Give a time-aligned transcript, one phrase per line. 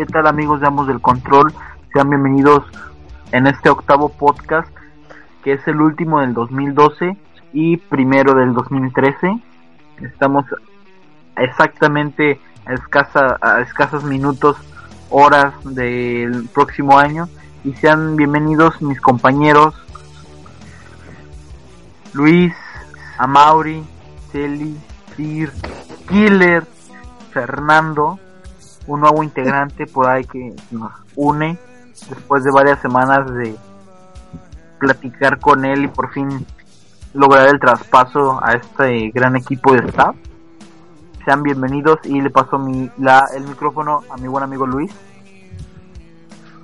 [0.00, 1.52] ¿Qué tal amigos de Amos del Control?
[1.92, 2.64] Sean bienvenidos
[3.32, 4.74] en este octavo podcast,
[5.44, 7.18] que es el último del 2012
[7.52, 9.42] y primero del 2013.
[10.00, 10.46] Estamos
[11.36, 14.56] exactamente a, escasa, a escasos minutos,
[15.10, 17.28] horas del próximo año.
[17.62, 19.74] Y sean bienvenidos mis compañeros
[22.14, 22.54] Luis,
[23.18, 23.84] Amauri,
[24.32, 24.78] Celi,
[25.14, 25.52] Sir,
[26.08, 26.66] Killer,
[27.34, 28.18] Fernando,
[28.86, 31.58] un nuevo integrante por ahí que nos une
[32.08, 33.54] después de varias semanas de
[34.78, 36.46] platicar con él y por fin
[37.12, 40.16] lograr el traspaso a este gran equipo de staff.
[41.24, 44.90] Sean bienvenidos y le paso mi, la, el micrófono a mi buen amigo Luis.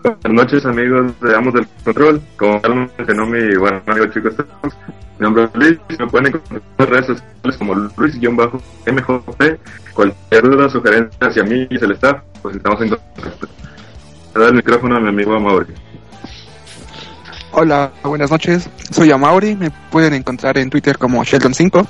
[0.02, 2.60] Buenas noches amigos de Amos del Control, como
[2.96, 4.34] mencionó mi buen amigo chicos,
[5.18, 9.58] mi nombre es Luis, me pueden encontrar en redes sociales como Luis-MJP,
[9.94, 13.48] cualquier duda, sugerencia hacia mí y el staff, pues estamos en contacto.
[14.34, 15.72] Le doy el micrófono a mi amigo Amaury.
[17.52, 21.86] Hola, buenas noches, soy Amaury, me pueden encontrar en Twitter como Sheldon5,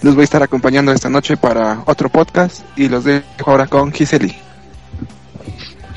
[0.00, 3.92] los voy a estar acompañando esta noche para otro podcast y los dejo ahora con
[3.92, 4.34] Giseli.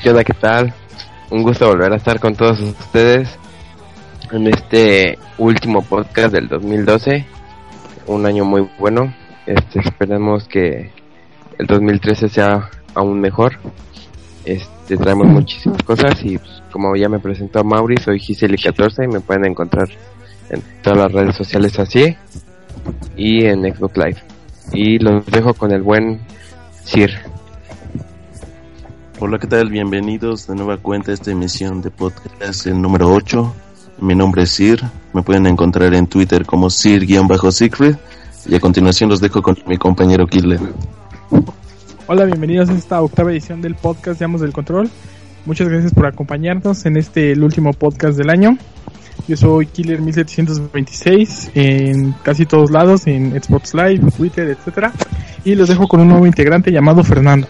[0.02, 0.74] ¿Qué onda, qué tal?
[1.30, 3.30] Un gusto volver a estar con todos ustedes
[4.32, 7.24] en este último podcast del 2012.
[8.06, 9.12] Un año muy bueno.
[9.46, 10.90] Este, esperemos que
[11.58, 13.58] el 2013 sea aún mejor.
[14.44, 19.20] Este, traemos muchísimas cosas y pues, como ya me presentó Mauri, soy Giseli14 y me
[19.20, 19.88] pueden encontrar
[20.50, 22.16] en todas las redes sociales así
[23.16, 24.22] y en Xbox Live.
[24.72, 26.20] Y los dejo con el buen
[26.84, 27.10] Sir.
[29.18, 29.70] Hola, ¿qué tal?
[29.70, 33.65] Bienvenidos de nueva cuenta a esta emisión de podcast, el número 8.
[33.98, 34.82] Mi nombre es Sir,
[35.14, 37.98] me pueden encontrar en Twitter como Sir-Secret
[38.44, 40.60] y a continuación los dejo con mi compañero Killer.
[42.06, 44.90] Hola, bienvenidos a esta octava edición del podcast Llamos del Control.
[45.46, 48.58] Muchas gracias por acompañarnos en este el último podcast del año.
[49.26, 54.92] Yo soy Killer 1726 en casi todos lados, en Xbox Live, Twitter, etcétera,
[55.42, 57.48] y los dejo con un nuevo integrante llamado Fernando.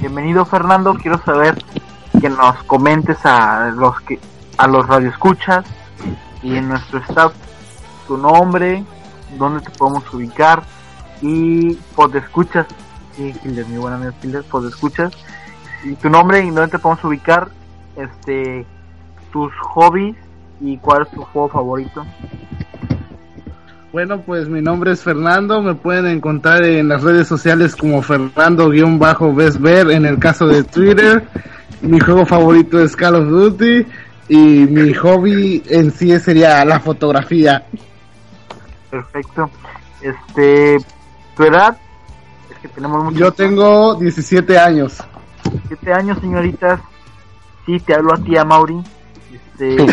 [0.00, 1.54] Bienvenido Fernando, quiero saber
[2.20, 4.18] que nos comentes a los que
[4.56, 5.64] a los radioescuchas
[6.42, 7.32] y en nuestro staff
[8.06, 8.84] tu nombre,
[9.38, 10.62] dónde te podemos ubicar
[11.20, 12.66] y pues escuchas,
[13.16, 14.12] sí, Killer, mi buen amigo
[14.50, 15.12] pues escuchas
[15.84, 17.48] y tu nombre y dónde te podemos ubicar,
[17.96, 18.66] este,
[19.32, 20.16] tus hobbies
[20.60, 22.06] y cuál es tu juego favorito.
[23.92, 29.90] Bueno, pues mi nombre es Fernando, me pueden encontrar en las redes sociales como Fernando-Besver
[29.90, 31.26] en el caso de Twitter.
[31.80, 33.86] Mi juego favorito es Call of Duty
[34.28, 37.64] y mi hobby en sí sería la fotografía.
[38.90, 39.48] Perfecto.
[40.00, 40.78] Este,
[41.36, 41.76] tu edad
[42.50, 45.02] es que tenemos mucho Yo tengo 17 años.
[45.50, 46.80] 17 años, señoritas.
[47.64, 48.82] Sí, te hablo a ti, a Mauri.
[49.32, 49.76] Este,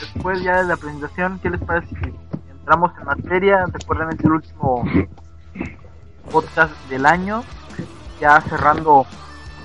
[0.00, 2.12] después ya de la presentación, ¿qué les parece si
[2.50, 3.66] entramos en materia?
[3.72, 4.84] Recuerden, es el último
[6.30, 7.44] podcast del año,
[8.20, 9.06] ya cerrando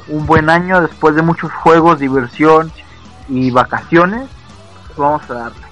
[0.08, 2.72] un buen año después de muchos juegos, diversión
[3.30, 4.28] y vacaciones.
[4.98, 5.62] Vamos a darle.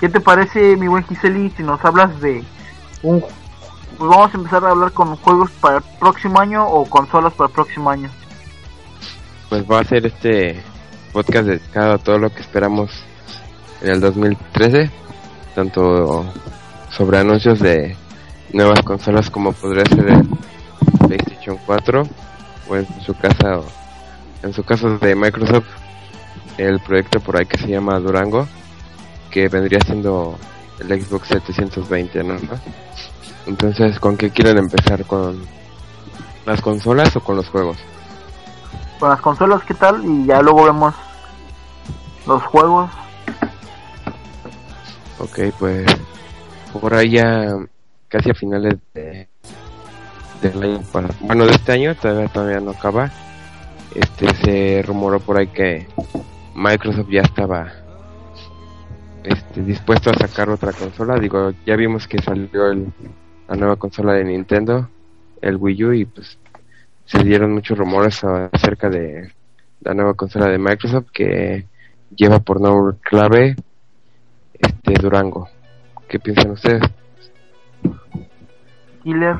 [0.00, 2.44] ¿Qué te parece, mi buen Giseli, si nos hablas de
[3.02, 3.24] un...
[3.98, 7.48] Pues vamos a empezar a hablar con juegos para el próximo año o consolas para
[7.48, 8.10] el próximo año.
[9.48, 10.62] Pues va a ser este
[11.14, 12.90] podcast dedicado a todo lo que esperamos
[13.80, 14.90] en el 2013,
[15.54, 16.26] tanto
[16.90, 17.96] sobre anuncios de
[18.52, 20.28] nuevas consolas como podría ser el
[21.06, 22.08] PlayStation 4
[22.68, 23.60] o en su casa
[24.42, 25.66] en su caso de Microsoft
[26.58, 28.46] el proyecto por ahí que se llama Durango
[29.30, 30.38] que vendría siendo
[30.80, 32.36] el Xbox 720 ¿no?
[33.46, 35.40] entonces con qué quieren empezar con
[36.46, 37.76] las consolas o con los juegos
[39.00, 40.02] Con las consolas, ¿qué tal?
[40.04, 40.94] Y ya luego vemos
[42.26, 42.90] los juegos.
[45.18, 45.86] Ok, pues
[46.80, 47.56] por ahí ya
[48.08, 49.28] casi a finales de
[50.42, 50.80] del año
[51.22, 53.10] bueno de este año todavía todavía no acaba.
[53.94, 55.86] Este se rumoró por ahí que
[56.54, 57.72] Microsoft ya estaba
[59.24, 61.18] este dispuesto a sacar otra consola.
[61.18, 62.92] Digo ya vimos que salió el,
[63.48, 64.88] la nueva consola de Nintendo
[65.40, 66.38] el Wii U y pues
[67.04, 69.32] se dieron muchos rumores acerca de
[69.80, 71.66] la nueva consola de Microsoft que
[72.14, 73.56] lleva por nombre clave
[74.58, 75.48] este Durango.
[76.08, 76.82] ¿qué piensan ustedes?
[79.02, 79.36] Killer.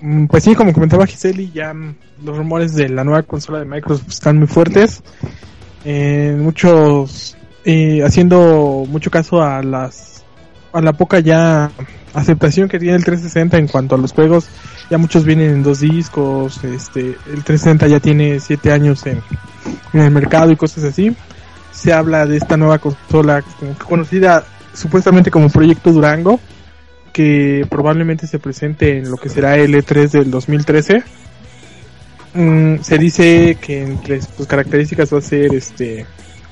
[0.00, 1.94] Mm, Pues sí, como comentaba Giseli, ya mm,
[2.24, 5.02] los rumores de la nueva consola de Microsoft están muy fuertes.
[5.84, 11.70] Eh, muchos eh, haciendo mucho caso a la poca ya
[12.14, 14.48] aceptación que tiene el 360 en cuanto a los juegos,
[14.90, 19.22] ya muchos vienen en dos discos, este, el 360 ya tiene siete años en,
[19.92, 21.14] el mercado y cosas así.
[21.72, 23.42] Se habla de esta nueva consola
[23.88, 24.44] conocida
[24.74, 26.40] supuestamente como Proyecto Durango,
[27.12, 31.02] que probablemente se presente en lo que será el E3 del 2013.
[32.34, 36.04] Mm, se dice que entre sus características va a ser este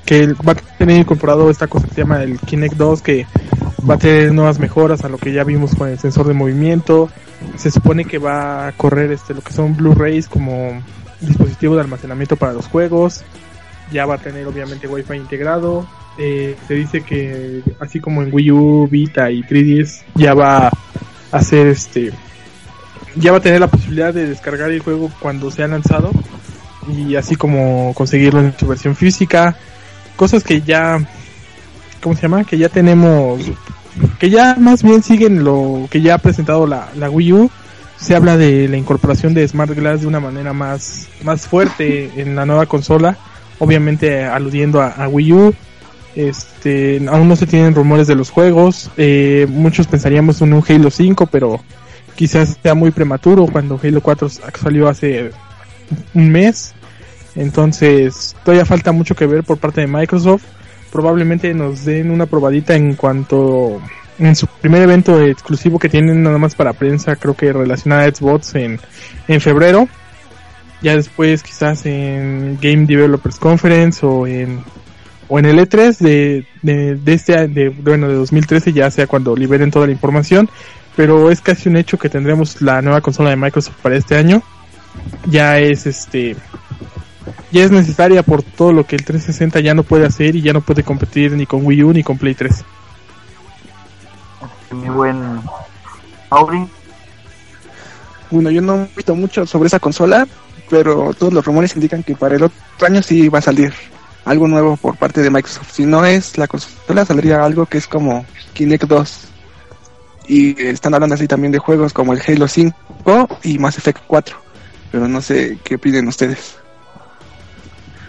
[0.05, 3.25] que va a tener incorporado esta cosa que se llama el Kinect 2 que
[3.89, 7.09] va a tener nuevas mejoras a lo que ya vimos con el sensor de movimiento.
[7.57, 10.81] Se supone que va a correr este lo que son Blu-rays como
[11.19, 13.23] dispositivo de almacenamiento para los juegos.
[13.91, 15.85] Ya va a tener obviamente Wi-Fi integrado.
[16.17, 20.71] Eh, se dice que así como en Wii U, Vita y 3DS ya va a
[21.31, 22.11] hacer este
[23.15, 26.11] ya va a tener la posibilidad de descargar el juego cuando sea lanzado
[26.87, 29.55] y así como conseguirlo en su versión física.
[30.15, 30.99] Cosas que ya
[32.01, 32.43] ¿cómo se llama?
[32.43, 33.41] que ya tenemos
[34.19, 37.51] que ya más bien siguen lo que ya ha presentado la, la Wii U.
[37.97, 42.35] Se habla de la incorporación de Smart Glass de una manera más más fuerte en
[42.35, 43.17] la nueva consola
[43.57, 45.55] obviamente aludiendo a Wii U
[46.15, 48.91] este, aún no se tienen rumores de los juegos.
[48.97, 51.61] Eh, muchos pensaríamos en un Halo 5, pero
[52.15, 55.31] quizás sea muy prematuro cuando Halo 4 salió hace
[56.13, 56.73] un mes.
[57.35, 60.43] Entonces, todavía falta mucho que ver por parte de Microsoft.
[60.91, 63.81] Probablemente nos den una probadita en cuanto
[64.19, 68.13] en su primer evento exclusivo que tienen nada más para prensa, creo que relacionada a
[68.13, 68.79] Xbox en,
[69.27, 69.87] en febrero.
[70.83, 74.59] Ya después quizás en Game Developers Conference o en
[75.33, 79.35] o en el E3 de, de, de este de, bueno de 2013 ya sea cuando
[79.35, 80.47] liberen toda la información
[80.95, 84.43] pero es casi un hecho que tendremos la nueva consola de Microsoft para este año.
[85.25, 86.35] Ya es este
[87.51, 90.53] ya es necesaria por todo lo que el 360 ya no puede hacer y ya
[90.53, 92.63] no puede competir ni con Wii U ni con Play 3
[94.71, 95.41] Mi buen
[96.29, 96.67] Auri,
[98.29, 100.27] Bueno, yo no he visto mucho sobre esa consola,
[100.69, 103.73] pero todos los rumores indican que para el otro año sí va a salir
[104.25, 105.71] algo nuevo por parte de Microsoft.
[105.71, 109.27] Si no es la consola, saldría algo que es como Kinect 2.
[110.27, 114.37] Y están hablando así también de juegos como el Halo 5 y Mass Effect 4.
[114.91, 116.57] Pero no sé qué piden ustedes.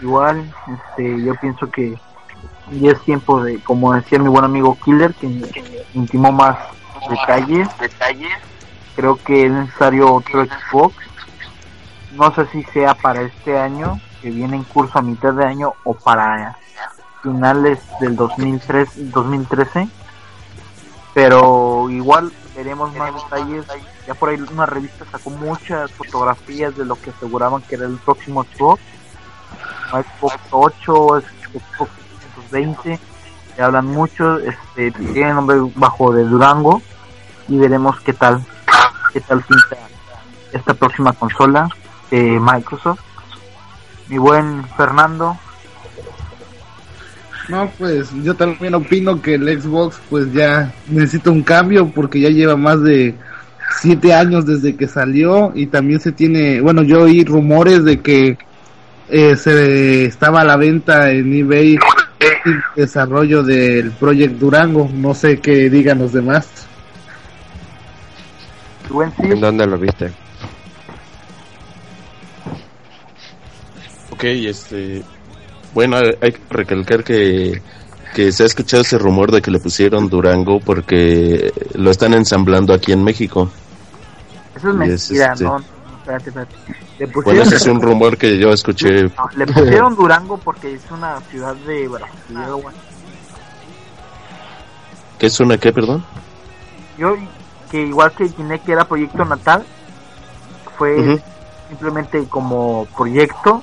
[0.01, 1.97] igual, este, yo pienso que
[2.71, 6.57] ya es tiempo de, como decía mi buen amigo Killer, que, que intimó más
[7.09, 7.67] detalles.
[8.95, 10.95] Creo que es necesario otro Xbox.
[12.13, 15.75] No sé si sea para este año, que viene en curso a mitad de año,
[15.83, 16.57] o para
[17.21, 19.87] finales del 2003, 2013.
[21.13, 23.67] Pero igual veremos más detalles.
[24.07, 27.97] Ya por ahí una revista sacó muchas fotografías de lo que aseguraban que era el
[27.97, 28.81] próximo Xbox.
[29.91, 31.91] Xbox 8, Xbox
[32.49, 32.99] 320.
[33.55, 36.81] Se hablan mucho, este, tiene nombre bajo de Durango
[37.47, 38.43] y veremos qué tal,
[39.13, 39.77] qué tal pinta
[40.51, 41.69] esta próxima consola
[42.09, 43.01] de Microsoft.
[44.07, 45.37] Mi buen Fernando,
[47.49, 52.29] No, pues yo también opino que el Xbox pues ya necesita un cambio porque ya
[52.29, 53.15] lleva más de
[53.79, 58.37] siete años desde que salió y también se tiene, bueno, yo oí rumores de que
[59.09, 61.77] eh, se estaba a la venta en eBay
[62.19, 66.67] el desarrollo del Project Durango, no sé qué digan los demás.
[69.19, 70.11] ¿En dónde lo viste?
[74.15, 75.03] Ok, este.
[75.73, 77.61] Bueno, hay que recalcar que,
[78.13, 82.73] que se ha escuchado ese rumor de que le pusieron Durango porque lo están ensamblando
[82.73, 83.49] aquí en México.
[84.55, 85.65] eso es y mentira, este- no, no,
[85.97, 86.55] espérate, espérate.
[86.97, 89.03] Le Bueno, pusieron, ese es un rumor que yo escuché.
[89.17, 92.77] no, le pusieron Durango porque es una ciudad de Brasil, así.
[95.19, 96.03] ¿Qué es una qué, perdón?
[96.97, 97.15] Yo,
[97.69, 99.65] que igual que Kinect era proyecto natal,
[100.77, 101.21] fue
[101.67, 103.61] simplemente como proyecto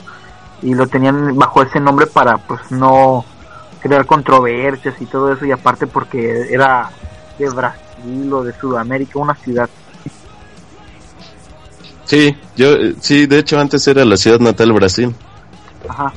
[0.62, 3.24] y lo tenían bajo ese nombre para pues no
[3.80, 6.90] crear controversias y todo eso y aparte porque era
[7.38, 9.68] de Brasil o de Sudamérica, una ciudad.
[12.04, 15.14] Sí, yo, eh, sí, de hecho antes era la ciudad natal Brasil.
[15.88, 16.12] Ajá.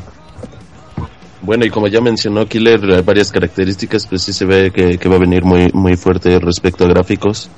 [1.42, 5.16] Bueno, y como ya mencionó Killer, varias características, pues sí se ve que, que va
[5.16, 7.50] a venir muy, muy fuerte respecto a gráficos.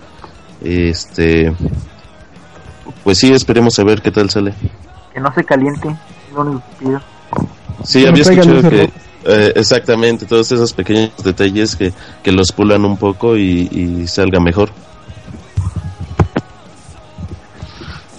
[0.62, 1.53] Este,
[3.03, 4.53] pues sí, esperemos a ver qué tal sale.
[5.13, 5.96] Que no se caliente,
[7.84, 8.89] Sí, había escuchado que
[9.25, 14.39] eh, exactamente todos esos pequeños detalles que, que los pulan un poco y, y salga
[14.39, 14.70] mejor.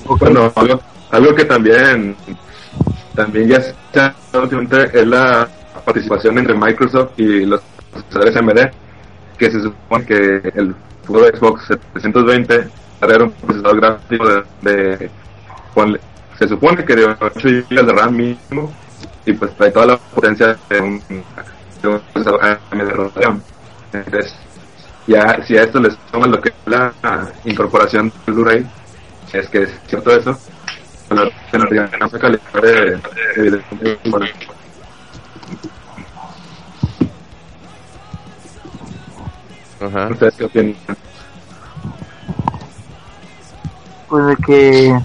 [0.05, 2.17] Bueno, algo, algo que también
[3.15, 5.49] también ya se ha últimamente es la
[5.85, 7.61] participación entre Microsoft y los
[7.93, 8.71] procesadores AMD.
[9.37, 10.75] que se supone que el
[11.07, 12.69] juego de Xbox 720
[13.01, 15.11] traer un procesador gráfico de, de
[16.38, 18.73] se supone que de 8 GB de RAM mínimo
[19.26, 21.02] y pues trae toda la potencia de un,
[21.83, 23.42] de un procesador AMD Radeon.
[23.92, 24.35] Entonces,
[25.07, 26.92] ya si a esto le suman lo que es la
[27.45, 28.66] incorporación del Blu-ray,
[29.30, 30.38] si es que es cierto eso,
[31.11, 33.00] la calidad de,
[33.37, 34.26] evidentemente, bueno.
[39.80, 40.09] Ajá.
[40.09, 40.76] ¿Ustedes qué opinan?
[44.09, 44.99] Pues de que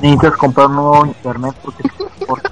[0.00, 1.82] necesitas comprar un nuevo internet porque
[2.26, 2.42] por-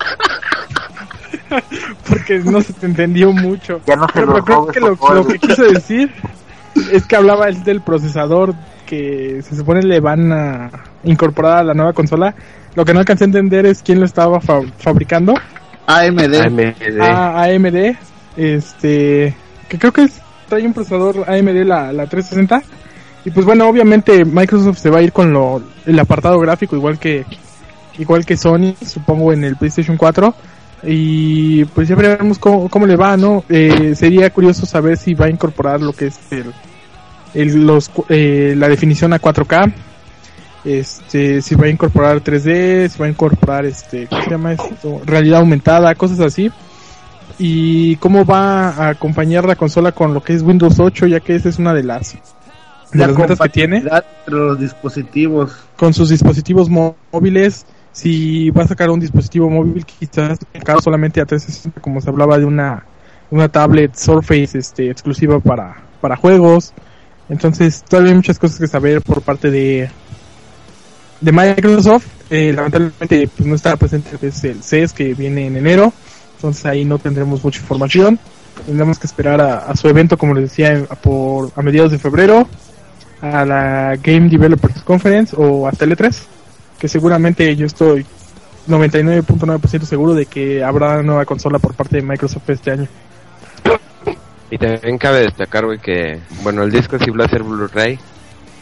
[2.08, 3.80] Porque no se te entendió mucho.
[3.86, 4.96] ya no se Pero lo creo que lo,
[5.26, 6.10] que quiso decir
[6.92, 8.54] es que hablaba él del procesador
[8.86, 10.70] que se supone le van a
[11.04, 12.34] incorporar a la nueva consola.
[12.74, 15.34] Lo que no alcancé a entender es quién lo estaba fa- fabricando.
[15.86, 16.34] AMD.
[16.34, 17.00] AMD.
[17.00, 17.96] AMD,
[18.36, 19.34] este,
[19.68, 22.62] que creo que es- trae un procesador AMD la, la 360.
[23.24, 26.98] Y pues bueno, obviamente Microsoft se va a ir con lo, el apartado gráfico igual
[26.98, 27.24] que
[27.98, 30.34] igual que Sony, supongo en el PlayStation 4.
[30.86, 33.44] Y pues ya veremos cómo, cómo le va, ¿no?
[33.48, 36.52] Eh, sería curioso saber si va a incorporar lo que es el,
[37.32, 39.72] el- los, eh, la definición a 4K.
[40.64, 45.00] Este, si va a incorporar 3D, si va a incorporar este, ¿cómo se llama esto?
[45.04, 46.50] Realidad aumentada, cosas así.
[47.38, 51.34] Y cómo va a acompañar la consola con lo que es Windows 8, ya que
[51.34, 52.16] esa es una de las,
[52.94, 53.94] La las metas que tiene entre
[54.28, 55.52] los dispositivos.
[55.76, 57.66] con sus dispositivos mó- móviles.
[57.92, 60.38] Si va a sacar un dispositivo móvil, quizás
[60.82, 62.84] solamente a 360, como se hablaba de una,
[63.30, 66.72] una tablet Surface este, exclusiva para, para juegos.
[67.28, 69.88] Entonces, todavía hay muchas cosas que saber por parte de,
[71.20, 72.06] de Microsoft.
[72.30, 75.92] Eh, lamentablemente, pues no está presente desde el CES que viene en enero.
[76.36, 78.18] Entonces, ahí no tendremos mucha información.
[78.66, 81.98] Tendremos que esperar a, a su evento, como les decía, a por, a mediados de
[81.98, 82.48] febrero
[83.24, 86.14] a la Game Developers Conference o hasta el E3,
[86.78, 88.04] que seguramente yo estoy
[88.68, 92.88] 99.9% seguro de que habrá nueva consola por parte de Microsoft este año.
[94.50, 97.98] Y también cabe destacar, güey, que, bueno, el disco sí va a ser Blu-ray,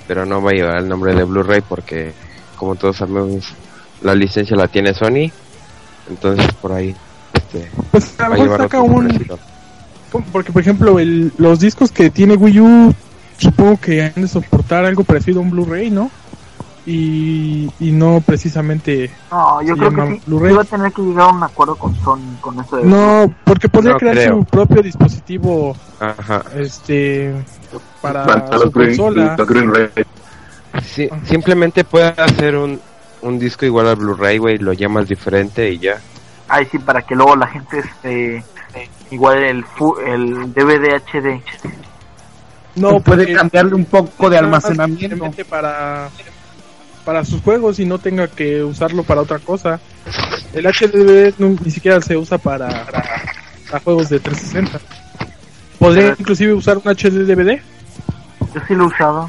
[0.07, 2.12] pero no va a llevar el nombre de Blu-ray porque,
[2.57, 3.52] como todos sabemos,
[4.00, 5.31] la licencia la tiene Sony.
[6.09, 6.95] Entonces, por ahí,
[7.35, 9.26] este, Pues a lo mejor saca un...
[10.31, 12.95] Porque, por ejemplo, el, los discos que tiene Wii U,
[13.43, 16.11] supongo que han de soportar algo parecido a un Blu-ray, ¿no?
[16.85, 19.09] Y, y no precisamente...
[19.31, 22.19] No, yo creo que sí, va a tener que llegar a un acuerdo con Sony
[22.41, 24.39] con eso de No, porque podría No crear creo.
[24.39, 26.43] su propio dispositivo Ajá.
[26.57, 27.33] este
[28.01, 29.37] para Para su los Green, consola.
[29.39, 29.91] los.
[30.85, 32.81] Sí, simplemente puede hacer un,
[33.21, 36.01] un disco igual al Blu-ray, güey, lo llamas diferente y ya.
[36.49, 38.45] Ay, sí, para que luego la gente este
[39.13, 41.41] igual el fu- el DVD HD.
[42.75, 45.31] No, puede cambiarle un poco de almacenamiento.
[45.49, 46.09] para
[47.05, 49.81] para sus juegos y no tenga que usarlo para otra cosa.
[50.52, 52.69] El HDD no- ni siquiera se usa para,
[53.69, 54.81] para juegos de 360.
[55.81, 57.61] ¿Podría inclusive usar un HD DVD?
[58.55, 59.26] Yo sí lo usado.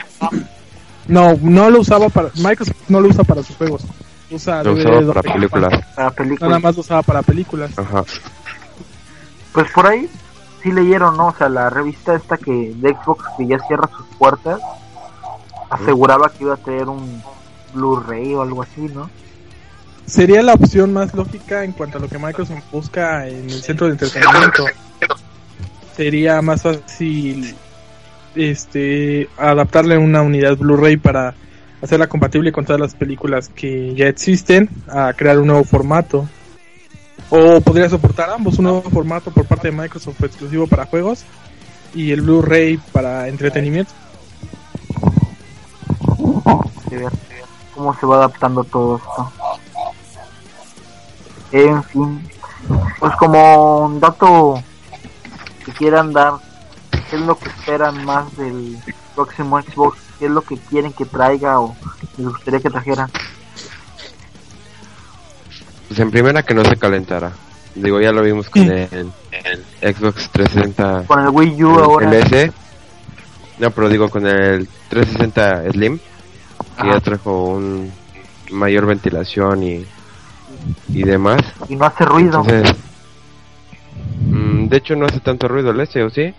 [1.08, 3.82] No, no lo usaba para Microsoft no lo usa para sus juegos.
[4.30, 5.74] Usa Lo DVD usaba para películas.
[5.96, 6.50] Para películas.
[6.50, 7.72] Nada más lo usaba para películas.
[7.78, 8.04] Ajá.
[9.52, 10.08] Pues por ahí
[10.64, 11.28] sí leyeron, ¿no?
[11.28, 14.60] O sea, la revista esta que de Xbox que ya cierra sus puertas
[15.70, 17.22] aseguraba que iba a tener un
[17.74, 19.10] Blu-ray o algo así, ¿no?
[20.06, 23.88] Sería la opción más lógica en cuanto a lo que Microsoft busca en el centro
[23.88, 24.66] de entretenimiento.
[25.96, 27.56] Sería más fácil
[28.36, 31.36] este adaptarle una unidad Blu-ray para
[31.82, 36.28] hacerla compatible con todas las películas que ya existen a crear un nuevo formato.
[37.30, 41.24] O podría soportar ambos, un nuevo formato por parte de Microsoft exclusivo para juegos
[41.94, 43.92] y el Blu-ray para entretenimiento.
[46.90, 47.12] ver
[47.74, 49.32] cómo se va adaptando todo esto.
[51.52, 52.30] En fin,
[53.00, 54.62] pues como un dato
[55.66, 56.34] que quieran dar,
[57.10, 58.78] ¿qué es lo que esperan más del
[59.16, 60.00] próximo Xbox?
[60.20, 61.76] ¿Qué es lo que quieren que traiga o
[62.18, 63.10] les gustaría que trajera?
[65.94, 67.32] Pues en primera que no se calentara.
[67.76, 72.10] Digo, ya lo vimos con el, el Xbox 360 Con el Wii U el ahora,
[72.10, 72.52] LS.
[73.60, 76.00] No, pero digo con el 360 Slim,
[76.82, 77.92] que ya trajo un
[78.50, 79.86] mayor ventilación y,
[80.90, 81.42] y demás.
[81.70, 82.40] y no hace ruido.
[82.44, 82.76] Entonces,
[84.22, 86.34] mm, de hecho no hace tanto ruido el S, ¿o sí?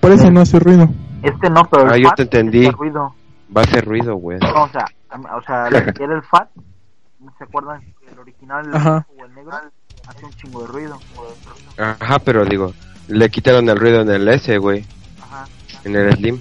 [0.00, 0.90] Por eso no hace ruido.
[1.22, 2.66] Este no, pero el Ah, yo te entendí.
[2.66, 3.14] hace ruido.
[3.56, 4.38] Va a hacer ruido, güey.
[4.40, 4.84] No, o sea,
[5.34, 6.50] o sea, era el FAT,
[7.20, 7.80] ¿no se acuerdan?
[8.20, 9.06] Original, Ajá.
[9.18, 9.52] o el negro,
[10.06, 10.98] hace un chingo de ruido.
[11.76, 12.72] Ajá, pero digo,
[13.08, 14.84] le quitaron el ruido en el S, güey.
[15.22, 15.46] Ajá.
[15.84, 16.40] en el Slim.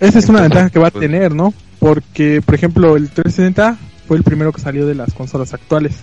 [0.00, 1.54] Esa es una ventaja que va a tener, ¿no?
[1.78, 6.00] Porque, por ejemplo, el 360 fue el primero que salió de las consolas actuales.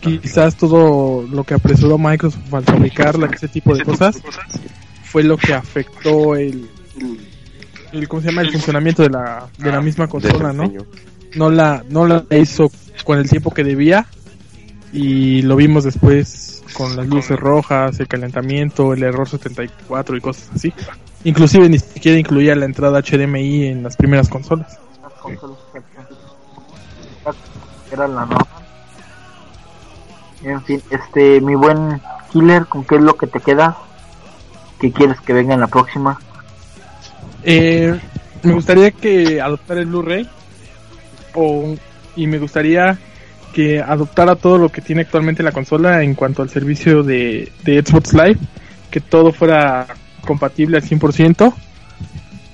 [0.00, 4.20] Quizás todo lo que apresuró Microsoft al fabricarla, ese tipo de cosas,
[5.04, 6.68] fue lo que afectó el,
[7.92, 8.42] el ¿cómo se llama?
[8.42, 10.72] El funcionamiento de la, de la misma consola, ¿no?
[11.34, 12.70] No la, no la hizo
[13.04, 14.06] con el tiempo que debía
[14.92, 20.50] y lo vimos después con las luces rojas, el calentamiento, el error 74 y cosas
[20.54, 20.72] así.
[21.24, 24.78] Inclusive ni siquiera incluía la entrada HDMI en las primeras consolas.
[25.02, 25.58] Las consolas
[27.90, 28.46] era la norma.
[30.42, 33.76] En fin, este, mi buen killer, ¿con qué es lo que te queda?
[34.78, 36.20] ¿Qué quieres que venga en la próxima?
[37.42, 37.98] Eh,
[38.42, 40.28] me gustaría que adoptara el Blu-ray
[41.34, 41.74] o,
[42.14, 42.98] y me gustaría
[43.52, 47.82] que adoptara todo lo que tiene actualmente la consola en cuanto al servicio de, de
[47.82, 48.38] Xbox Live,
[48.90, 49.86] que todo fuera
[50.26, 51.52] compatible al 100%.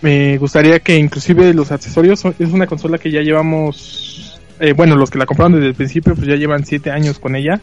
[0.02, 4.96] Me gustaría que inclusive los accesorios, son- es una consola que ya llevamos, eh, bueno,
[4.96, 7.60] los que la compraron desde el principio, pues ya llevan 7 años con ella.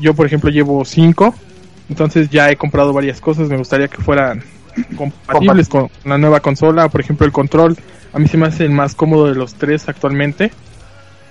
[0.00, 1.34] Yo, por ejemplo, llevo 5,
[1.88, 4.42] entonces ya he comprado varias cosas, me gustaría que fueran
[4.96, 7.76] compatibles con la nueva consola, por ejemplo el control,
[8.12, 10.50] a mí se me hace el más cómodo de los tres actualmente,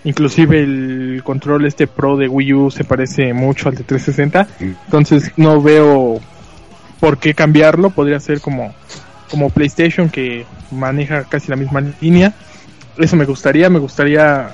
[0.03, 5.31] inclusive el control este Pro de Wii U se parece mucho al de 360, entonces
[5.38, 6.20] no veo
[7.00, 8.74] por qué cambiarlo, podría ser como,
[9.29, 12.34] como PlayStation que maneja casi la misma línea,
[12.98, 14.50] eso me gustaría, me gustaría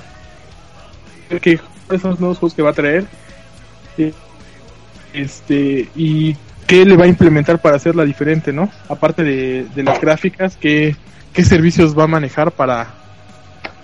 [1.40, 3.04] que esos nuevos juegos que va a traer,
[3.96, 4.12] eh,
[5.12, 6.36] este, y
[6.66, 8.70] qué le va a implementar para hacerla diferente, ¿no?
[8.88, 10.96] Aparte de, de las gráficas, ¿qué,
[11.32, 12.97] qué servicios va a manejar para,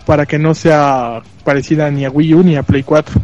[0.07, 3.21] para que no sea parecida ni a Wii U ni a Play 4.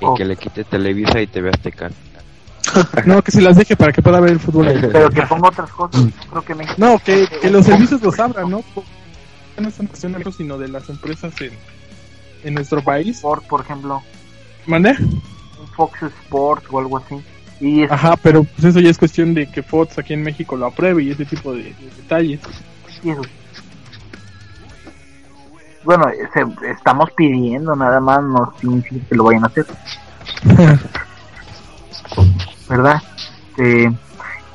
[0.00, 1.90] Y que le quite Televisa y TV Azteca.
[3.04, 4.68] No, que se las deje para que pueda ver el fútbol.
[4.68, 4.78] ahí.
[4.92, 6.06] Pero que ponga otras cosas.
[6.30, 8.64] Creo que México No, que, que los servicios los abran, ¿no?
[9.58, 11.52] No es cuestión de sino de las empresas en,
[12.42, 13.16] en nuestro país.
[13.18, 14.02] Sport, por ejemplo,
[14.66, 14.96] ¿Mande?
[14.98, 17.16] un Fox Sports o algo así.
[17.60, 20.56] Y es, Ajá, pero pues eso ya es cuestión de que Fox aquí en México
[20.56, 22.40] lo apruebe y ese tipo de, de detalles.
[23.02, 23.22] y eso.
[25.84, 29.66] Bueno, se- estamos pidiendo nada más, no significa que lo vayan a hacer,
[32.68, 33.02] ¿verdad?
[33.58, 33.90] Eh,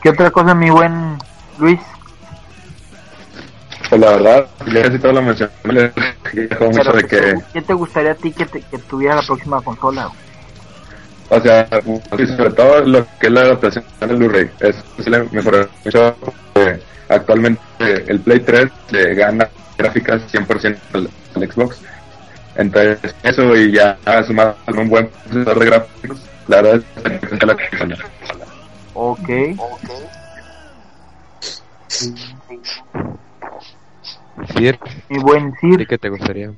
[0.02, 1.18] ¿Qué otra cosa, mi buen
[1.60, 1.80] Luis?
[3.90, 5.52] Pues la verdad, ya casi todo lo mencioné.
[5.64, 5.92] Le
[6.48, 9.62] dejó mucho de que, ¿Qué te gustaría a ti que, te- que tuviera la próxima
[9.62, 10.10] consola?
[11.32, 14.50] o sea, sobre todo lo que es la adaptación del Blu-ray.
[14.62, 16.16] Es sí le mejoró mucho.
[16.56, 17.62] eh, actualmente
[18.08, 20.80] el Play 3 le gana gráficas 100%
[21.36, 21.80] al Xbox.
[22.56, 27.46] Entonces, eso y ya sumado con un buen procesador de gráficos, la verdad es que
[27.46, 27.98] la consola.
[28.94, 29.30] Ok.
[34.56, 36.52] Sir, Mi buen ¿sí Sir, que te gustaría?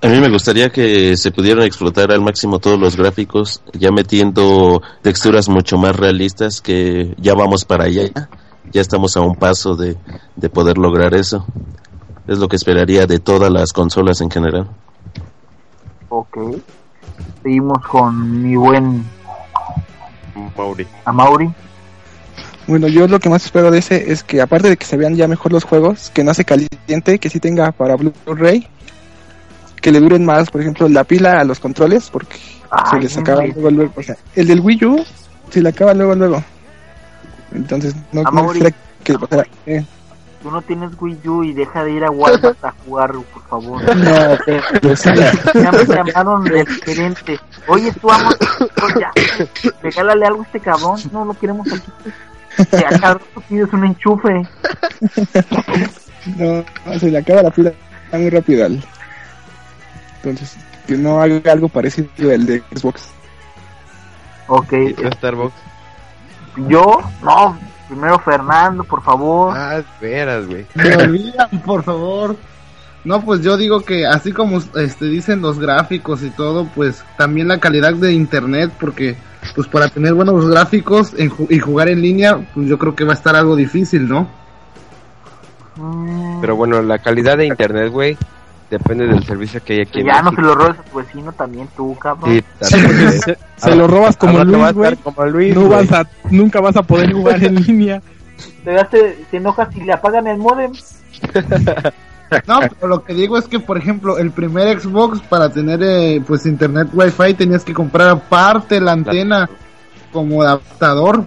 [0.00, 4.82] A mí me gustaría que se pudieran explotar al máximo todos los gráficos, ya metiendo
[5.02, 8.10] texturas mucho más realistas que ya vamos para allá.
[8.70, 9.96] Ya estamos a un paso de,
[10.36, 11.46] de poder lograr eso.
[12.26, 14.68] Es lo que esperaría de todas las consolas en general.
[16.08, 16.38] ok.
[17.42, 19.04] Seguimos con mi buen
[20.56, 20.86] Mauri.
[21.04, 21.52] Amauri.
[22.66, 25.16] Bueno, yo lo que más espero de ese es que aparte de que se vean
[25.16, 28.66] ya mejor los juegos, que no se caliente, que sí tenga para Blu-ray,
[29.82, 32.38] que le duren más, por ejemplo, la pila a los controles, porque
[32.90, 33.92] se les acaba luego, luego.
[33.96, 35.04] O sea, el del Wii U
[35.50, 36.42] se le acaba luego, luego.
[37.52, 38.50] Entonces, no, no
[39.04, 39.84] que sea, eh,
[40.44, 43.96] Tú no tienes Wii U y deja de ir a Walmart a jugar, por favor.
[43.96, 45.08] no, pero sí,
[45.54, 47.40] Ya me llamaron del gerente.
[47.66, 48.28] Oye, tú amo,
[48.76, 49.10] pues ya,
[49.82, 51.00] regálale algo a este cabrón.
[51.12, 51.90] No lo queremos aquí.
[52.70, 54.46] Que acá tú pides un enchufe.
[56.36, 57.72] no, se le acaba la pila
[58.12, 58.66] muy rápido.
[58.66, 58.84] al-
[60.22, 63.08] Entonces, que no haga algo parecido al de Xbox.
[64.48, 65.54] Ok, ¿Y tú, Starbucks?
[66.68, 69.54] yo, no, primero Fernando, por favor.
[69.56, 70.66] Ah, esperas, güey.
[70.74, 72.36] Me olvidan, por favor.
[73.04, 77.48] No, pues yo digo que así como este dicen los gráficos y todo, pues también
[77.48, 79.16] la calidad de internet, porque
[79.54, 83.04] pues para tener buenos gráficos en ju- y jugar en línea, pues yo creo que
[83.04, 84.26] va a estar algo difícil, ¿no?
[85.76, 88.16] Mm, Pero bueno, la calidad de internet, güey,
[88.70, 91.68] depende del servicio que hay aquí ya no se lo robes a tu vecino también
[91.76, 92.42] tú, cabrón.
[92.60, 94.96] Sí, porque se, se lo robas como Luis, güey.
[94.96, 95.86] como Luis, No güey.
[95.86, 98.02] vas a, nunca vas a poder jugar en línea.
[98.64, 100.72] Te, hace, te enojas y le apagan el modem.
[102.48, 106.20] No, pero lo que digo es que, por ejemplo, el primer Xbox para tener eh,
[106.26, 109.48] pues internet Wi-Fi tenías que comprar aparte la antena
[110.12, 111.26] como adaptador.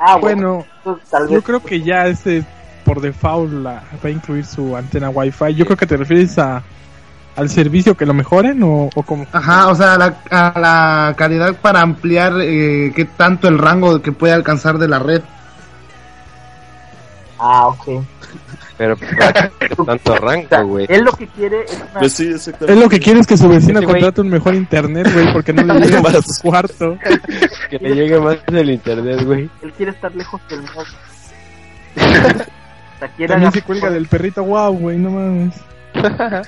[0.00, 0.64] Ah, Bueno,
[1.10, 2.44] tal yo creo que ya este
[2.86, 5.54] por default la, va a incluir su antena Wi-Fi.
[5.54, 6.62] Yo creo que te refieres a
[7.34, 11.14] al servicio que lo mejoren o, o como Ajá, o sea, a la, a la
[11.18, 15.20] calidad para ampliar eh, qué tanto el rango que puede alcanzar de la red.
[17.38, 18.02] Ah, ok.
[18.78, 20.86] Pero ¿para qué tanto rango, güey.
[20.88, 21.98] él lo que quiere es una...
[22.00, 22.72] Pues sí, exactamente.
[22.72, 25.52] es lo que quiere es que su Ese güey- contrate un mejor internet, güey, porque
[25.52, 26.12] no le llega a Más.
[26.24, 26.98] su cuarto.
[27.70, 29.50] Que le llegue más el internet, güey.
[29.62, 30.86] Él quiere estar lejos del mod.
[33.16, 35.54] quiere También se cuelga del perrito, wow, güey, no mames.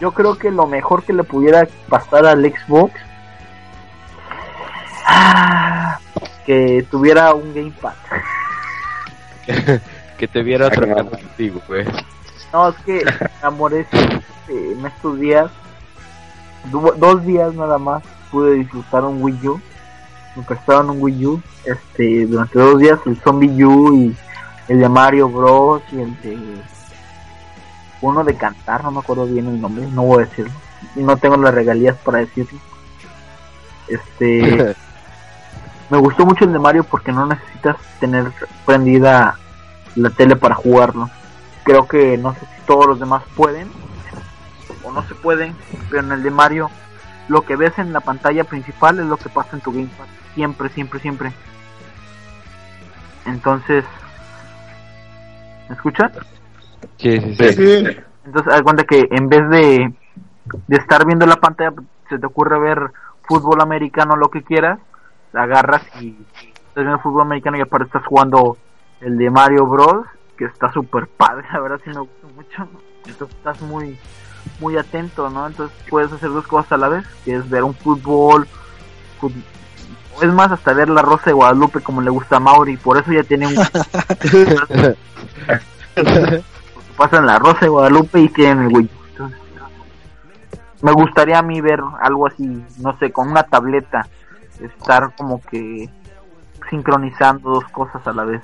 [0.00, 2.92] Yo creo que lo mejor que le pudiera pasar al Xbox
[5.06, 5.98] ah,
[6.44, 7.94] que tuviera un gamepad.
[10.18, 11.10] que te viera no.
[11.10, 11.86] contigo, güey.
[12.52, 13.86] No, es que me enamoré
[14.48, 15.50] eh, en estos días,
[16.70, 19.60] dos días nada más, pude disfrutar un Wii U.
[20.36, 24.16] Me prestaron un Wii U este, durante dos días, el Zombie U y
[24.68, 25.82] el de Mario Bros.
[25.92, 26.38] y el de
[28.00, 30.52] uno de cantar, no me acuerdo bien el nombre, no voy a decirlo.
[30.94, 32.58] Y no tengo las regalías para decirlo.
[33.88, 34.74] Este,
[35.90, 38.30] me gustó mucho el de Mario porque no necesitas tener
[38.66, 39.38] prendida
[39.96, 41.08] la tele para jugarlo.
[41.62, 43.70] Creo que no sé si todos los demás pueden
[44.82, 45.56] o no se pueden,
[45.88, 46.70] pero en el de Mario
[47.28, 50.04] lo que ves en la pantalla principal es lo que pasa en tu gamepad.
[50.34, 51.32] Siempre, siempre, siempre.
[53.26, 53.84] Entonces,
[55.68, 56.12] ¿me escuchan?
[56.98, 57.52] Sí, sí, sí.
[57.52, 57.96] Sí.
[58.26, 59.94] Entonces, haz cuenta que en vez de,
[60.66, 61.72] de estar viendo la pantalla,
[62.08, 62.90] se te ocurre ver
[63.22, 64.78] fútbol americano, lo que quieras,
[65.32, 66.16] agarras y
[66.68, 68.56] estás viendo fútbol americano y aparte estás jugando
[69.00, 70.06] el de Mario Bros,
[70.36, 72.68] que está súper padre, la verdad sí me gusta mucho.
[73.06, 73.98] Entonces estás muy
[74.60, 75.46] muy atento, ¿no?
[75.46, 78.46] Entonces puedes hacer dos cosas a la vez, que es ver un fútbol,
[79.20, 79.32] fut-
[80.22, 83.10] es más, hasta ver la Rosa de Guadalupe como le gusta a Mauri, por eso
[83.12, 83.54] ya tiene un...
[86.96, 88.90] pasan la Rosa de Guadalupe y tienen el Wii.
[89.10, 89.38] Entonces,
[90.82, 94.06] me gustaría a mí ver algo así, no sé, con una tableta,
[94.60, 95.88] estar como que
[96.70, 98.42] sincronizando dos cosas a la vez.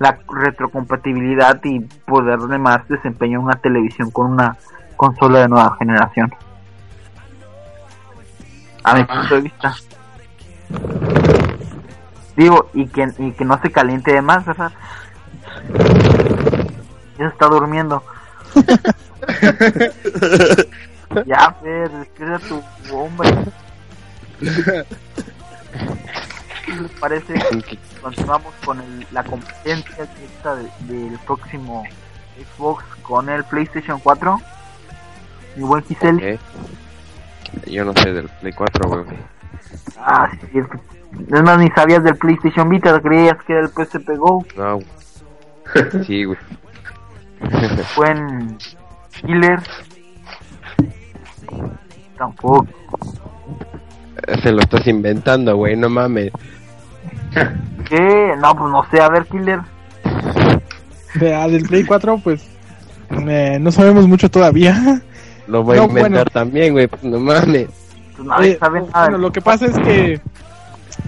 [0.00, 4.56] La retrocompatibilidad y poderle más desempeño una televisión con una
[4.96, 6.32] consola de nueva generación.
[8.82, 9.74] A mi punto de vista.
[12.36, 14.72] Digo, y que, y que no se caliente de más, ¿verdad?
[17.18, 18.02] Ya se está durmiendo.
[21.26, 23.30] ya, Fer, despierta tu hombre.
[26.64, 27.34] ¿Qué les parece?
[28.02, 31.84] Continuamos con el- la competencia directa de- del próximo
[32.56, 34.40] Xbox con el PlayStation 4.
[35.56, 36.34] Mi buen Giselle.
[36.34, 36.38] Eh,
[37.66, 39.04] Yo no sé del Play 4, güey.
[39.98, 43.68] Ah, sí, es que- es más, ni sabías del PlayStation Vita, creías que era el
[43.70, 44.44] PSP Go.
[44.56, 44.86] No, güey.
[46.06, 46.38] Sí, güey.
[47.96, 48.56] Buen
[49.26, 49.60] Killer.
[52.18, 52.66] Tampoco.
[54.42, 56.30] Se lo estás inventando, güey, no mames.
[57.88, 58.32] ¿Qué?
[58.40, 59.60] No, pues no sé, a ver, Killer.
[61.14, 62.42] De, ah, del Play 4, pues
[63.28, 65.02] eh, no sabemos mucho todavía.
[65.48, 66.30] Lo voy a No, inventar bueno.
[66.32, 67.68] también, güey, pues no mames.
[68.16, 69.00] Pues nadie Eh, sabe nada.
[69.06, 70.20] bueno, lo que pasa es que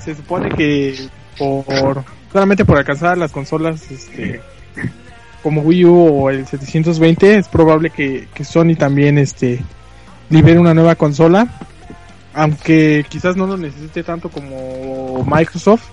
[0.01, 0.97] se supone que
[1.39, 4.41] por solamente por alcanzar las consolas este
[5.43, 9.61] como Wii U o el 720 es probable que, que Sony también este
[10.31, 11.47] libere una nueva consola
[12.35, 15.85] aunque quizás no lo necesite tanto como Microsoft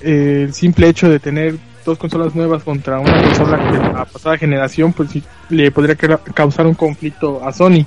[0.00, 4.92] el simple hecho de tener dos consolas nuevas contra una consola de la pasada generación
[4.92, 7.84] pues sí le podría ca- causar un conflicto a Sony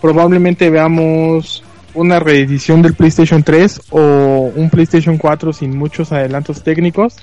[0.00, 7.16] probablemente veamos una reedición del PlayStation 3 o un PlayStation 4 sin muchos adelantos técnicos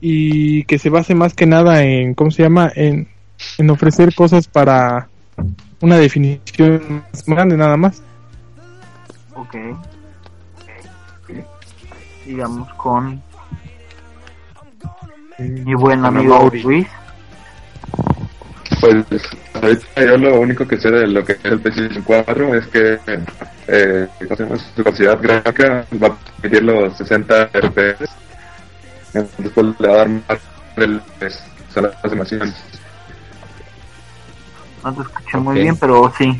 [0.00, 2.70] y que se base más que nada en, ¿cómo se llama?
[2.74, 3.08] En,
[3.58, 5.08] en ofrecer cosas para
[5.80, 8.02] una definición más grande nada más.
[9.34, 9.56] Ok.
[12.26, 13.22] Digamos con
[15.38, 16.50] mi buen amigo.
[16.62, 16.86] Luis.
[18.80, 19.04] Pues
[19.54, 22.98] ahorita yo lo único que sé de lo que es el PlayStation 4 es que
[23.68, 24.08] eh,
[24.74, 28.10] su capacidad gráfica va a permitir los 60 FPS.
[29.14, 30.38] Entonces pues, le va a dar más
[30.76, 31.44] el, pues,
[31.76, 32.54] a las animaciones.
[34.82, 36.36] No te escuché muy bien, pero sí.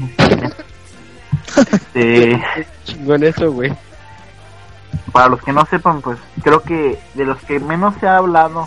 [1.56, 2.42] Este,
[2.84, 3.72] Chingón eso, güey.
[5.12, 8.66] para los que no sepan, pues creo que de los que menos se ha hablado,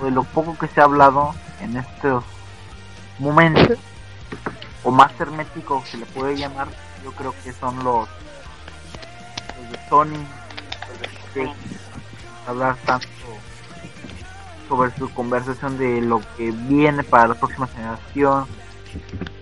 [0.00, 2.24] o de lo poco que se ha hablado en estos
[3.18, 3.78] momentos,
[4.84, 6.68] o más hermético se le puede llamar,
[7.04, 8.08] yo creo que son los
[9.56, 10.26] pues, de Sony,
[11.34, 11.52] pues, de-
[12.46, 13.06] hablar tanto
[14.68, 18.46] sobre su conversación de lo que viene para la próxima generación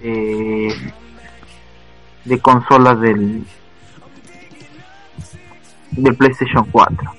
[0.03, 0.93] eh,
[2.29, 3.47] de consolas del
[5.93, 7.13] del PlayStation 4.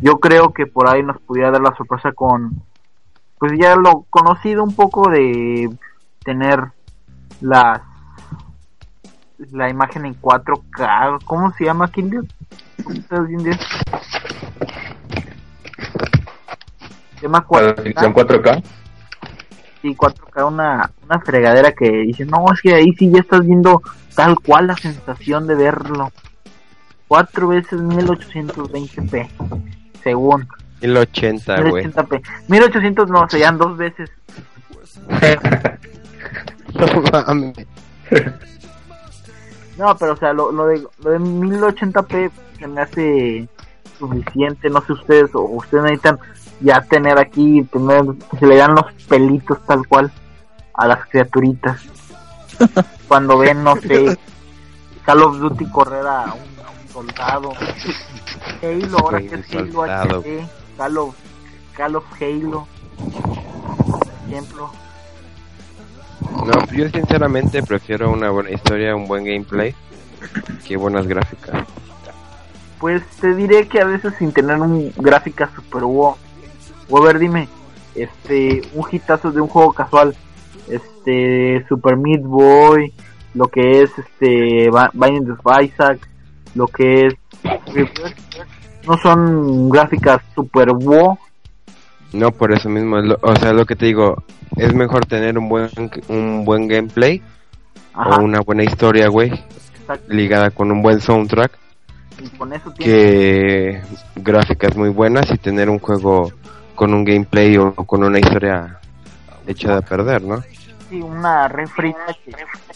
[0.00, 2.62] Yo creo que por ahí nos pudiera dar la sorpresa con
[3.38, 5.70] pues ya lo conocido un poco de
[6.24, 6.60] tener
[7.40, 7.80] las
[9.52, 12.26] la imagen en 4K, ¿cómo se llama Kindle?
[12.78, 13.58] Definición
[17.44, 18.12] 4K.
[18.14, 18.62] 4K.
[19.80, 23.80] Sí, 4K, una, una fregadera que dice, no, es que ahí sí ya estás viendo
[24.18, 26.10] tal cual la sensación de verlo.
[27.06, 29.28] Cuatro veces 1820p,
[30.02, 30.48] según.
[30.82, 31.84] 1080, güey.
[31.84, 32.22] 1080p.
[32.48, 34.10] 1800 no, serían dos veces.
[36.74, 37.56] No mames.
[39.78, 43.48] No, pero o sea, lo, lo, de, lo de 1080p se me hace
[43.98, 46.18] suficiente, no sé ustedes, o ustedes necesitan
[46.60, 50.12] ya tener aquí, tener, que se le dan los pelitos tal cual
[50.74, 51.97] a las criaturitas.
[53.08, 54.18] Cuando ven, no sé,
[55.04, 57.52] Call of Duty correr a un, a un soldado.
[58.62, 60.20] Halo, ahora que es Halo.
[60.20, 61.14] HD, Call of,
[61.76, 62.66] Call of Halo,
[63.86, 64.70] por ejemplo.
[66.44, 69.74] No, yo sinceramente prefiero una buena historia, un buen gameplay
[70.66, 71.66] que buenas gráficas.
[72.78, 76.16] Pues te diré que a veces sin tener un gráfica super wow.
[76.90, 77.48] O a ver, dime,
[77.94, 80.14] este, un hitazo de un juego casual,
[81.08, 82.92] este, Super Meat Boy,
[83.34, 85.98] lo que es este, Binding of Isaac,
[86.54, 87.14] lo que es,
[88.86, 91.18] no son gráficas super wow,
[92.12, 94.22] No, por eso mismo, lo- o sea, lo que te digo,
[94.56, 95.68] es mejor tener un buen
[96.08, 97.22] un buen gameplay
[97.94, 99.30] ajá, o una buena historia, güey,
[100.08, 101.52] ligada con un buen soundtrack
[102.22, 103.80] y con eso tienes, que
[104.16, 106.32] gráficas muy buenas y tener un juego
[106.74, 108.78] con un gameplay o con una historia
[109.46, 110.42] echada a perder, ¿no?
[110.88, 112.32] Sí, una refrita que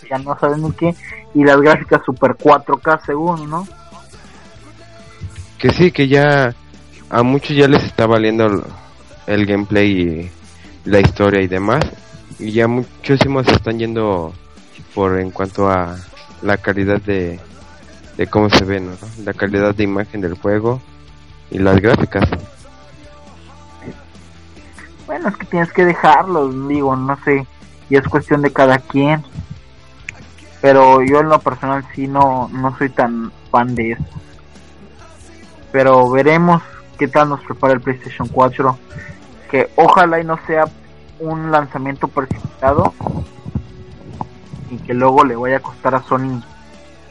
[0.09, 0.95] ya no saben ni qué,
[1.35, 3.67] y las gráficas super 4K según, ¿no?
[5.59, 6.55] Que sí, que ya
[7.11, 8.63] a muchos ya les está valiendo el,
[9.27, 10.31] el gameplay y
[10.85, 11.85] la historia y demás.
[12.39, 14.33] Y ya muchísimos están yendo
[14.95, 15.97] por en cuanto a
[16.43, 17.39] la calidad de,
[18.17, 18.93] de cómo se ve, ¿no?
[19.25, 20.81] La calidad de imagen del juego
[21.51, 22.29] y las gráficas.
[25.07, 27.47] Bueno, es que tienes que dejarlos, digo, no sé,
[27.93, 29.23] y es cuestión de cada quien.
[30.63, 34.05] Pero yo en lo personal sí no, no soy tan fan de eso.
[35.73, 36.63] Pero veremos
[36.99, 38.79] qué tal nos prepara el PlayStation 4.
[39.51, 40.65] Que ojalá y no sea
[41.19, 42.95] un lanzamiento precipitado.
[44.71, 46.41] Y que luego le vaya a costar a Sony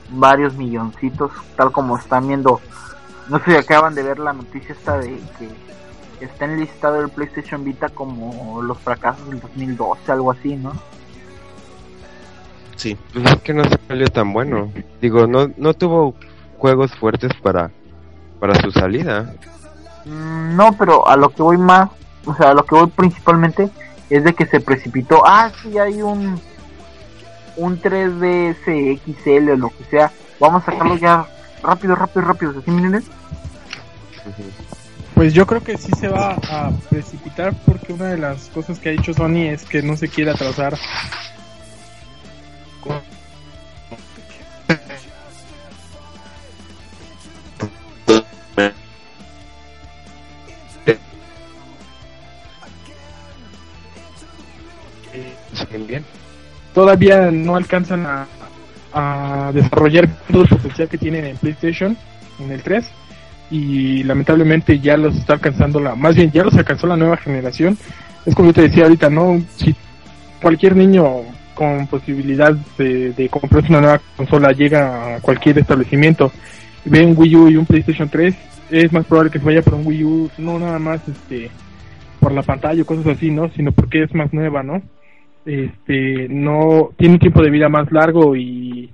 [0.10, 2.60] varios milloncitos, tal como están viendo.
[3.30, 5.48] No sé si acaban de ver la noticia esta de que
[6.22, 10.74] está enlistado el PlayStation Vita como los fracasos del 2012, algo así, ¿no?
[12.76, 12.98] Sí.
[13.14, 14.72] Pues es que no salió tan bueno.
[15.02, 16.16] Digo, no, no tuvo
[16.58, 17.72] juegos fuertes para,
[18.40, 19.34] para su salida.
[20.06, 21.90] Mm, No, pero a lo que voy más,
[22.26, 23.70] o sea, a lo que voy principalmente
[24.10, 25.22] es de que se precipitó.
[25.26, 26.40] Ah, sí, hay un
[27.58, 30.12] un 3DS XL o lo que sea.
[30.40, 31.26] Vamos a sacarlo ya
[31.62, 32.54] rápido, rápido, rápido.
[32.54, 33.04] ¿Sí me entiendes?
[35.16, 38.90] Pues yo creo que sí se va a precipitar porque una de las cosas que
[38.90, 40.78] ha dicho Sony es que no se quiere atrasar.
[55.88, 56.06] Bien.
[56.74, 58.28] Todavía no alcanzan a,
[58.94, 61.98] a desarrollar todo el potencial que tienen en PlayStation,
[62.40, 62.86] en el 3.
[63.52, 67.78] Y lamentablemente ya los está alcanzando la, más bien ya los alcanzó la nueva generación.
[68.26, 69.42] Es como yo te decía ahorita, ¿no?
[69.58, 69.76] Si
[70.42, 71.06] cualquier niño
[71.54, 76.32] con posibilidad de, de comprarse una nueva consola llega a cualquier establecimiento
[76.86, 78.36] y ve un Wii U y un PlayStation 3,
[78.72, 81.52] es más probable que se vaya por un Wii U, no nada más este
[82.20, 83.50] por la pantalla o cosas así, ¿no?
[83.50, 84.82] Sino porque es más nueva, ¿no?
[85.46, 88.92] Este, no tiene un tiempo de vida más largo y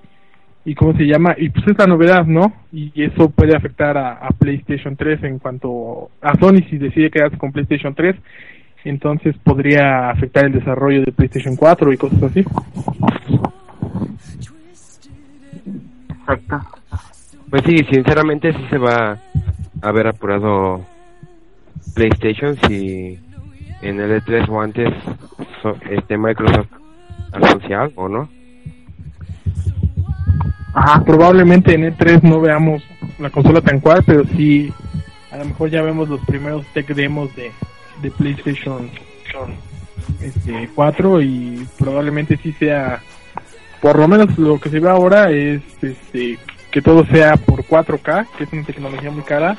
[0.67, 2.51] y cómo se llama y pues es la novedad, ¿no?
[2.73, 7.37] Y eso puede afectar a, a PlayStation 3 en cuanto a Sony si decide quedarse
[7.37, 8.15] con PlayStation 3
[8.83, 12.45] entonces podría afectar el desarrollo de PlayStation 4 y cosas así.
[16.09, 16.59] Exacto.
[17.49, 19.11] Pues sí, sinceramente sí se va
[19.81, 20.85] a haber apurado
[21.95, 23.19] PlayStation si
[23.81, 24.93] en el E3 o antes
[25.61, 26.67] so- este Microsoft
[27.31, 28.36] anuncia algo, ¿no?
[31.05, 32.83] Probablemente en E3 no veamos
[33.19, 34.71] la consola tan cual, pero sí,
[35.31, 37.51] a lo mejor ya vemos los primeros tech demos de,
[38.01, 38.89] de PlayStation
[40.21, 43.01] este, 4 y probablemente sí sea,
[43.81, 46.37] por lo menos lo que se ve ahora es este,
[46.71, 49.57] que todo sea por 4K, que es una tecnología muy cara,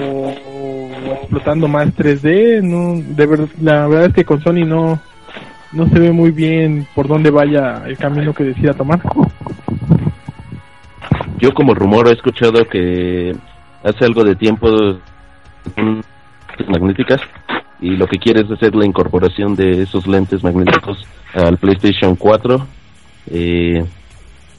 [0.00, 2.62] o, o explotando más 3D.
[2.62, 5.00] No, de ver, la verdad es que con Sony no,
[5.72, 9.00] no se ve muy bien por dónde vaya el camino que decida tomar.
[11.44, 13.36] Yo como rumor he escuchado que
[13.82, 14.66] hace algo de tiempo
[16.66, 17.20] magnéticas
[17.80, 22.66] y lo que quiere es hacer la incorporación de esos lentes magnéticos al PlayStation 4.
[23.26, 23.84] Eh,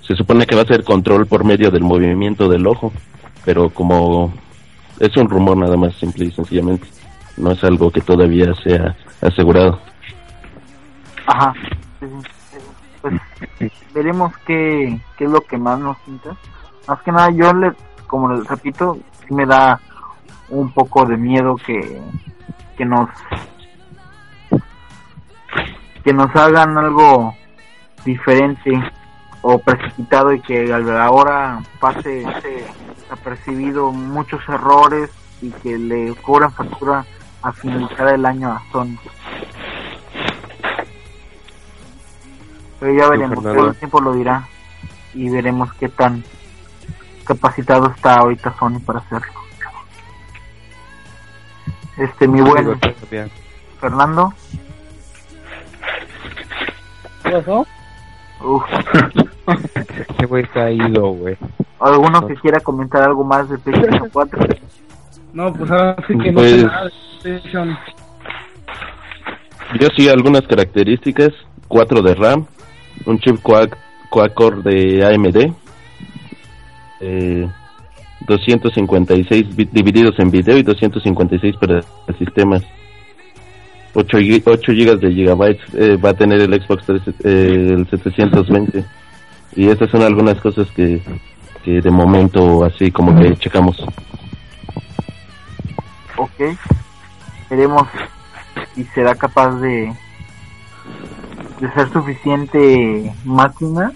[0.01, 2.93] se supone que va a ser control por medio del movimiento del ojo,
[3.43, 4.31] pero como
[4.99, 6.85] es un rumor nada más simple y sencillamente,
[7.37, 9.79] no es algo que todavía sea asegurado.
[11.25, 11.51] Ajá.
[11.99, 12.05] sí.
[13.01, 16.37] Pues veremos qué, qué es lo que más nos pinta.
[16.87, 17.73] Más que nada, yo le,
[18.07, 19.79] como les repito, sí me da
[20.49, 21.99] un poco de miedo que,
[22.77, 23.09] que nos
[26.03, 27.33] que nos hagan algo
[28.05, 28.71] diferente
[29.41, 32.67] o precipitado y que al- ahora pase ese
[33.09, 35.09] apercibido muchos errores
[35.41, 37.03] y que le cobran factura
[37.41, 38.97] a finalizar el año a Sony.
[42.79, 44.47] Pero ya veremos, todo el tiempo lo dirá
[45.15, 46.23] y veremos qué tan
[47.25, 49.33] capacitado está ahorita Sony para hacerlo.
[51.97, 52.79] Este, mi buen.
[53.79, 54.33] Fernando,
[57.23, 57.65] ¿Qué pasó?
[58.41, 58.63] uf,
[60.09, 61.37] Ese güey está ido, güey.
[61.79, 64.39] ¿alguno que quiera comentar algo más de PlayStation 4?
[65.33, 67.77] No, pues ahora sí que no Pues- sé nada de PlayStation.
[69.79, 71.29] Yo sí algunas características,
[71.67, 72.45] 4 de RAM,
[73.05, 73.69] un chip quad,
[74.09, 75.53] quad core de AMD,
[77.01, 77.47] eh,
[78.21, 81.81] 256 bit divididos en video y 256 para
[82.17, 82.63] sistemas.
[83.93, 88.83] 8, 8 GB de gigabytes eh, va a tener el Xbox 3, eh, el 720.
[89.55, 91.01] Y estas son algunas cosas que,
[91.63, 93.81] que de momento así como que checamos.
[96.17, 96.57] Ok,
[97.49, 97.87] veremos
[98.73, 99.93] si será capaz de
[101.59, 103.91] de ser suficiente máquina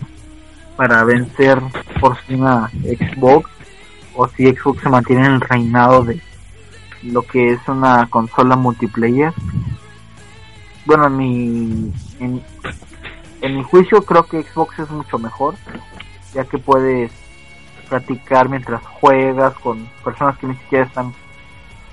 [0.79, 1.61] para vencer
[1.99, 3.51] por fin a Xbox
[4.15, 6.21] o si Xbox se mantiene en el reinado de
[7.03, 9.33] lo que es una consola multiplayer
[10.85, 12.41] bueno en mi en,
[13.41, 15.55] en mi juicio creo que Xbox es mucho mejor
[16.33, 17.11] ya que puedes
[17.89, 21.13] practicar mientras juegas con personas que ni siquiera están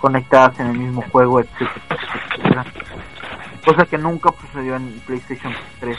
[0.00, 1.98] conectadas en el mismo juego, etcétera,
[2.36, 2.64] etcétera.
[3.64, 5.98] Cosa que nunca sucedió en PlayStation 3.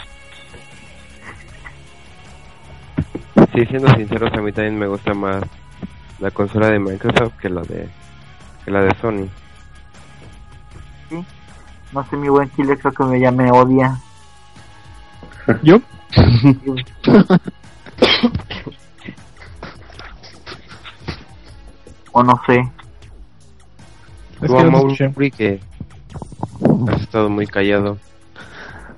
[3.54, 5.43] Sí, siendo sinceros, a mí también me gusta más
[6.19, 7.88] la consola de Microsoft que la de
[8.65, 9.30] que la de Sony.
[11.93, 13.97] No sé, mi buen Killer, creo que me ya me odia.
[15.63, 15.80] ¿Yo?
[22.12, 22.69] o no sé.
[24.41, 24.88] Es que no
[25.32, 25.60] que
[26.89, 27.97] has estado muy callado.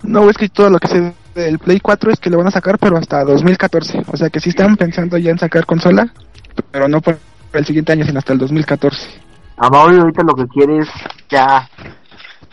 [0.03, 2.51] No, es que todo lo que se del Play 4 es que lo van a
[2.51, 4.03] sacar, pero hasta 2014.
[4.11, 6.11] O sea que sí están pensando ya en sacar consola,
[6.71, 7.17] pero no por
[7.53, 8.97] el siguiente año, sino hasta el 2014.
[9.57, 10.89] A Mauri ahorita lo que quiere es
[11.29, 11.67] ya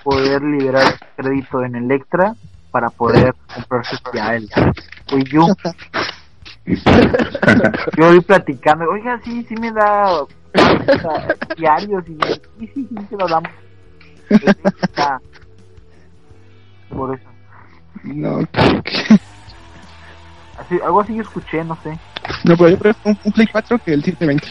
[0.02, 2.34] poder liberar crédito en Electra
[2.70, 4.48] para poder comprarse ya el
[5.12, 5.54] Wii U.
[7.96, 10.28] Yo voy platicando, oiga, sí, sí me da o
[10.84, 12.16] sea, diarios y
[12.58, 13.50] sí, sí, sí, se lo damos.
[16.88, 17.35] Por eso.
[18.06, 18.38] No,
[20.58, 21.90] Así, algo así yo escuché, no sé.
[22.44, 24.48] no pero yo prefiero un, un Play 4 que el 720.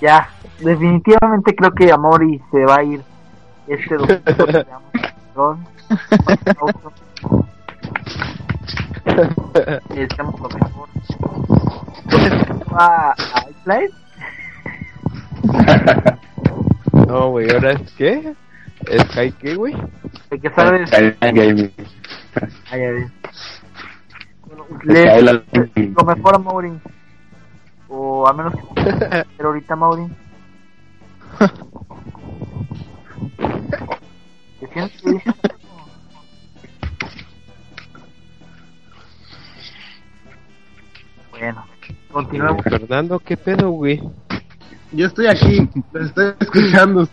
[0.00, 3.02] Ya, definitivamente creo que Amori se va a ir
[3.68, 5.58] este domingo.
[9.90, 10.88] deseamos lo mejor.
[12.04, 12.32] Entonces,
[12.72, 13.14] ¿va a
[13.50, 13.90] iFly?
[17.06, 18.34] No, güey, ¿ahora es qué?
[18.88, 19.74] ¿Es Sky qué, güey?
[20.30, 20.90] De que sabes.
[21.20, 21.72] Gaming.
[22.70, 23.06] Ay, a ver.
[24.46, 26.72] Bueno, le- lo mejor a Mauri.
[27.88, 28.92] O a menos que.
[29.36, 30.06] Pero ahorita, Mauri.
[34.60, 35.34] ¿Qué tienes que decir?
[41.30, 41.64] Bueno,
[42.12, 42.62] continuemos.
[42.62, 44.00] Fernando, ¿qué pedo, güey?
[44.92, 47.08] Yo estoy aquí, los estoy escuchando.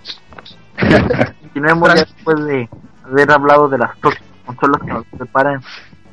[1.41, 2.69] Continuemos ya después de
[3.03, 5.61] haber hablado de las próximas consolas que nos preparan,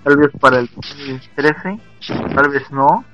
[0.05, 1.81] tal vez para el 2013,
[2.35, 3.05] tal vez no.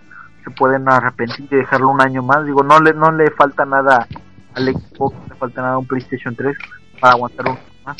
[0.44, 2.44] se pueden arrepentir y dejarlo un año más.
[2.44, 4.06] Digo, no le, no le falta nada
[4.54, 6.56] al Xbox, no le falta nada a un PlayStation 3
[7.00, 7.96] para aguantar un año más.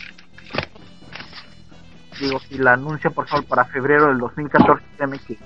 [2.21, 5.39] Digo, si la anuncian por favor para febrero del 2014, créeme que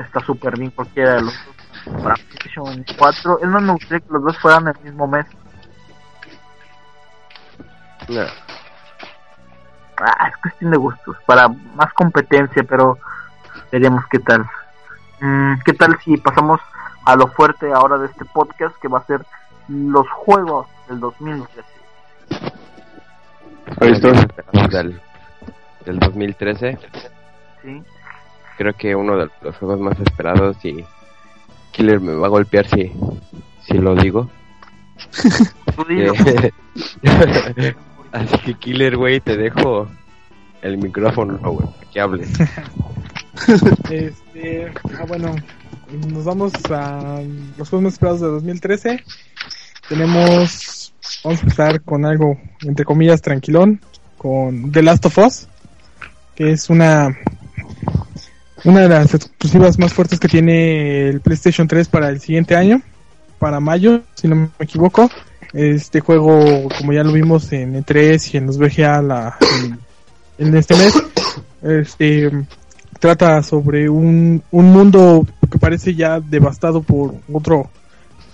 [0.00, 2.02] está súper bien cualquiera de los dos.
[2.02, 5.26] Para PlayStation 4, es más, me gustaría que los dos fueran el mismo mes.
[8.08, 8.22] No.
[9.96, 12.98] Ah, es cuestión de gustos, para más competencia, pero
[13.70, 14.44] veremos qué tal.
[15.20, 16.60] Mm, ¿Qué tal si pasamos
[17.04, 19.24] a lo fuerte ahora de este podcast, que va a ser
[19.68, 21.68] los juegos del 2013?
[23.80, 24.12] Ahí está.
[24.68, 25.00] Del,
[25.84, 26.78] del 2013,
[27.62, 27.82] ¿Sí?
[28.56, 30.84] creo que uno de los juegos más esperados y
[31.72, 32.92] Killer me va a golpear si,
[33.62, 34.28] si lo digo.
[38.14, 39.88] Así que Killer, güey, te dejo
[40.62, 42.30] el micrófono, güey, que hables.
[43.90, 45.34] Este, ah, bueno,
[46.08, 47.20] nos vamos a
[47.58, 49.02] los juegos más esperados de 2013.
[49.88, 50.94] Tenemos,
[51.24, 53.80] vamos a empezar con algo, entre comillas, tranquilón,
[54.16, 55.48] con The Last of Us,
[56.36, 57.18] que es una,
[58.62, 62.80] una de las exclusivas más fuertes que tiene el PlayStation 3 para el siguiente año,
[63.40, 65.10] para mayo, si no me equivoco.
[65.54, 69.78] Este juego, como ya lo vimos en E3 y en los VGA la, en,
[70.38, 70.94] en este mes,
[71.62, 72.30] este
[72.98, 77.70] trata sobre un, un mundo que parece ya devastado por otro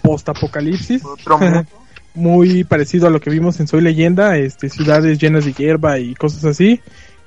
[0.02, 1.02] post-apocalipsis.
[2.14, 6.14] Muy parecido a lo que vimos en Soy Leyenda, este, ciudades llenas de hierba y
[6.14, 6.80] cosas así.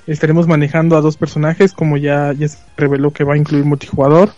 [0.08, 4.34] Estaremos manejando a dos personajes, como ya, ya se reveló que va a incluir multijugador.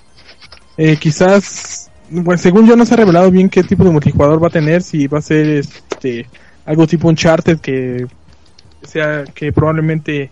[0.78, 4.48] Eh, quizás, bueno, según yo no se ha revelado bien qué tipo de multijugador va
[4.48, 6.28] a tener, si va a ser este
[6.66, 8.08] algo tipo Uncharted que
[8.84, 10.32] sea que probablemente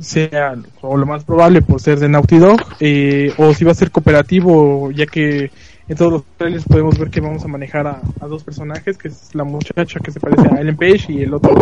[0.00, 3.74] sea o lo más probable por ser de Naughty Dog eh, o si va a
[3.74, 5.50] ser cooperativo ya que
[5.88, 9.08] en todos los trailers podemos ver que vamos a manejar a, a dos personajes que
[9.08, 11.54] es la muchacha que se parece a Ellen Page y el otro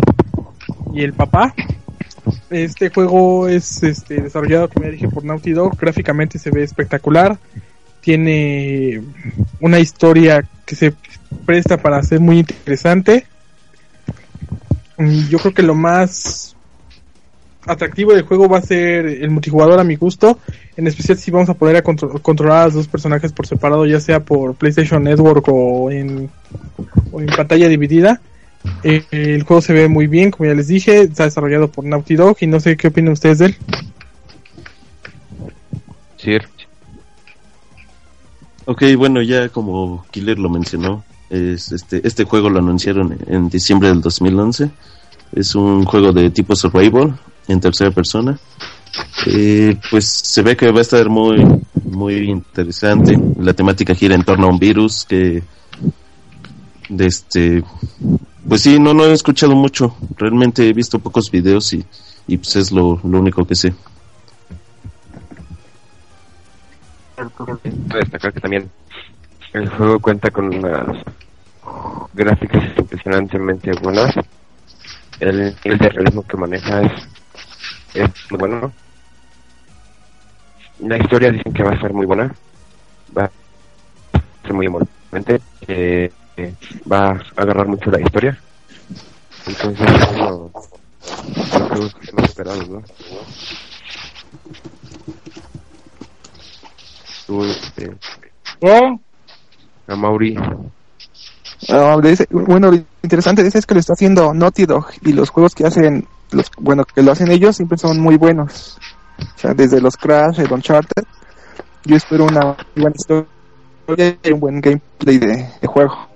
[0.92, 1.54] y el papá.
[2.50, 7.38] Este juego es este, desarrollado como ya dije por Naughty Dog gráficamente se ve espectacular
[8.00, 9.02] tiene
[9.60, 10.94] una historia que se
[11.46, 13.26] presta para ser muy interesante
[15.28, 16.54] yo creo que lo más
[17.66, 20.38] atractivo del juego va a ser el multijugador a mi gusto,
[20.76, 23.86] en especial si vamos a poder a contro- controlar a los dos personajes por separado,
[23.86, 26.30] ya sea por PlayStation Network o en,
[27.36, 28.20] pantalla dividida.
[28.82, 32.16] Eh, el juego se ve muy bien, como ya les dije, está desarrollado por Naughty
[32.16, 33.56] Dog y no sé qué opinan ustedes de él.
[38.70, 43.88] Ok, bueno, ya como Killer lo mencionó, es este, este juego lo anunciaron en diciembre
[43.88, 44.70] del 2011.
[45.32, 47.18] Es un juego de tipo survival
[47.48, 48.38] en tercera persona.
[49.26, 51.44] Eh, pues se ve que va a estar muy,
[51.82, 53.18] muy interesante.
[53.40, 55.42] La temática gira en torno a un virus que,
[56.96, 57.64] este,
[58.48, 59.96] pues sí, no, no he escuchado mucho.
[60.16, 61.84] Realmente he visto pocos videos y,
[62.28, 63.74] y pues es lo único que sé.
[67.98, 68.70] Destacar que también
[69.52, 71.04] el juego cuenta con unas
[72.14, 74.14] gráficas impresionantemente buenas.
[75.18, 76.92] El nivel de realismo que maneja es,
[77.94, 78.72] es muy bueno.
[80.80, 82.34] La historia dicen que va a ser muy buena.
[83.16, 83.30] Va a
[84.42, 84.66] ser muy
[85.68, 86.54] eh,
[86.90, 88.38] va a agarrar mucho la historia.
[89.46, 90.50] Entonces es los
[91.68, 92.82] juegos más esperados, ¿no?
[97.30, 97.96] Tú, este,
[99.86, 100.36] a Mauri,
[101.68, 104.86] Ah, de ese- bueno, lo interesante de ese es que lo está haciendo Naughty Dog
[105.02, 108.78] y los juegos que hacen, los, bueno, que lo hacen ellos siempre son muy buenos.
[109.20, 111.04] O sea, desde los Crash, el Uncharted,
[111.84, 116.08] yo espero una buena historia y un buen gameplay de, de juego.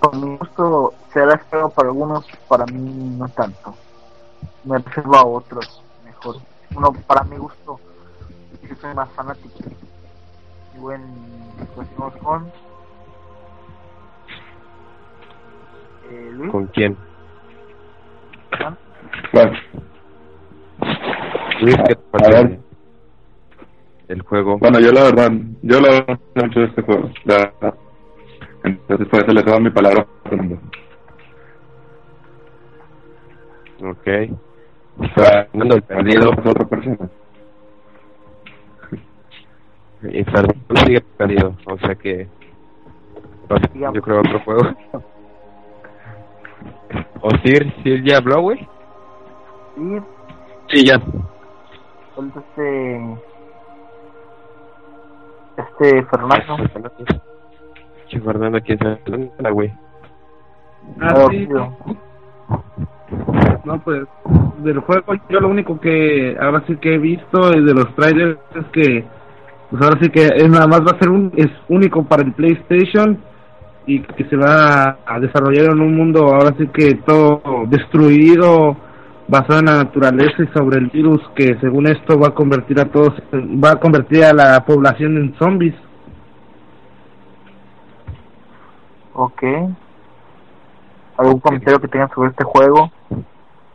[0.00, 3.74] Por mi gusto será esperado para algunos, para mí no tanto.
[4.64, 6.36] Me reservo a otros mejor.
[6.74, 7.78] Uno, para mi gusto,
[8.62, 9.58] yo soy más fanático.
[10.74, 11.04] Y bueno,
[11.74, 12.52] continuamos con
[16.10, 16.50] eh, Luis.
[16.52, 16.96] ¿con quién?
[18.58, 18.78] Juan.
[19.32, 19.52] Bueno,
[21.60, 22.60] Luis, ¿qué te A parece ver.
[24.08, 24.58] el juego?
[24.58, 25.30] bueno, yo la verdad,
[25.62, 27.10] yo la verdad no sé mucho de este juego.
[27.24, 27.74] la verdad.
[28.64, 30.58] Entonces por eso le doy mi palabra a Fernando.
[33.82, 34.08] Ok.
[35.14, 36.32] Fernando el perdido.
[36.32, 36.98] Es otra persona.
[40.02, 41.56] Y Fernando sigue perdido.
[41.66, 42.28] O sea que.
[43.74, 44.62] yo creo otro juego.
[47.20, 48.68] O Sir, Sir ya habló, güey.
[49.76, 49.98] Y
[50.68, 50.98] Sí, ya.
[52.14, 53.16] falta este.
[55.56, 56.56] Este Fernando.
[58.08, 59.72] Che, Fernando, ¿quién sabe dónde está, güey?
[61.00, 61.48] Ah, sí.
[63.64, 64.02] No, pues
[64.58, 68.66] del juego yo lo único que ahora sí que he visto de los trailers es
[68.72, 69.04] que
[69.70, 72.32] pues ahora sí que es nada más va a ser un es único para el
[72.32, 73.18] PlayStation
[73.86, 78.76] y que se va a desarrollar en un mundo ahora sí que todo destruido
[79.28, 82.86] basado en la naturaleza y sobre el virus que según esto va a convertir a
[82.86, 85.74] todos va a convertir a la población en zombies.
[89.14, 89.42] Ok.
[91.22, 92.90] ¿Algún comentario que tengan sobre este juego?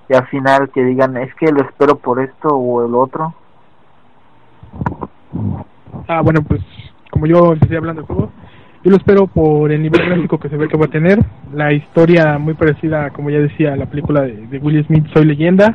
[0.09, 3.33] Y al final que digan, es que lo espero por esto o el otro.
[6.09, 6.61] Ah, bueno, pues
[7.09, 8.31] como yo empecé hablando del juego,
[8.83, 11.19] yo lo espero por el nivel gráfico que se ve que va a tener,
[11.53, 15.23] la historia muy parecida, como ya decía, a la película de, de Will Smith, Soy
[15.23, 15.73] Leyenda.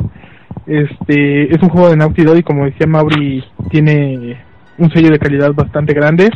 [0.66, 4.37] Este es un juego de Naughty Dog y como decía Mauri, tiene
[4.77, 6.31] un sello de calidad bastante grande.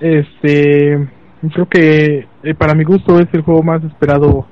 [0.00, 1.08] Este,
[1.52, 4.46] creo que eh, para mi gusto es el juego más esperado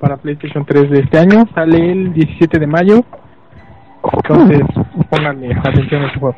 [0.00, 1.44] para PlayStation 3 de este año.
[1.54, 3.04] Sale el 17 de mayo.
[4.12, 4.60] Entonces,
[5.10, 6.36] pónganle atención a este juego.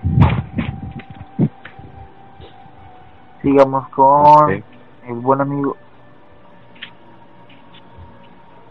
[3.43, 5.77] Sigamos con el buen amigo.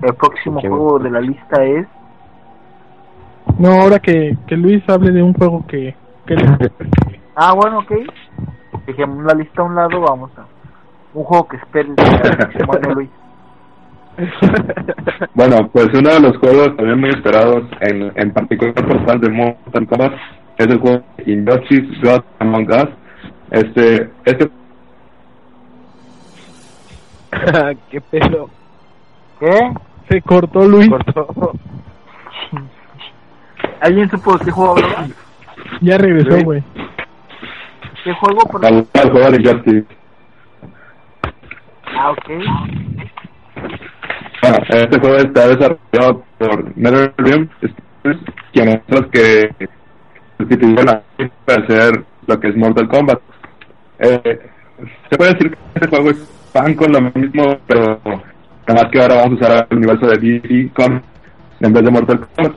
[0.01, 1.87] El próximo juego de la lista es
[3.57, 5.95] No, ahora que, que Luis hable de un juego que,
[6.25, 6.71] que le-
[7.35, 7.91] Ah, bueno, ok.
[8.85, 10.45] Dejemos la lista a un lado, vamos a
[11.15, 11.95] un juego que esperes.
[12.67, 13.09] Bueno, Luis.
[15.33, 19.29] Bueno, pues uno de los juegos también muy esperados, en, en particular por fans de
[19.29, 20.13] Mortal Kombat,
[20.57, 22.89] es el juego Injustice God Among Us.
[23.51, 24.49] Este, este
[27.89, 28.49] ¿Qué pedo?
[29.39, 29.73] ¿Qué?
[30.09, 30.89] se cortó Luis.
[30.89, 31.51] Cortó.
[33.81, 35.07] ¿Alguien supo qué juego hablaba?
[35.81, 36.63] Ya regresó, güey.
[38.03, 38.39] ¿Qué juego?
[38.51, 38.87] Perdón.
[38.93, 39.85] el juego de Injustice.
[41.97, 42.27] Ah, ok.
[44.41, 47.49] Bueno, este juego está desarrollado por NetherRealm,
[48.53, 49.49] quienes son los que
[50.37, 51.01] sustituyeron a
[51.45, 53.19] para hacer lo que es Mortal Kombat.
[53.99, 54.39] Eh,
[55.09, 57.99] se puede decir que este juego es fan con lo mismo, pero
[58.67, 61.01] nada más que ahora vamos a usar el universo de DC con
[61.61, 62.55] en vez de Mortal Kombat.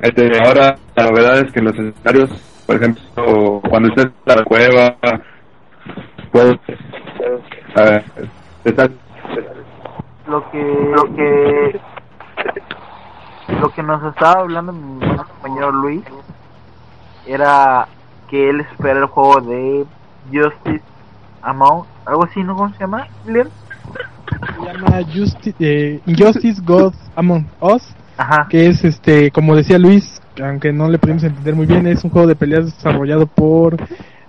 [0.00, 2.30] Este, ahora la novedad es que en los escenarios,
[2.66, 4.96] por ejemplo, cuando estés en la cueva,
[6.30, 6.58] puedes
[7.76, 8.02] eh,
[10.26, 11.80] Lo que lo que
[13.60, 16.02] lo que nos estaba hablando mi compañero Luis
[17.26, 17.88] era
[18.30, 19.86] que él espera el juego de
[20.32, 20.82] Justice
[21.42, 22.56] Among algo así, ¿no?
[22.56, 23.06] ¿Cómo se llama?
[23.26, 23.48] Leon?
[24.56, 28.46] Se llama Justi- eh, Injustice God Among Us, Ajá.
[28.48, 32.10] que es, este, como decía Luis, aunque no le pudimos entender muy bien, es un
[32.10, 33.76] juego de peleas desarrollado por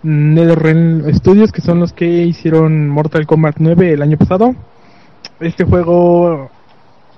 [0.04, 4.56] NetherRealm Studios, que son los que hicieron Mortal Kombat 9 el año pasado.
[5.40, 6.50] Este juego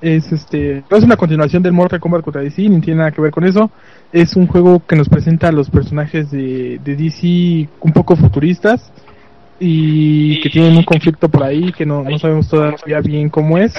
[0.01, 3.31] es este es una continuación del Mortal Kombat contra DC, ni tiene nada que ver
[3.31, 3.69] con eso.
[4.11, 8.91] Es un juego que nos presenta a los personajes de, de DC un poco futuristas
[9.59, 13.73] y que tienen un conflicto por ahí que no, no sabemos todavía bien cómo es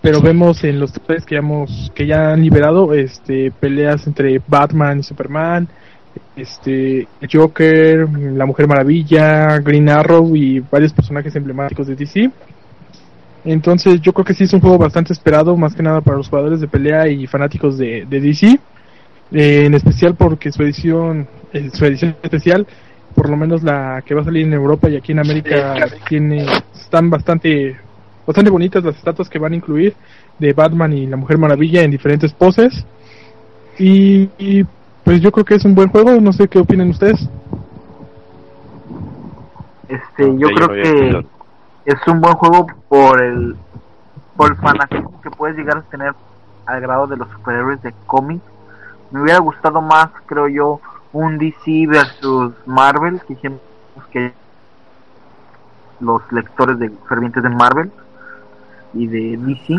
[0.00, 5.00] pero vemos en los tres que hemos que ya han liberado este peleas entre Batman
[5.00, 5.68] y Superman
[6.36, 12.30] este Joker la Mujer Maravilla Green Arrow y varios personajes emblemáticos de DC
[13.44, 16.28] entonces yo creo que sí es un juego bastante esperado más que nada para los
[16.28, 18.58] jugadores de pelea y fanáticos de, de DC
[19.32, 22.66] eh, en especial porque su edición eh, su edición especial
[23.14, 26.46] por lo menos la que va a salir en Europa y aquí en América tiene
[26.74, 27.76] están bastante
[28.28, 29.94] bastante bonitas las estatuas que van a incluir
[30.38, 32.84] de Batman y la Mujer Maravilla en diferentes poses.
[33.78, 34.64] Y, y,
[35.08, 37.18] pues yo creo que es un buen juego no sé qué opinan ustedes.
[39.88, 41.26] Este, yo creo que
[41.86, 43.56] es un buen juego por el
[44.36, 46.12] por el fanatismo que puedes llegar a tener
[46.66, 48.44] al grado de los superhéroes de cómics.
[49.10, 50.78] Me hubiera gustado más, creo yo,
[51.14, 53.62] un DC versus Marvel, que siempre
[54.10, 54.34] que
[56.00, 57.90] los lectores de fervientes de Marvel
[58.92, 59.74] y de DC,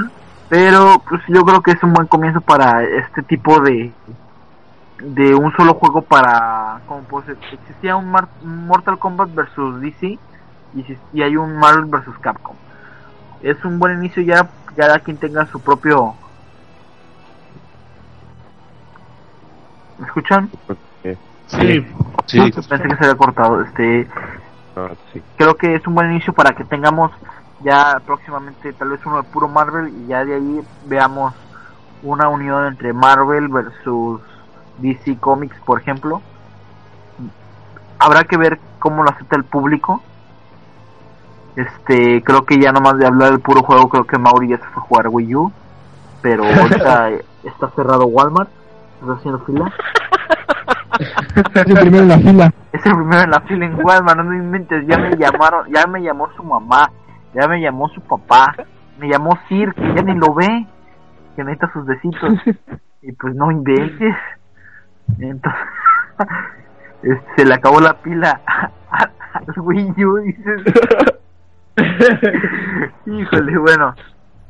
[0.50, 3.94] pero pues yo creo que es un buen comienzo para este tipo de
[5.02, 10.08] de un solo juego para como pues existía un, Mar- Mortal Kombat versus DC
[10.74, 12.56] y, y hay un Marvel versus Capcom
[13.42, 16.16] es un buen inicio ya cada quien tenga su propio
[19.98, 20.50] ¿me escuchan?
[21.48, 21.86] Sí.
[22.28, 22.40] Sí,
[22.70, 24.08] pensé que se había cortado este
[24.76, 25.22] Ah, sí.
[25.36, 27.12] creo que es un buen inicio para que tengamos
[27.64, 31.34] ya próximamente tal vez uno de puro Marvel y ya de ahí veamos
[32.02, 34.22] una unión entre Marvel versus
[34.82, 36.22] DC Comics por ejemplo
[38.00, 40.02] habrá que ver cómo lo acepta el público.
[41.56, 44.64] Este, creo que ya nomás de hablar del puro juego, creo que Mauri ya se
[44.64, 45.52] fue a jugar Wii U.
[46.22, 47.10] Pero ahorita
[47.44, 48.50] está cerrado Walmart,
[49.02, 49.72] está haciendo fila.
[51.00, 52.54] Es el primero en la fila.
[52.72, 55.86] Es el primero en la fila en Walmart, no me inventes, ya me llamaron, ya
[55.88, 56.92] me llamó su mamá,
[57.34, 58.56] ya me llamó su papá,
[58.98, 60.68] me llamó Sir, que ya ni lo ve,
[61.36, 62.40] que necesita sus besitos.
[63.02, 64.14] Y pues no inventes.
[65.18, 65.62] Entonces,
[67.04, 68.42] este, se le acabó la pila
[69.34, 70.62] al Wii U, dices.
[73.06, 73.96] Híjole, bueno,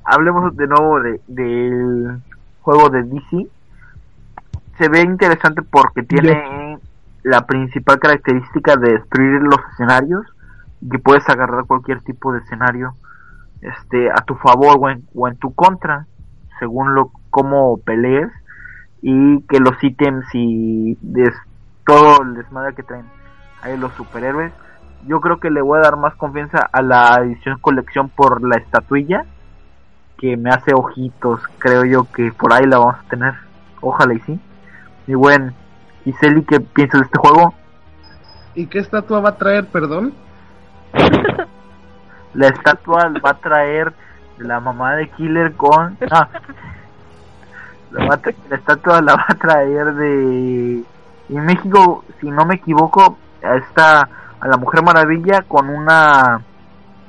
[0.04, 2.22] hablemos de nuevo de, del
[2.62, 3.48] juego de DC.
[4.78, 6.80] Se ve interesante porque tiene
[7.24, 10.26] la principal característica de destruir los escenarios
[10.82, 12.94] y que puedes agarrar cualquier tipo de escenario
[13.62, 16.08] este a tu favor o en, o en tu contra
[16.60, 18.30] según lo cómo pelees
[19.02, 21.34] y que los ítems y des,
[21.86, 23.06] todo el desmadre que traen
[23.62, 24.52] ahí los superhéroes
[25.08, 28.58] yo creo que le voy a dar más confianza a la edición colección por la
[28.58, 29.26] estatuilla
[30.18, 33.34] que me hace ojitos creo yo que por ahí la vamos a tener
[33.82, 34.40] ojalá y sí
[35.08, 35.54] y buen
[36.04, 37.54] Giseli ¿qué piensas de este juego?
[38.56, 40.14] ¿Y qué estatua va a traer, perdón?
[42.34, 43.94] la estatua va a traer
[44.38, 46.30] la mamá de Killer con ah,
[47.92, 48.20] la,
[48.50, 50.84] la estatua la va a traer de
[51.30, 54.10] en México si no me equivoco está
[54.40, 56.42] a la Mujer Maravilla con una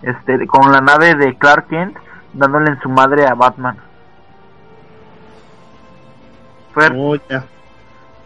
[0.03, 1.97] este con la nave de Clark Kent
[2.33, 3.77] dándole en su madre a Batman.
[6.75, 7.17] Fer, Oh,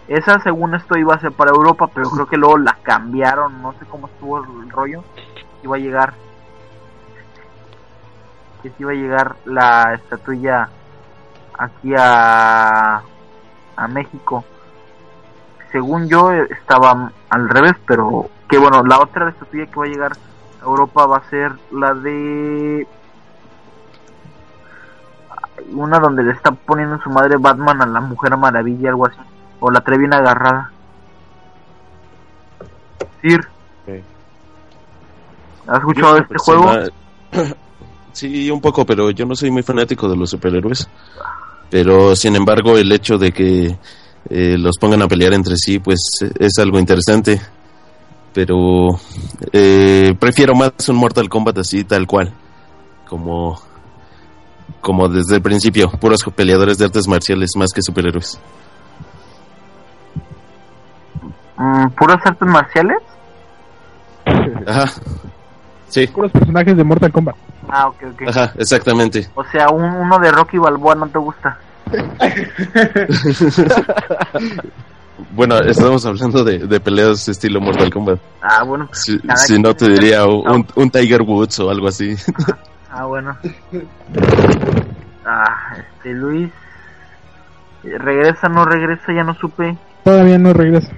[0.07, 3.72] esa según esto iba a ser para Europa pero creo que luego la cambiaron no
[3.72, 5.02] sé cómo estuvo el rollo
[5.62, 6.12] iba a llegar
[8.62, 10.68] que si iba a llegar la estatuilla
[11.59, 13.02] aquí a
[13.76, 14.44] a México
[15.72, 20.12] según yo estaba al revés pero que bueno la otra estatuilla que va a llegar
[20.61, 22.86] a Europa va a ser la de
[25.72, 29.18] una donde le está poniendo en su madre Batman a la Mujer Maravilla algo así
[29.61, 30.70] o la trae bien agarrada
[33.22, 33.40] Sir.
[35.66, 36.61] ¿has escuchado de este Persona-
[37.32, 37.55] juego?
[38.12, 40.88] Sí, un poco, pero yo no soy muy fanático de los superhéroes.
[41.70, 43.76] Pero sin embargo, el hecho de que
[44.30, 46.00] eh, los pongan a pelear entre sí, pues
[46.38, 47.40] es algo interesante.
[48.32, 48.98] Pero
[49.52, 52.32] eh, prefiero más un Mortal Kombat así, tal cual.
[53.08, 53.60] Como,
[54.80, 58.40] como desde el principio, puros peleadores de artes marciales más que superhéroes.
[61.56, 62.98] Mm, ¿puras artes marciales?
[64.66, 64.90] Ajá.
[65.88, 67.36] Sí, Puros personajes de Mortal Kombat.
[67.68, 69.28] Ah ok ok ajá, exactamente.
[69.34, 71.58] o sea un, uno de Rocky Balboa no te gusta
[75.30, 78.18] Bueno, estamos hablando de, de peleas estilo Mortal Kombat.
[78.42, 82.16] ah bueno Si, si no, te diría un, un Tiger Woods o algo así.
[82.90, 83.36] Ah, bueno.
[85.26, 86.50] Ah, este Luis.
[87.82, 89.10] ¿Regresa no regresa?
[89.10, 89.74] Ya no supe.
[90.04, 90.92] Todavía no regresa.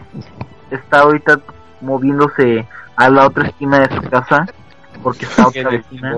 [0.68, 1.38] Está ahorita
[1.80, 4.44] moviéndose a la otra esquina de su casa.
[5.00, 6.16] Porque está otra vecina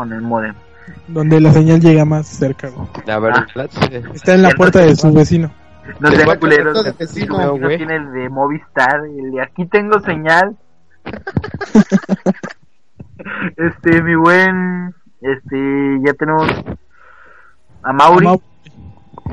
[0.00, 0.54] con el modem.
[1.08, 2.70] Donde la señal llega más cerca.
[2.70, 2.88] güey.
[3.06, 3.46] A ver, Ah.
[4.14, 5.52] Está en la puerta de su vecino.
[5.98, 6.82] No sean a culeros.
[6.84, 7.76] de vecino, vecino güey.
[7.76, 9.04] tiene el de Movistar.
[9.04, 10.56] El de aquí tengo señal.
[13.58, 14.94] este, mi buen.
[15.20, 16.48] Este, ya tenemos
[17.82, 18.26] a Mauri.
[18.26, 18.42] Mau-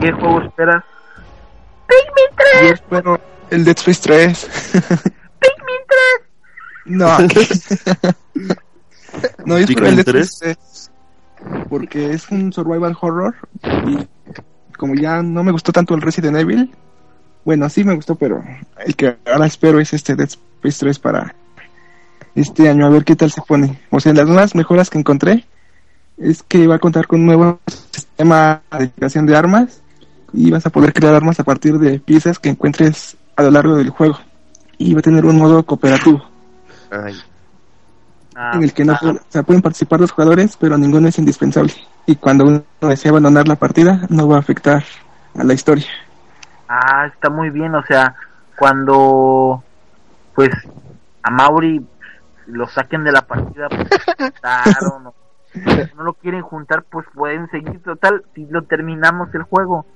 [0.01, 0.84] ¿Qué juego esperas?
[2.61, 3.20] Yo espero
[3.51, 4.49] el Dead Space 3.
[6.86, 7.18] No.
[9.45, 10.39] no, espero el 3.
[11.70, 13.36] Porque es un survival horror.
[13.88, 14.07] Y
[14.78, 16.74] como ya no me gustó tanto el Resident Evil.
[17.45, 18.43] Bueno, sí me gustó, pero
[18.86, 21.36] el que ahora espero es este Dead Space 3 para
[22.36, 22.86] este año.
[22.86, 23.80] A ver qué tal se pone.
[23.89, 25.45] O sea, las nuevas mejoras que encontré
[26.18, 27.59] es que va a contar con un nuevo
[27.91, 29.82] sistema de creación de armas
[30.34, 33.76] y vas a poder crear armas a partir de piezas que encuentres a lo largo
[33.76, 34.20] del juego.
[34.78, 36.24] Y va a tener un modo cooperativo
[36.91, 37.15] Ay,
[38.39, 41.07] Ah, en el que no ah, pu- o sea, pueden participar los jugadores, pero ninguno
[41.07, 41.73] es indispensable.
[42.05, 44.83] Y cuando uno desea abandonar la partida, no va a afectar
[45.35, 45.88] a la historia.
[46.69, 48.13] Ah, está muy bien, o sea,
[48.55, 49.63] cuando
[50.35, 50.51] pues
[51.23, 51.83] a Mauri
[52.45, 55.13] lo saquen de la partida, pues, juntaron, o
[55.95, 59.88] no lo quieren juntar, pues pueden seguir total, si lo terminamos el juego,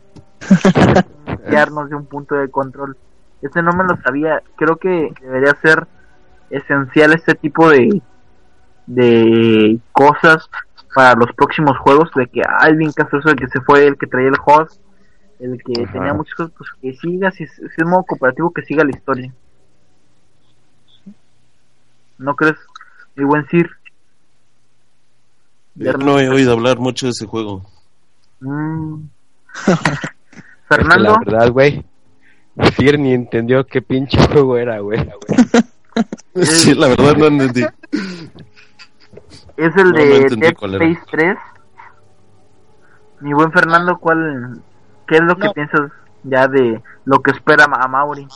[1.27, 2.97] iniciarnos de un punto de control.
[3.43, 5.87] Este no me lo sabía, creo que debería ser
[6.49, 8.01] esencial este tipo de
[8.95, 10.49] de cosas
[10.93, 12.41] para los próximos juegos, de que
[12.95, 14.79] castroso de que se fue el que traía el host
[15.39, 15.93] el que Ajá.
[15.93, 18.91] tenía muchas cosas, pues que siga, si es, si es modo cooperativo, que siga la
[18.91, 19.33] historia.
[22.19, 22.57] ¿No crees,
[23.15, 23.67] mi buen Sir?
[25.73, 27.65] Yo no he oído hablar mucho de ese juego.
[28.39, 29.03] Mm.
[30.71, 31.85] Es que Fernando, La verdad, güey.
[32.77, 34.99] Sir ni entendió qué pinche juego era, güey.
[36.35, 37.65] Sí, la verdad no entendí.
[39.57, 40.53] es el no, de no Dead.
[40.53, 41.37] Space 3.
[43.21, 44.61] Mi buen Fernando, ¿cuál,
[45.07, 45.91] ¿qué es lo que piensas
[46.23, 48.27] ya de lo que espera a Mauri?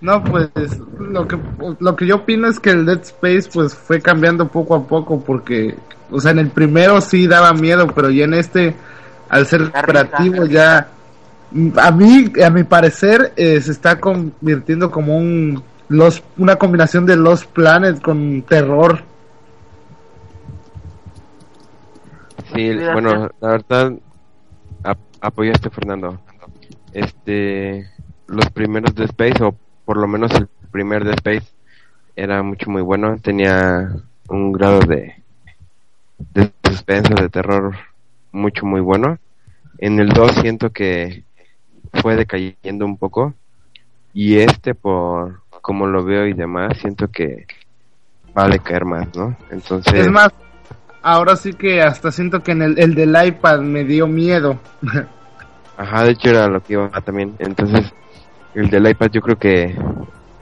[0.00, 0.50] No, pues
[0.98, 1.38] lo que
[1.78, 5.20] lo que yo opino es que el Dead Space pues fue cambiando poco a poco
[5.20, 5.76] porque
[6.10, 8.74] o sea, en el primero sí daba miedo, pero ya en este
[9.28, 10.48] al ser operativo risa.
[10.48, 10.88] ya
[11.76, 17.16] a mí a mi parecer eh, se está convirtiendo como un los una combinación de
[17.16, 19.02] Lost Planet con terror.
[22.54, 23.92] Sí, bueno, la verdad,
[24.84, 26.20] ap- apoyaste Fernando.
[26.92, 27.88] Este,
[28.26, 31.46] los primeros de Space, o por lo menos el primer de Space,
[32.16, 33.16] era mucho muy bueno.
[33.18, 33.90] Tenía
[34.28, 35.22] un grado de,
[36.34, 37.74] de suspenso, de terror,
[38.32, 39.18] mucho muy bueno.
[39.78, 41.24] En el 2 siento que
[41.94, 43.34] fue decayendo un poco.
[44.12, 47.46] Y este, por como lo veo y demás, siento que
[48.36, 49.36] va a decaer más, ¿no?
[49.50, 50.30] Entonces, Es más,
[51.02, 54.58] ahora sí que hasta siento que en el, el del iPad me dio miedo.
[55.76, 57.36] Ajá, de hecho era lo que iba también.
[57.38, 57.92] Entonces,
[58.54, 59.76] el del iPad yo creo que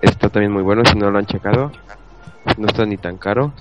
[0.02, 1.70] está también muy bueno si no lo han checado.
[2.56, 3.52] No está ni tan caro.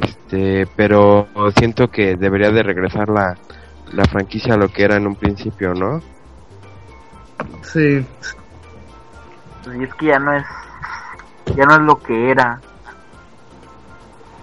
[0.00, 1.26] Este, pero
[1.56, 3.36] siento que debería de regresar la,
[3.92, 6.00] la franquicia a lo que era en un principio, ¿no?
[7.62, 8.04] Sí.
[9.76, 10.44] Y es que ya no es,
[11.56, 12.60] ya no es lo que era.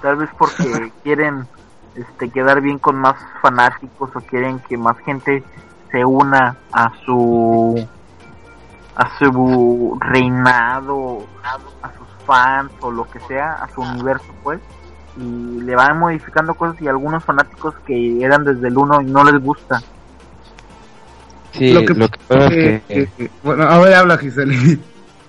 [0.06, 1.47] Tal vez porque quieren
[1.95, 5.43] este quedar bien con más fanáticos o quieren que más gente
[5.91, 7.84] se una a su
[8.95, 11.26] a su reinado,
[11.82, 14.60] a sus fans o lo que sea, a su universo pues
[15.18, 19.24] y le van modificando cosas y algunos fanáticos que eran desde el 1 y no
[19.24, 19.82] les gusta.
[21.53, 24.78] Sí, Lo lo que- que, pasa que- es que que- bueno, a ver, habla Giselle.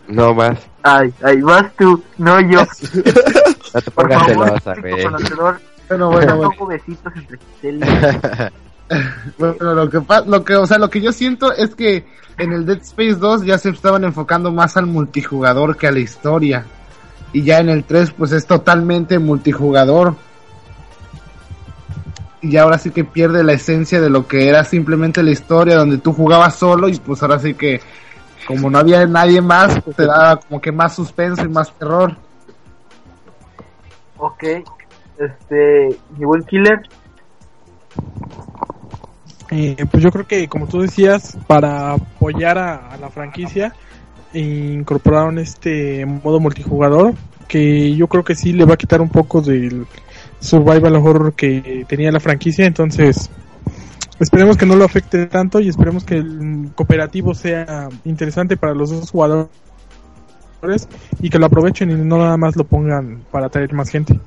[0.09, 2.61] no vas, Ay, ay, vas tú, no yo.
[3.75, 5.05] no te Por pongas favor, celosa, público güey.
[5.89, 6.27] Bueno, bueno, bueno.
[6.43, 11.13] Tampoco besitos entre Giselle y- Bueno, lo que lo que, o sea, lo que yo
[11.13, 12.07] siento es que
[12.39, 15.99] en el Dead Space 2 ya se estaban enfocando más al multijugador que a la
[16.01, 16.65] historia.
[17.33, 20.15] Y ya en el 3 pues es totalmente multijugador.
[22.43, 25.99] Y ahora sí que pierde la esencia de lo que era simplemente la historia donde
[25.99, 27.81] tú jugabas solo y pues ahora sí que
[28.47, 32.15] como no había nadie más, pues, te daba como que más suspenso y más terror.
[34.19, 34.45] Ok,
[35.19, 36.83] este, mi buen killer,
[39.51, 43.73] Eh, pues yo creo que, como tú decías, para apoyar a, a la franquicia,
[44.33, 47.15] incorporaron este modo multijugador,
[47.47, 49.87] que yo creo que sí le va a quitar un poco del
[50.41, 53.31] survival horror que tenía la franquicia, entonces
[54.19, 58.91] esperemos que no lo afecte tanto y esperemos que el cooperativo sea interesante para los
[58.91, 59.49] dos jugadores
[61.21, 64.19] y que lo aprovechen y no nada más lo pongan para atraer más gente.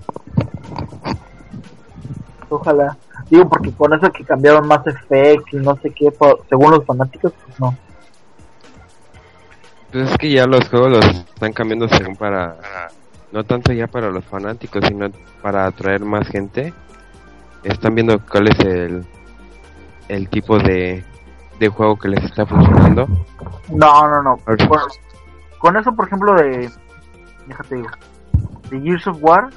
[2.50, 2.98] ojalá.
[3.30, 6.86] Digo, porque con eso que cambiaron más Effect y no sé qué, por- según los
[6.86, 7.76] fanáticos, pues no.
[9.92, 12.56] Pues es que ya los juegos los están cambiando según para,
[13.32, 15.10] no tanto ya para los fanáticos, sino
[15.42, 16.74] para atraer más gente.
[17.64, 19.06] Están viendo cuál es el,
[20.08, 21.04] el tipo de,
[21.60, 23.08] de juego que les está funcionando.
[23.70, 24.38] No, no, no.
[24.38, 24.80] Con,
[25.60, 26.72] con eso, por ejemplo, de.
[27.48, 27.90] Déjate digo.
[28.70, 29.50] De Gears of War,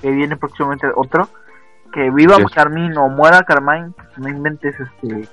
[0.00, 1.28] que viene próximamente otro.
[1.92, 2.50] Que viva Yes.
[2.52, 5.28] Carmine o muera Carmine, no inventes este.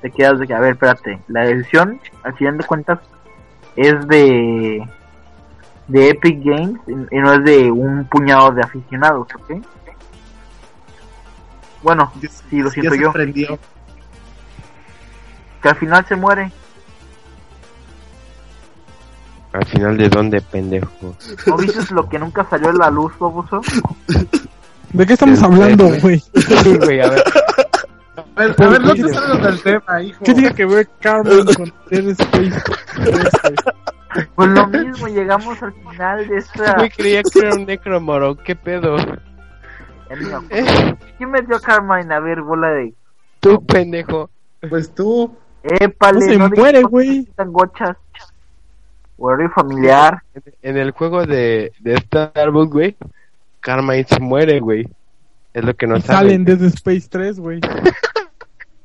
[0.00, 1.20] Te quedas de que, a ver, espérate.
[1.28, 2.98] La decisión, al final de cuentas,
[3.76, 4.88] es de.
[5.86, 9.64] De Epic Games y y no es de un puñado de aficionados, ¿ok?
[11.82, 12.12] Bueno,
[12.50, 13.12] sí, lo siento yo.
[13.12, 13.58] prendió.
[15.62, 16.52] Que al final se muere.
[19.52, 21.14] Al final de dónde, pendejo.
[21.46, 23.60] ¿No viste lo que nunca salió a la luz, baboso?
[24.92, 26.18] ¿De qué estamos hablando, güey?
[26.18, 27.22] Sí, güey, a ver.
[28.36, 30.24] A ver, a ver, no te salgas del tema, hijo.
[30.24, 32.62] ¿Qué tiene que ver Carmen con Dead Space?
[34.34, 36.74] Pues lo mismo, llegamos al final de esta...
[36.76, 38.96] Güey, creía que era un necromoro, ¿qué pedo?
[38.96, 40.44] Me acuerdo.
[41.18, 42.14] ¿Quién metió a Carmine?
[42.14, 42.94] A ver, bola de...
[43.40, 44.30] Tú, pendejo.
[44.68, 45.36] Pues tú.
[45.62, 47.08] Épale, No se digas muere, güey.
[47.20, 47.96] así tan gochas.
[49.18, 50.22] Horario familiar.
[50.62, 52.96] En, el juego de, de Starbucks, güey,
[53.60, 54.88] Carmine se muere, güey.
[55.52, 56.58] Es lo que no Sale en saben.
[56.60, 57.60] Dead Space 3, güey.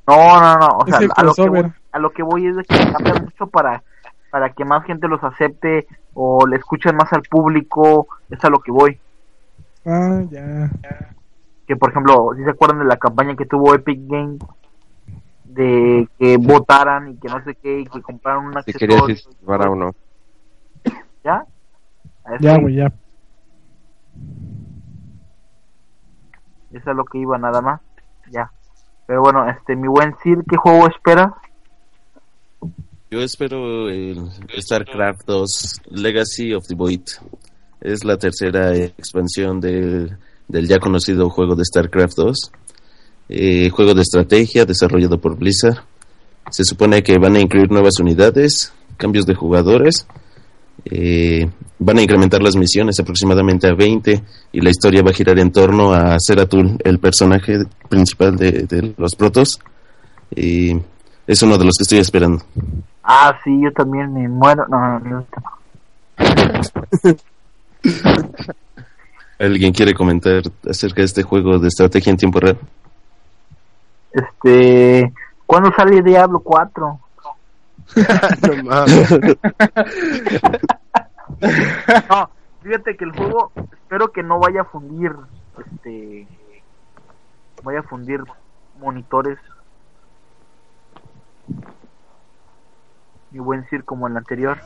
[0.05, 0.67] No, no, no.
[0.79, 3.47] O sea, a lo, que voy, a lo que voy es de que cambian mucho
[3.47, 3.83] para,
[4.31, 8.59] para que más gente los acepte o le escuchan más al público, es a lo
[8.59, 8.99] que voy.
[9.85, 10.69] Ah, ya.
[11.65, 14.39] Que por ejemplo, si se acuerdan de la campaña que tuvo Epic Games
[15.45, 19.39] de que votaran y que no sé qué y que compraron un Si querías accesorio.
[19.39, 19.95] llevar a uno.
[21.23, 21.45] ¿Ya?
[22.39, 22.87] Ya, güey, ya.
[26.71, 27.81] Eso es a lo que iba nada más.
[28.31, 28.51] Ya.
[29.05, 31.31] Pero bueno, este, mi buen Sir, ¿qué juego esperas?
[33.11, 37.01] Yo espero el StarCraft 2 Legacy of the Void.
[37.79, 40.17] Es la tercera expansión del,
[40.47, 42.51] del ya conocido juego de StarCraft 2.
[43.29, 45.83] Eh, juego de estrategia desarrollado por Blizzard.
[46.49, 50.07] Se supone que van a incluir nuevas unidades, cambios de jugadores.
[50.85, 55.39] Eh, van a incrementar las misiones aproximadamente a 20 y la historia va a girar
[55.39, 57.59] en torno a Zeratul, el personaje
[57.89, 59.59] principal de, de los protos.
[60.35, 60.75] Y
[61.27, 62.43] es uno de los que estoy esperando.
[63.03, 64.65] Ah, sí, yo también me muero.
[64.67, 65.25] No, no, no.
[69.39, 72.57] ¿Alguien quiere comentar acerca de este juego de estrategia en tiempo real?
[74.11, 75.11] Este,
[75.45, 76.99] ¿cuándo sale Diablo 4?
[78.41, 79.37] no mames.
[82.09, 82.29] No,
[82.63, 85.11] fíjate que el juego espero que no vaya a fundir,
[85.57, 86.27] este,
[87.63, 88.19] vaya a fundir
[88.79, 89.37] monitores.
[93.31, 94.57] Mi buen Sir como el anterior.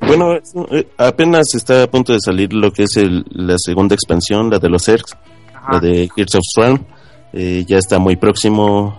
[0.00, 4.50] Bueno, eh, apenas está a punto de salir lo que es el- la segunda expansión,
[4.50, 5.72] la de los Ajá.
[5.72, 6.84] la de Hearts of Swarm.
[7.32, 8.96] Eh, ya está muy próximo,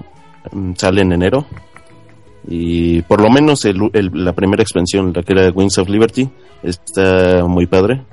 [0.51, 1.45] mm, sale en enero.
[2.47, 6.29] Y por lo menos el- el- la primera expansión, la que era Wings of Liberty,
[6.61, 8.03] está muy padre.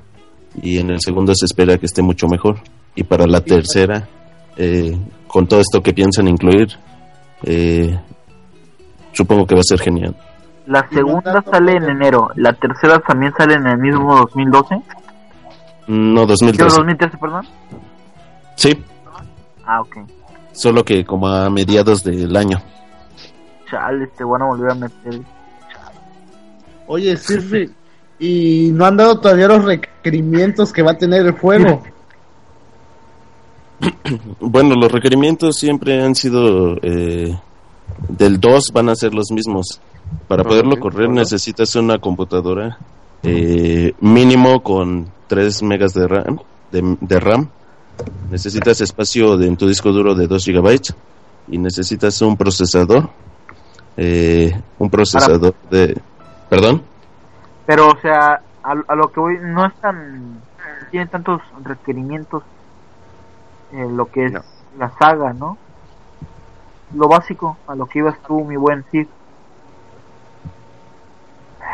[0.61, 2.57] Y en el segundo se espera que esté mucho mejor.
[2.95, 4.07] Y para la tercera,
[4.57, 6.69] eh, con todo esto que piensan incluir,
[7.43, 7.97] eh,
[9.13, 10.15] supongo que va a ser genial.
[10.67, 14.75] La segunda sale en enero, la tercera también sale en el mismo 2012.
[15.87, 16.75] No, Digo, 2013.
[16.77, 17.45] 2013, perdón.
[18.55, 18.77] Sí,
[19.65, 19.97] Ah, ok.
[20.53, 22.61] solo que como a mediados del año.
[23.71, 25.21] Chale, te van a volver a meter.
[26.87, 27.69] Oye, Sirfi,
[28.19, 31.81] y no han dado todavía los requerimientos que va a tener el juego.
[34.39, 37.35] Bueno, los requerimientos siempre han sido eh,
[38.09, 39.79] del 2 van a ser los mismos.
[40.27, 42.77] Para poderlo correr necesitas una computadora
[43.23, 46.39] eh, mínimo con 3 megas de RAM,
[46.71, 47.47] de, de RAM.
[48.29, 50.93] Necesitas espacio de- en tu disco duro de 2 gigabytes
[51.47, 53.09] y necesitas un procesador.
[53.97, 55.99] Eh, un procesador de...
[56.49, 56.83] ¿Perdón?
[57.65, 60.33] Pero, o sea, a, a lo que voy, no es tan.
[60.33, 60.39] no
[60.89, 62.43] Tiene tantos requerimientos
[63.71, 64.41] en lo que es No.
[64.77, 65.57] la saga, ¿no?
[66.93, 69.07] Lo básico, a lo que ibas tú, mi buen Sid.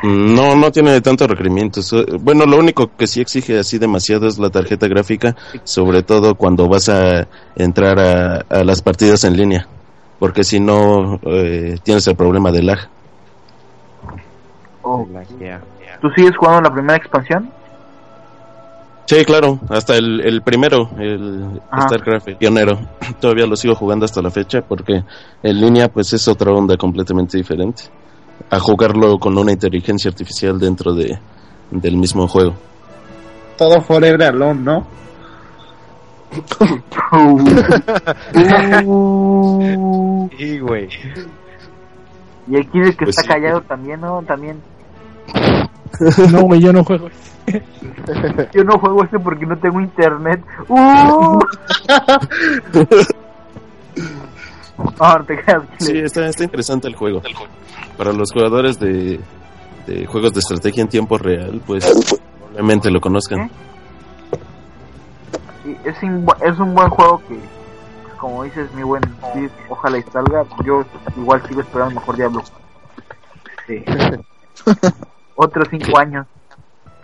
[0.04, 1.92] Mm, No, no tiene tantos requerimientos.
[1.94, 6.36] Eh, Bueno, lo único que sí exige así demasiado es la tarjeta gráfica, sobre todo
[6.36, 9.68] cuando vas a entrar a, a las partidas en línea,
[10.20, 12.80] porque si no eh, tienes el problema de lag.
[14.82, 15.06] Oh.
[16.02, 17.52] ¿Tú sigues jugando la primera expansión?
[19.06, 21.88] Sí, claro, hasta el, el primero, el Ajá.
[21.88, 22.78] StarCraft, el pionero,
[23.22, 25.04] todavía lo sigo jugando hasta la fecha, porque
[25.44, 27.84] en línea pues es otra onda completamente diferente.
[28.50, 31.18] A jugarlo con una inteligencia artificial dentro de,
[31.72, 32.54] del mismo juego.
[33.58, 34.88] Todo Forever Alone, ¿no?
[40.38, 40.88] Sí, güey.
[42.48, 43.28] y el Kid que Pues está sí.
[43.28, 44.22] callado también, ¿no?
[44.24, 44.62] También.
[46.32, 47.10] No, güey, yo no juego.
[48.54, 50.42] Yo no juego este porque no tengo internet.
[50.68, 50.76] ¡Uh!
[50.76, 51.40] No,
[55.00, 55.64] no te creas.
[55.80, 57.22] Sí, está, está interesante el juego.
[57.98, 59.22] Para los jugadores de,
[59.88, 61.86] de juegos de estrategia en tiempo real, pues
[62.38, 63.48] probablemente lo conozcan.
[63.48, 63.54] Sí,
[65.84, 67.36] es, es un buen juego que,
[68.04, 69.04] pues, como dices, mi buen
[69.34, 70.44] Sid, ojalá y salga.
[70.66, 70.84] Yo
[71.18, 72.42] igual sigo esperando mejor Diablo.
[73.68, 73.84] Sí.
[75.36, 76.26] Otros cinco años.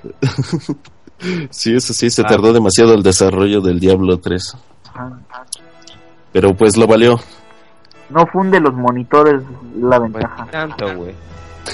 [1.51, 4.57] Sí, eso sí, se tardó demasiado el desarrollo del Diablo 3.
[4.93, 5.45] Ajá.
[6.33, 7.17] Pero pues lo valió.
[8.09, 9.41] No funde los monitores
[9.77, 10.45] la Pues ventaja.
[10.51, 11.15] tanto, güey.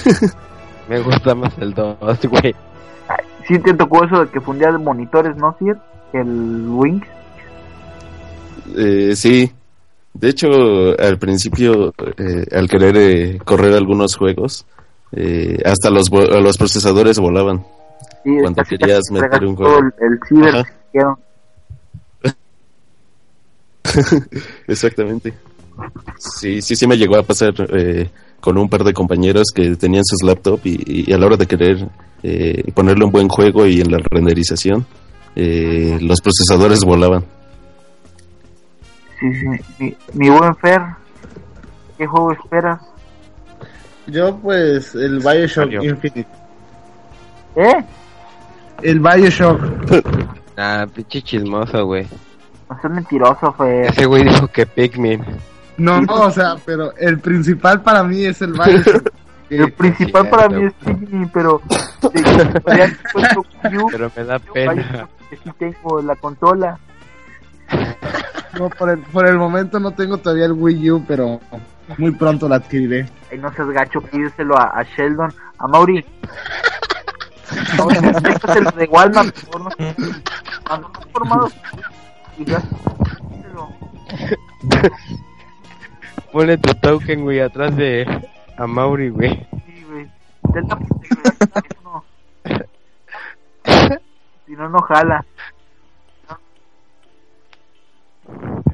[0.88, 1.96] Me gusta más el 2,
[2.28, 2.54] güey.
[3.48, 5.76] Sí te tocó eso de que fundía monitores, ¿no, Sir?
[6.12, 7.00] El Wing.
[8.76, 9.50] Eh, sí.
[10.12, 10.48] De hecho,
[10.98, 14.66] al principio, eh, al querer eh, correr algunos juegos,
[15.12, 17.64] eh, hasta los, los procesadores volaban.
[18.24, 19.78] Sí, Cuando querías meter un juego.
[20.00, 20.64] El, ciber.
[24.66, 25.32] Exactamente.
[26.18, 30.04] Sí, sí, sí me llegó a pasar eh, con un par de compañeros que tenían
[30.04, 31.88] sus laptops y, y a la hora de querer
[32.22, 34.84] eh, ponerle un buen juego y en la renderización,
[35.36, 37.24] eh, los procesadores volaban.
[39.18, 39.46] Sí, sí.
[39.78, 40.80] Mi, mi buen Fer,
[41.98, 42.80] ¿qué juego esperas?
[44.06, 45.84] Yo, pues, el Bioshock Mario.
[45.84, 46.26] Infinite.
[47.56, 47.84] ¿Eh?
[48.82, 49.60] El Bioshock.
[50.62, 52.06] Ah, pinche chismoso, güey.
[52.68, 53.86] No seas mentiroso, Fer.
[53.86, 55.24] Ese güey dijo que Pikmin.
[55.78, 59.10] No, no, o sea, pero el principal para mí es el Bioshock.
[59.50, 61.60] El principal para mí es Pikmin, pero
[62.02, 65.08] U, Pero me da pena.
[65.28, 66.78] Que sí tengo la consola.
[68.58, 71.40] No, por el, por el momento no tengo todavía el Wii U, pero
[71.98, 73.08] muy pronto la adquiriré.
[73.30, 76.04] Ay, no seas gacho, pídeselo a, a Sheldon, a Mauri.
[77.76, 79.94] Mauri, el de Walmart, por no sé.
[80.66, 81.48] Cuando estás formado,
[82.38, 82.62] y ya,
[83.28, 83.68] pídeselo.
[86.32, 88.06] Ponle tu token, güey, atrás de
[88.60, 89.48] a Mauri, güey.
[89.66, 90.08] Sí, güey.
[91.82, 92.04] No.
[94.46, 95.24] Si no, no jala.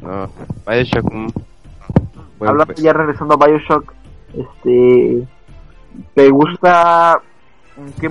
[0.02, 0.28] No,
[0.66, 1.04] Bioshock.
[1.12, 1.26] mm,
[2.38, 2.82] buen Hablando juego.
[2.82, 3.92] ya regresando a Bioshock,
[4.34, 5.26] este,
[6.14, 7.20] ¿te gusta
[8.00, 8.10] qué,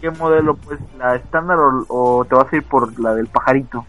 [0.00, 0.54] qué modelo?
[0.56, 3.84] Pues la estándar o, o te vas a ir por la del pajarito.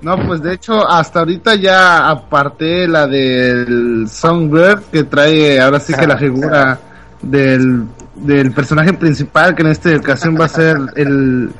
[0.00, 5.92] No, pues de hecho, hasta ahorita ya aparté la del Songbird, que trae ahora sí
[5.92, 6.78] que la figura
[7.20, 7.84] del,
[8.14, 11.50] del personaje principal, que en esta ocasión va a ser el,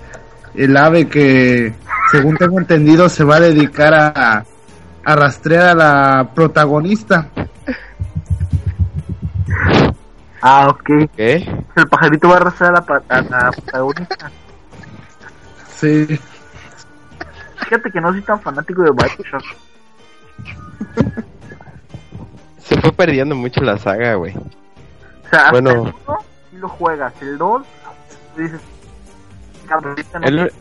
[0.54, 1.74] el ave que,
[2.12, 4.44] según tengo entendido, se va a dedicar a,
[5.04, 7.26] a rastrear a la protagonista.
[10.40, 11.10] Ah, ok.
[11.16, 11.44] ¿Qué?
[11.74, 14.30] El pajarito va a arrastrar a la, pa- a la protagonista.
[15.76, 16.20] Sí.
[17.68, 19.44] Fíjate que no soy tan fanático de Bioshock.
[22.58, 24.34] Se fue perdiendo mucho la saga, güey.
[24.36, 25.70] O sea, hasta Bueno.
[25.70, 25.94] el 1
[26.50, 27.62] sí lo juegas, el 2
[28.34, 28.60] tú dices,
[30.22, 30.52] El-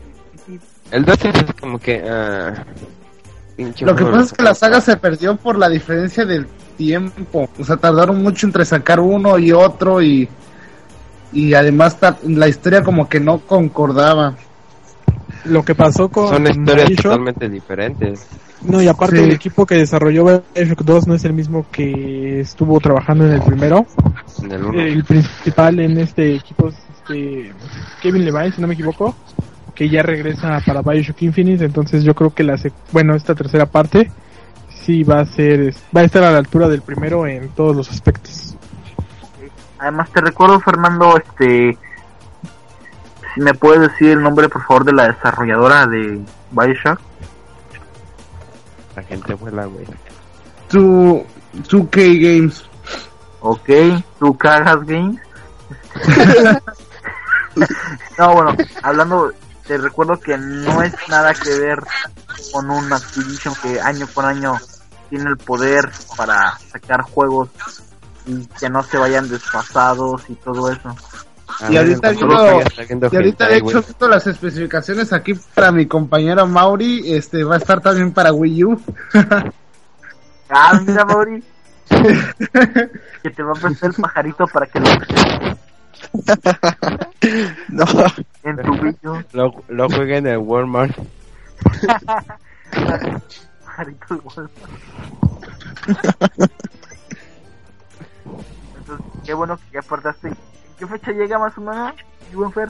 [0.46, 2.02] sí, El 2 es como que.
[3.56, 6.46] pinche Lo que pasa es que la saga se perdió por la diferencia del
[6.76, 7.48] tiempo.
[7.58, 10.28] O sea, tardaron mucho entre sacar uno y otro y,
[11.32, 14.34] y además la historia como que no concordaba.
[15.48, 18.26] Lo que pasó con Son historias Bioshock, totalmente diferentes.
[18.62, 19.24] no, y aparte Sí.
[19.24, 20.24] el equipo que desarrolló
[20.54, 23.86] Bioshock 2 no es el mismo que estuvo trabajando en el primero.
[24.42, 24.80] En el 1.
[24.80, 27.52] El principal en este equipo es este
[28.02, 29.14] Kevin Levine, si no me equivoco,
[29.74, 32.56] que ya regresa para Bioshock Infinite, entonces yo creo que la
[32.92, 34.10] bueno, esta tercera parte
[34.68, 37.90] sí va a ser va a estar a la altura del primero en todos los
[37.90, 38.56] aspectos.
[39.78, 41.76] Además te recuerdo Fernando, este
[43.40, 46.20] me puedes decir el nombre por favor de la desarrolladora de
[46.50, 47.00] Bioshock.
[48.96, 49.86] La gente vuela, güey.
[50.68, 51.24] Tu
[51.54, 52.64] 2K Games.
[53.40, 53.68] Ok,
[54.18, 55.20] tú cagas games.
[58.18, 59.32] no, bueno, hablando,
[59.66, 61.78] te recuerdo que no es nada que ver
[62.52, 64.56] con un Activision que año con año
[65.08, 67.48] tiene el poder para sacar juegos
[68.26, 70.94] y que no se vayan desfasados y todo eso.
[71.60, 72.60] A Y ahorita viendo-
[73.10, 77.58] Y ahorita de hecho viendo las especificaciones aquí para mi compañero Mauri, este va a
[77.58, 78.80] estar también para Wii U.
[80.50, 81.44] Ah, mira, Mauri.
[83.22, 84.86] que te va a prestar el pajarito para que lo
[87.68, 87.84] No,
[88.44, 89.22] en tu vídeo.
[89.32, 90.96] Lo, lo juega en el Walmart.
[93.64, 94.52] pajarito de Walmart.
[98.78, 100.30] Entonces, qué bueno que ya apartaste.
[100.80, 101.92] ¿En qué fecha llega más o menos?
[102.30, 102.68] mi buen Fer?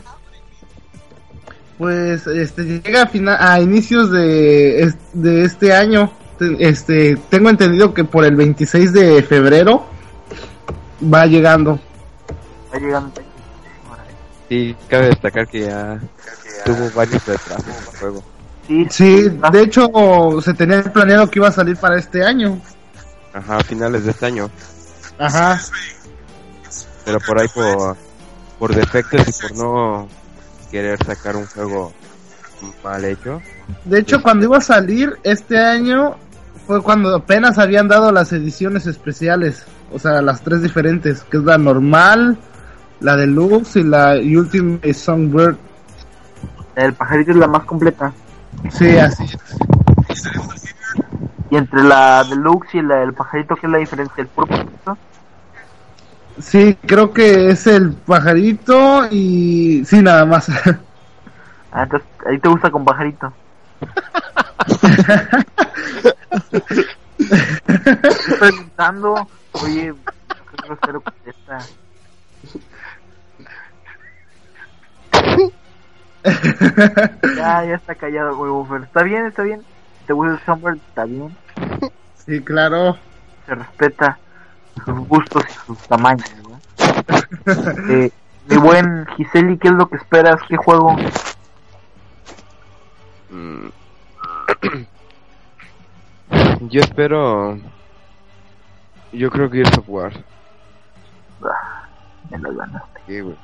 [1.77, 6.13] Pues este llega a, fina- a inicios de, de este año.
[6.39, 9.87] Te- Este tengo entendido que por el 26 de febrero
[11.03, 11.79] va llegando.
[12.73, 13.13] Va llegando.
[14.49, 16.01] Sí, cabe destacar que ya
[16.65, 18.23] tuvo varios retrasos el juego.
[18.67, 19.89] Sí, Sí, de hecho
[20.43, 22.61] se tenía planeado que iba a salir para este año.
[23.33, 24.51] Ajá, a finales de este año.
[25.19, 25.61] Ajá.
[27.09, 27.97] Pero por ahí por,
[28.59, 30.09] por defectos y por no
[30.71, 31.91] querer sacar un juego
[32.85, 33.41] mal hecho.
[33.87, 36.17] De hecho, cuando iba a salir este año
[36.67, 41.45] fue cuando apenas habían dado las ediciones especiales, o sea, las tres diferentes, que es
[41.45, 42.37] la normal,
[43.01, 45.57] la deluxe y la Ultimate Songbird.
[46.77, 48.13] el pajarito es la más completa.
[48.71, 49.25] Sí, así.
[51.49, 54.21] Y entre la deluxe y la del pajarito, ¿qué es la diferencia?
[54.21, 54.99] ¿El puro pajarito?
[56.41, 60.51] Sí, creo que es el pajarito y sí, nada más.
[61.71, 63.31] Ah, entonces ahí te gusta con pajarito.
[68.41, 69.29] preguntando.
[69.53, 69.93] Oye,
[70.29, 71.59] qué grosero contesta.
[77.37, 78.85] Ya, ya está callado, güey, Buffer.
[78.85, 79.63] Está bien, está bien.
[80.07, 81.37] Te gusta el Summer, está bien.
[82.25, 82.97] Sí, claro.
[83.47, 84.19] Se respeta
[84.79, 86.59] sus gustos y sus tamaños, ¿no?
[87.91, 88.11] Eh,
[88.49, 90.41] mi buen Giseli, ¿qué es lo que esperas?
[90.49, 90.97] ¿Qué juego?
[93.31, 93.69] Mm.
[96.71, 97.59] Yo espero.
[99.13, 100.13] Yo creo que Gears of War.
[101.43, 101.89] Ah,
[102.31, 103.01] me lo ganaste.
[103.07, 103.37] Sí, güey.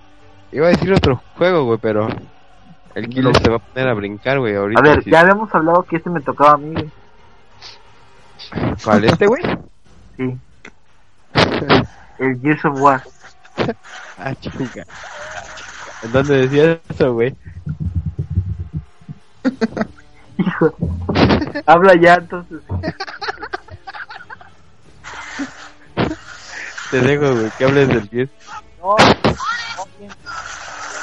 [0.53, 2.09] Iba a decir otro juego, güey, pero.
[2.95, 4.81] El killer se va a poner a brincar, güey, ahorita.
[4.81, 5.11] A ver, sí.
[5.11, 6.73] ya habíamos hablado que este me tocaba a mí.
[6.73, 6.91] güey.
[8.85, 9.43] ¿Cuál, este, güey?
[10.17, 10.39] Sí.
[12.19, 13.03] El Gears of War.
[14.19, 14.85] Ah, chinga.
[16.03, 17.35] ¿En dónde decía eso, güey?
[20.39, 20.77] Hijo.
[21.67, 22.61] Habla ya entonces.
[26.91, 28.31] Te dejo, güey, que hables del Gears.
[28.81, 30.13] No, no, bien.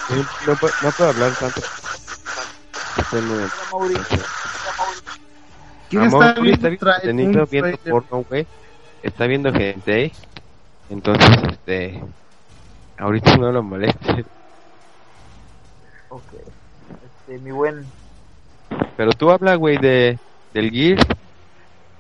[0.10, 0.16] No,
[0.48, 1.62] no, puedo- no puedo hablar tanto.
[2.98, 3.50] Estoy muy-.
[5.90, 8.48] ¿Quién Amor, está güey, viendo, está viendo, viendo porno, güey.
[9.04, 10.12] Está viendo gente, ¿eh?
[10.92, 12.04] Entonces, este...
[12.98, 14.26] Ahorita no lo molestes.
[16.10, 16.34] Ok.
[17.06, 17.86] Este, mi buen.
[18.98, 20.20] Pero tú habla, güey, de...
[20.54, 21.08] Del Gears.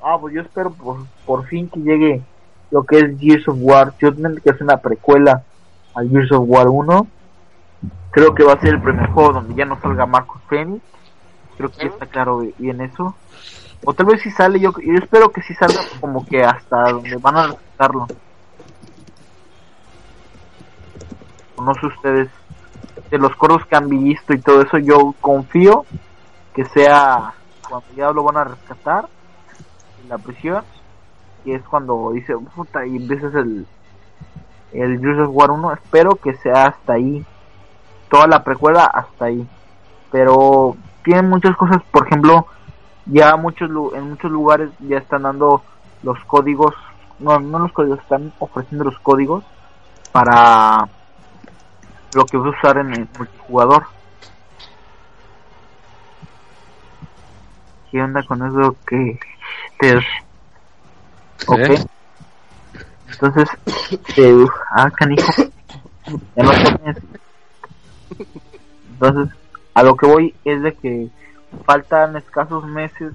[0.04, 2.22] Ah, pues yo espero por, por fin que llegue
[2.70, 5.42] lo que es Gears of War Judgment, que es una precuela
[5.96, 7.08] al Gears of War 1.
[8.12, 10.84] Creo que va a ser el primer juego donde ya no salga Marcus Phoenix.
[11.56, 13.16] Creo que ya está claro bien eso.
[13.86, 17.16] O tal vez si sale, yo, yo espero que sí salga como que hasta donde
[17.16, 18.08] van a rescatarlo.
[21.62, 22.30] No sé ustedes,
[23.10, 25.86] de los coros que han visto y todo eso, yo confío
[26.54, 27.34] que sea
[27.70, 29.08] cuando ya lo van a rescatar
[30.04, 30.64] en la prisión
[31.46, 33.66] y es cuando dice puta y empiezas el
[34.74, 37.26] el of War 1 espero que sea hasta ahí.
[38.10, 39.46] Toda la precuela hasta ahí.
[40.12, 42.46] Pero tienen muchas cosas por ejemplo
[43.06, 45.64] ya muchos en muchos lugares ya están dando
[46.04, 46.76] los códigos
[47.20, 49.44] no no los códigos están ofreciendo los códigos
[50.12, 50.88] para
[52.14, 53.86] lo que vas a usar en el multijugador
[57.92, 59.20] ¿Qué onda con eso que
[59.78, 59.98] te
[61.48, 61.60] Ok.
[61.60, 61.86] ¿Eh?
[63.10, 63.50] Entonces,
[64.18, 65.30] eh, ah, canijo.
[66.36, 66.98] Ya no tienes.
[68.94, 69.38] Entonces,
[69.74, 71.10] a lo que voy es de que
[71.66, 73.14] faltan escasos meses.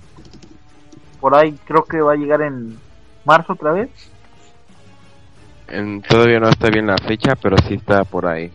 [1.21, 2.79] Por ahí creo que va a llegar en
[3.25, 3.89] marzo otra vez.
[5.69, 8.53] En- todavía no está bien la fecha, pero sí está por ahí.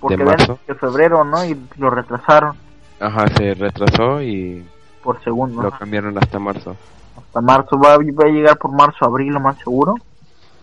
[0.00, 0.58] Porque ¿De ven marzo?
[0.66, 1.44] de febrero, ¿no?
[1.44, 2.56] Y lo retrasaron
[3.00, 4.64] Ajá, se retrasó y
[5.02, 5.62] por segundo.
[5.62, 6.76] lo cambiaron hasta marzo.
[7.16, 9.94] hasta marzo, va, va a llegar por marzo, abril, lo más seguro.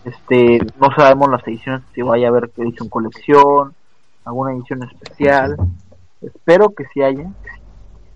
[0.04, 3.74] Este, no sabemos las ediciones, si vaya a haber edición colección,
[4.24, 5.56] alguna edición especial.
[6.20, 7.30] Espero que sí haya.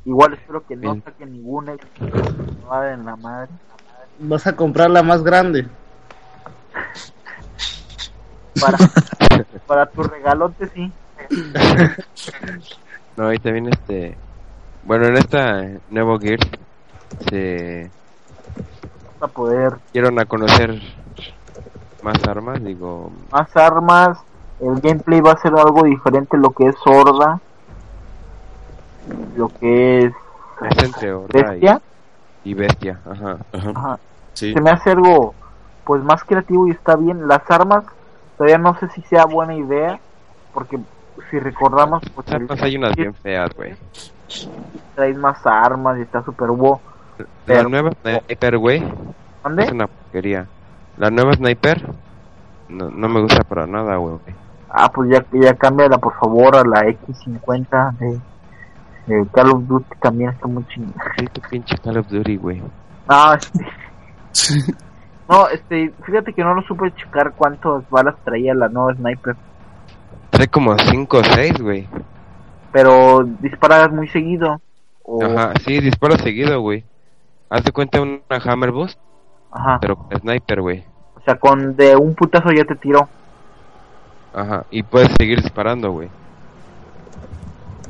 [0.05, 1.03] Igual espero que no Bien.
[1.05, 3.51] saquen ninguna no va en la madre.
[4.19, 5.67] Vas a comprar la más grande.
[8.61, 8.79] Para,
[9.67, 10.93] para tu regalote, sí.
[13.17, 14.17] No, ahí también este...
[14.85, 16.49] Bueno, en esta nuevo Gears
[17.29, 17.91] se
[19.21, 20.81] a poder dieron a conocer
[22.03, 23.11] más armas, digo...
[23.33, 24.19] más armas.
[24.61, 27.41] El gameplay va a ser algo diferente lo que es Horda.
[29.37, 30.13] Lo que es
[30.71, 31.81] Es entre Horda y, Bestia.
[32.45, 33.39] y Bestia, ajá.
[33.53, 33.71] Ajá.
[33.75, 33.99] Ajá.
[34.35, 34.55] Sí.
[34.55, 35.35] se me hace algo
[35.83, 37.85] pues más creativo y está bien las armas
[38.37, 39.99] todavía no sé si sea buena idea
[40.55, 40.79] porque
[41.31, 42.27] si recordamos pues
[42.63, 43.75] hay unas bien feas, güey.
[44.95, 46.81] traes más armas y está super bo
[47.19, 48.85] La Pero- nueva Sniper, güey, es
[49.43, 49.71] ¿Dónde?
[49.73, 50.47] una porquería.
[50.97, 51.89] La nueva Sniper
[52.69, 54.19] no, no me gusta para nada, güey.
[54.71, 58.21] ah pues ya ya cámbiala por favor a la X50 de,
[59.07, 62.63] de Call of Duty también está muy chingada Sí, tu pinche Call of Duty, güey.
[63.09, 64.75] ah este
[65.29, 69.37] no este fíjate que no lo supe checar cuántas balas traía la nueva sniper
[70.31, 71.87] Trae como 5 o 6, güey.
[72.73, 74.61] pero disparas muy seguido
[75.05, 76.85] o Ajá, sí, disparo seguido, güey.
[77.51, 78.99] Haz de cuenta una Hammer Boost,
[79.51, 80.85] ajá pero con Sniper, güey.
[81.17, 83.09] o sea con de un putazo ya te tiró
[84.35, 86.09] Ajá, y puedes seguir disparando, güey.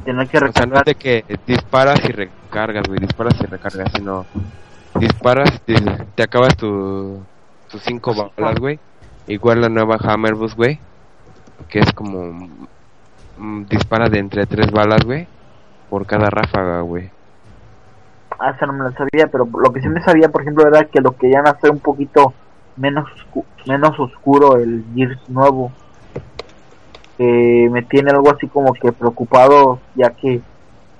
[0.04, 0.78] Tener que O sea, no recargar.
[0.78, 3.00] es de que disparas y recargas, güey.
[3.00, 4.24] Disparas y recargas, sino
[4.94, 5.74] disparas, te,
[6.14, 7.20] te acabas tu,
[7.68, 8.78] tus 5 balas, güey.
[9.26, 10.78] Igual la nueva Hammer Boost, güey.
[11.68, 12.48] Que es como.
[13.38, 15.26] mm, dispara de entre 3 balas, güey.
[15.90, 17.10] Por cada ráfaga, güey.
[18.38, 20.84] Ah, esa no me la sabía, pero lo que sí me sabía, por ejemplo, era
[20.84, 22.34] que lo querían hacer un poquito
[22.76, 23.08] menos
[23.66, 25.72] menos oscuro el Gears nuevo.
[27.16, 30.40] Que me tiene algo así como que preocupado ya que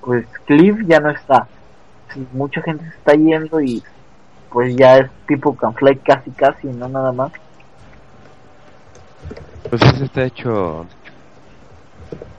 [0.01, 1.47] pues Cliff ya no está.
[2.33, 3.83] Mucha gente se está yendo y
[4.51, 7.31] pues ya es tipo Canfly casi casi, no nada más.
[9.67, 10.87] Pues ese está hecho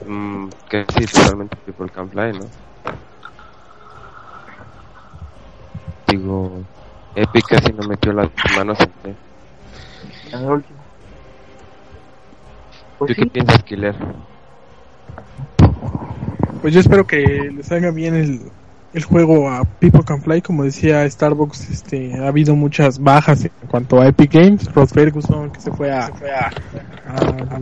[0.05, 2.51] mm, que sí, totalmente People Can Fly, ¿no?
[6.07, 6.67] Digo,
[7.15, 9.17] Epic casi no metió las manos en
[10.31, 10.79] el último.
[13.05, 13.95] ¿Tú Pues qué sí, piensas, Killer?
[16.61, 18.51] Pues yo espero que les salga bien el,
[18.93, 20.41] el juego a People Can Fly.
[20.41, 24.73] Como decía Starbucks, este, ha habido muchas bajas en cuanto a Epic Games.
[24.73, 26.11] Rod Ferguson, que se fue a,
[27.07, 27.59] a,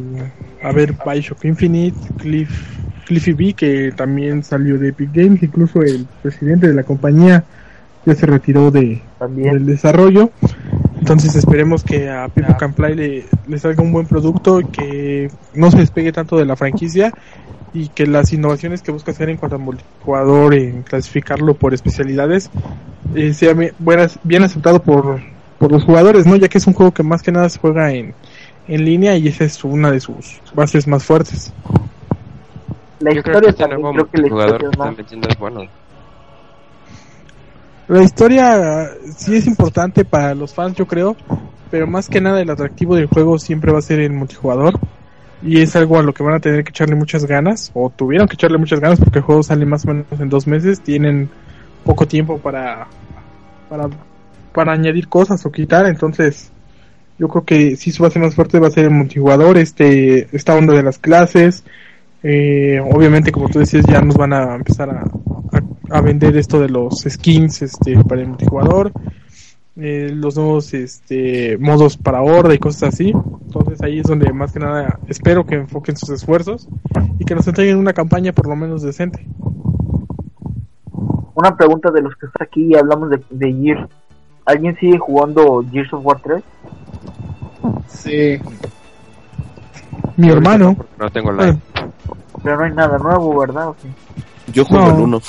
[0.63, 1.97] a ver Bioshock Infinite.
[2.17, 5.43] Cliff, Cliffy B, que también salió de Epic Games.
[5.43, 7.43] Incluso el presidente de la compañía
[8.05, 9.53] ya se retiró de, también.
[9.53, 10.31] del desarrollo.
[10.99, 15.71] Entonces esperemos que a People Can Fly le, le salga un buen producto, que no
[15.71, 17.13] se despegue tanto de la franquicia
[17.73, 22.49] y que las innovaciones que busca hacer en cuanto a multijugador, en clasificarlo por especialidades,
[23.15, 23.73] eh, sea bien,
[24.23, 25.21] bien aceptado por,
[25.57, 26.35] por los jugadores, ¿no?
[26.35, 28.13] Ya que es un juego que más que nada se juega en,
[28.67, 31.53] en línea y esa es una de sus bases más fuertes.
[32.99, 34.89] La Yo creo historia que este también, creo que la historia es más.
[34.89, 35.61] están metiendo es bueno.
[37.87, 41.15] La historia sí es importante para los fans, yo creo,
[41.71, 44.79] pero más que nada el atractivo del juego siempre va a ser el multijugador.
[45.41, 48.27] Y es algo a lo que van a tener que echarle muchas ganas, o tuvieron
[48.27, 51.29] que echarle muchas ganas porque el juego sale más o menos en dos meses, tienen
[51.83, 52.87] poco tiempo para,
[53.69, 53.89] para,
[54.53, 56.51] para añadir cosas o quitar, entonces
[57.17, 60.55] yo creo que sí su base más fuerte va a ser el multijugador, este, esta
[60.55, 61.63] onda de las clases,
[62.21, 66.59] eh, obviamente como tú decías ya nos van a empezar a, a, a vender esto
[66.59, 68.91] de los skins este para el multijugador
[69.81, 73.09] eh, los nuevos este modos para horda y cosas así
[73.45, 76.67] entonces ahí es donde más que nada espero que enfoquen sus esfuerzos
[77.19, 79.25] y que nos entreguen una campaña por lo menos decente
[81.35, 83.89] Una pregunta de los que está aquí y hablamos de, de Gears.
[84.45, 86.43] ¿Alguien sigue jugando Gears of War 3?
[87.87, 88.39] Sí.
[90.17, 91.55] mi hermano No tengo la...
[92.43, 93.69] Pero no hay nada nuevo, ¿verdad?
[93.69, 93.87] ¿O sí?
[94.51, 94.95] Yo juego No.
[94.95, 95.21] el 1.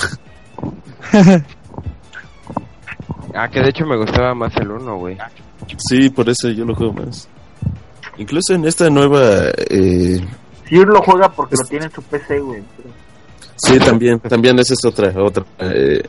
[3.35, 5.17] Ah, que de hecho me gustaba más el 1, güey.
[5.89, 7.29] Sí, por eso yo lo juego más.
[8.19, 9.23] Incluso en esta nueva...
[9.71, 10.21] Eh,
[10.67, 12.63] Gears lo juega porque lo tiene en su PC, güey.
[13.57, 16.03] sí, también, también esa es otra, otra eh,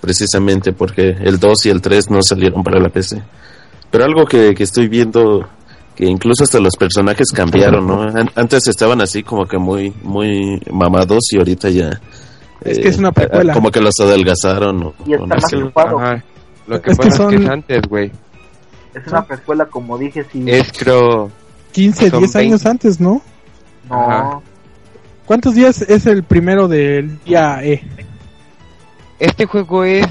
[0.00, 3.22] precisamente porque el 2 y el 3 no salieron para la PC.
[3.90, 5.46] Pero algo que, que estoy viendo,
[5.94, 8.02] que incluso hasta los personajes cambiaron, ¿no?
[8.02, 12.00] An- Antes estaban así como que muy, muy mamados y ahorita ya...
[12.62, 13.52] Es que es una precuela.
[13.52, 14.82] Como que los adelgazaron.
[14.84, 15.56] o- Y o está no más sé.
[15.56, 15.98] ocupado.
[16.00, 16.24] Ajá.
[16.66, 18.12] Lo que Es que pasa es que son- es antes, güey.
[18.94, 20.44] Es una precuela, como dije, sí.
[20.48, 21.30] Es creo...
[21.72, 22.68] 15 Son 10 años 20.
[22.68, 23.20] antes no
[23.90, 24.40] No, Ajá.
[25.26, 27.82] ¿cuántos días es el primero del día E?
[29.18, 30.06] Este juego es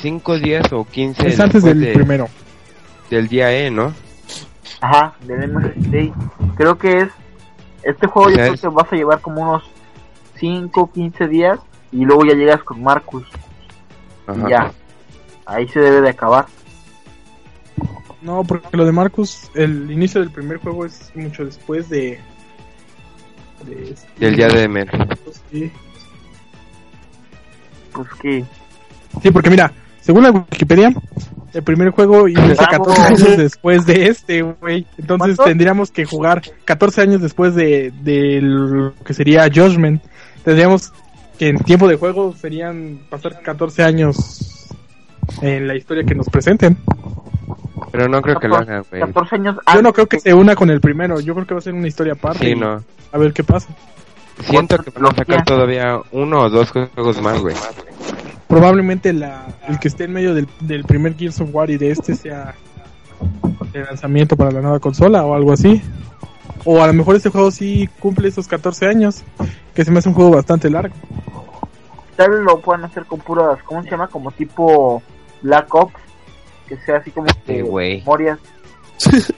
[0.00, 2.28] 5 días o 15 es antes del de- primero
[3.10, 3.92] del día E, ¿no?
[4.80, 6.12] ajá, del MSD.
[6.56, 7.08] Creo que es.
[7.82, 9.62] Este juego O yo creo que vas a llevar como unos
[10.38, 11.58] 5, 15 días.
[11.92, 13.24] Y luego ya llegas con Marcus.
[14.26, 14.38] Ajá.
[14.46, 14.72] Y ya.
[15.46, 16.46] Ahí se debe de acabar.
[18.22, 22.18] No, porque lo de Marcus, el inicio del primer juego es mucho después de.
[23.64, 24.88] de este- Del día de Emer.
[25.52, 25.70] Sí.
[27.92, 28.44] Pues que.
[29.22, 30.92] Sí, porque mira, según la Wikipedia,
[31.54, 32.88] el primer juego inicia Vamos.
[32.96, 34.86] 14 años después de este, güey.
[34.98, 35.44] Entonces ¿Cuánto?
[35.44, 40.02] tendríamos que jugar 14 años después de, de lo que sería Judgment.
[40.44, 40.92] Tendríamos
[41.38, 44.55] que en tiempo de juego serían pasar 14 años
[45.42, 46.76] en la historia que nos presenten.
[47.92, 49.00] Pero no creo que lo hagan, güey.
[49.02, 51.58] 14 años Yo no creo que se una con el primero, yo creo que va
[51.58, 52.46] a ser una historia aparte.
[52.46, 52.82] Sí, no.
[53.12, 53.68] A ver qué pasa.
[54.40, 57.56] Siento que van a sacar todavía uno o dos juegos más, güey.
[58.48, 61.90] Probablemente la, el que esté en medio del, del primer Gears of War y de
[61.90, 62.54] este sea
[63.72, 65.80] el lanzamiento para la nueva consola o algo así.
[66.64, 69.24] O a lo mejor este juego sí cumple esos 14 años,
[69.74, 70.94] que se me hace un juego bastante largo.
[72.16, 73.62] Tal vez lo puedan hacer con puras.
[73.64, 74.08] ¿Cómo se llama?
[74.08, 75.02] Como tipo
[75.42, 75.94] Black Ops.
[76.68, 77.98] Que sea así como que Sí, güey.
[78.00, 78.38] memorias.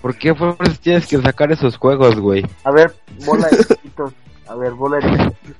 [0.00, 2.44] ¿Por qué fuerzas tienes que sacar esos juegos, güey?
[2.64, 4.12] A ver, bola de chiquitos.
[4.48, 5.56] A ver, bola de chiquitos.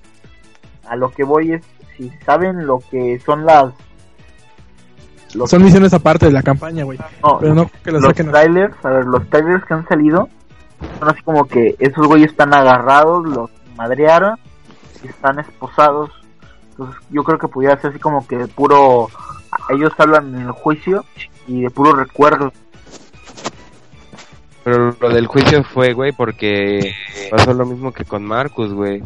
[0.88, 1.62] A lo que voy es.
[1.96, 3.72] Si saben lo que son las.
[5.34, 6.98] Los, Son misiones aparte de la campaña, güey.
[7.22, 8.30] no, Pero no que los saquen.
[8.30, 10.28] trailers, a ver, los trailers que han salido
[11.00, 14.36] son así como que esos güeyes están agarrados, los madrearon
[15.02, 16.10] y están esposados.
[16.70, 19.08] Entonces yo creo que pudiera ser así como que puro...
[19.70, 21.04] Ellos hablan en el juicio
[21.46, 22.52] y de puro recuerdo.
[24.64, 26.92] Pero lo del juicio fue, güey, porque
[27.30, 29.02] pasó lo mismo que con Marcus, güey.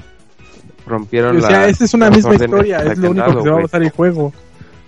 [0.87, 3.59] Rompieron O sea, la- esta es una misma historia, es lo único que se va
[3.59, 4.33] a basar el juego.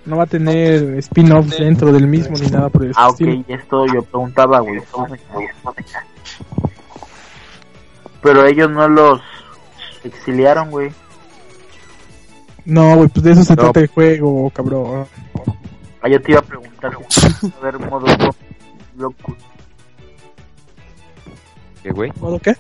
[0.04, 3.44] No va a tener spin-offs dentro del mismo ni nada por el Ah, ok, estilo.
[3.48, 4.80] esto yo preguntaba, güey.
[8.22, 9.20] Pero ellos no los
[10.04, 10.90] exiliaron, güey.
[12.64, 13.62] No, güey, pues de eso se No.
[13.64, 15.06] trata el juego, cabrón.
[16.02, 16.92] Ah, yo te iba a preguntar.
[16.94, 18.06] A ver, modo
[18.96, 19.34] locus,
[21.82, 22.12] ¿Qué, güey?
[22.20, 22.54] ¿Modo qué?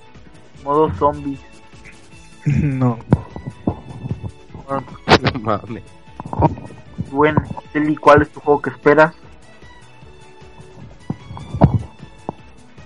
[0.64, 1.40] modo zombies.
[2.46, 2.98] No.
[5.22, 5.82] No mames.
[7.10, 7.42] Bueno,
[7.72, 9.14] Telly, ¿cuál es tu juego que esperas?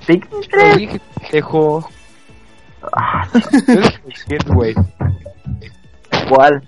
[0.06, 0.76] Pikmin Lo 3.
[0.76, 1.88] dije, pendejo.
[2.93, 3.28] Ah,
[4.48, 4.74] güey.
[6.28, 6.62] ¿Cuál?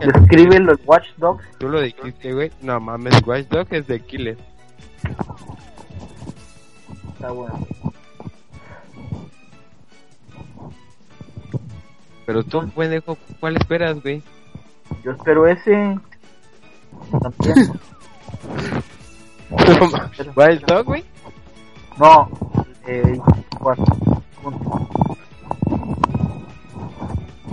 [0.00, 1.44] Descríbelo en Watch Dogs.
[1.58, 2.50] Tú lo dijiste, güey.
[2.62, 4.38] No mames, Watch Dog es de Killer.
[7.12, 7.66] Está bueno.
[12.24, 14.22] Pero tú, pendejo, ¿cuál esperas, güey?
[15.04, 15.98] Yo espero ese.
[20.36, 21.04] Watch Dog, güey.
[21.98, 22.30] No,
[22.86, 23.18] eh,
[23.58, 23.76] ¿cuál?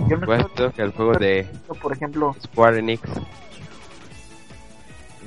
[0.06, 1.46] Yo no espero, Dog, el juego de
[1.82, 3.02] por ejemplo, Square Enix.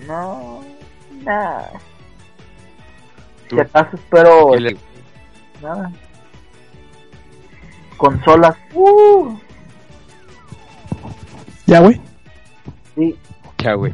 [0.08, 0.62] no,
[1.24, 1.72] nada.
[3.50, 4.52] Si acaso espero
[5.62, 5.92] nada.
[7.98, 9.38] Consolas, uh,
[11.68, 12.02] ¿Ya, güey?
[12.96, 13.16] sí,
[13.60, 13.94] Ya, güey.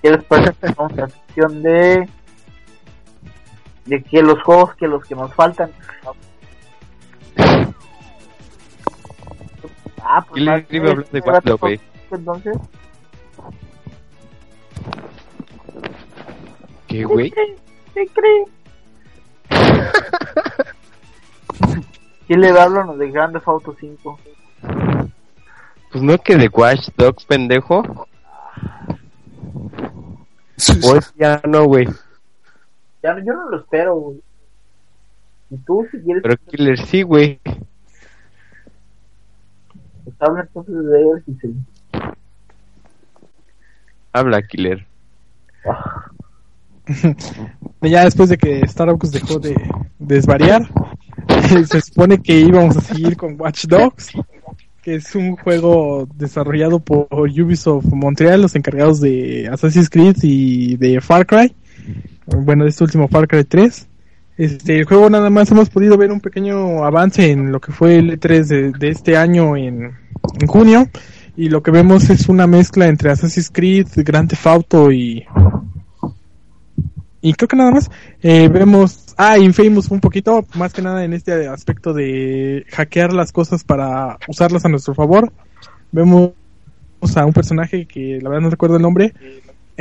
[0.00, 2.08] ¿quieres pasar a la sección de
[3.86, 5.70] de que los juegos que los que nos faltan
[10.04, 11.20] ah pues Killer más- iba a hablar de
[11.50, 11.80] Dog, güey.
[12.10, 12.56] entonces
[16.86, 17.30] ¿Qué, güey?
[17.94, 18.44] ¿qué cree?
[22.26, 24.18] ¿Quién le habla de Grand Theft Auto 5?
[25.92, 27.82] Pues no que de Watch Dogs, pendejo.
[30.82, 31.86] Pues ya no, güey.
[33.02, 34.20] Ya, no- yo no lo espero, güey.
[35.50, 37.40] Y tú, si quieres, Pero Killer sí, güey.
[40.10, 41.50] Pues habla entonces de él y se...
[44.12, 44.86] Habla, Killer.
[47.82, 49.54] Ya después de que Starbucks dejó de
[49.98, 50.68] desvariar,
[51.66, 54.10] se supone que íbamos a seguir con Watch Dogs,
[54.82, 61.00] que es un juego desarrollado por Ubisoft Montreal, los encargados de Assassin's Creed y de
[61.00, 61.54] Far Cry.
[62.26, 63.88] Bueno, de este último Far Cry 3.
[64.40, 67.98] Este, el juego nada más hemos podido ver un pequeño avance en lo que fue
[67.98, 69.92] el E3 de, este año en,
[70.40, 70.88] en junio.
[71.36, 75.26] Y lo que vemos es una mezcla entre Assassin's Creed, Grand Theft Auto y,
[77.20, 77.90] y creo que nada más.
[78.22, 83.32] Eh, vemos, ah, Infamous un poquito, más que nada en este aspecto de hackear las
[83.32, 85.30] cosas para usarlas a nuestro favor.
[85.92, 86.32] Vemos
[87.14, 89.12] a un personaje que la verdad no recuerdo el nombre,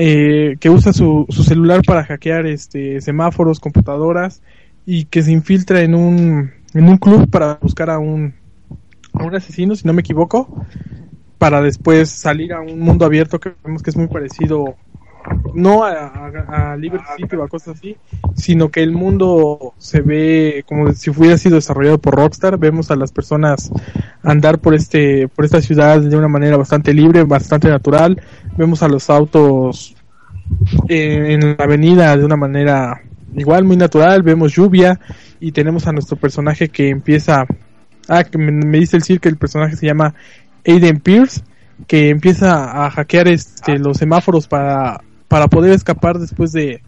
[0.02, 4.42] eh, que usa su, su celular para hackear este semáforos, computadoras
[4.86, 6.52] y que se infiltra en un,
[7.02, 8.34] club para buscar a un,
[9.12, 10.66] a un asesino, si no me equivoco,
[11.38, 14.78] para después salir a un mundo abierto que vemos que es muy parecido
[15.54, 17.98] no a, a, Liberty City o a cosas así,
[18.36, 22.58] sino que el mundo se ve como si hubiera sido desarrollado por Rockstar.
[22.58, 23.72] Vemos a las personas
[24.24, 28.22] andar por este por esta ciudad de una manera bastante libre, bastante natural.
[28.58, 29.96] Vemos a los autos
[30.88, 33.02] eh, en la avenida de una manera
[33.36, 34.24] igual muy natural.
[34.24, 35.00] Vemos lluvia
[35.40, 37.46] y tenemos a nuestro personaje que empieza.
[38.08, 40.16] Ah, que me, dice el Sir que el personaje se llama
[40.66, 41.44] Aiden Pierce
[41.88, 46.82] que empieza a hackear este, los semáforos para, para poder escapar después de,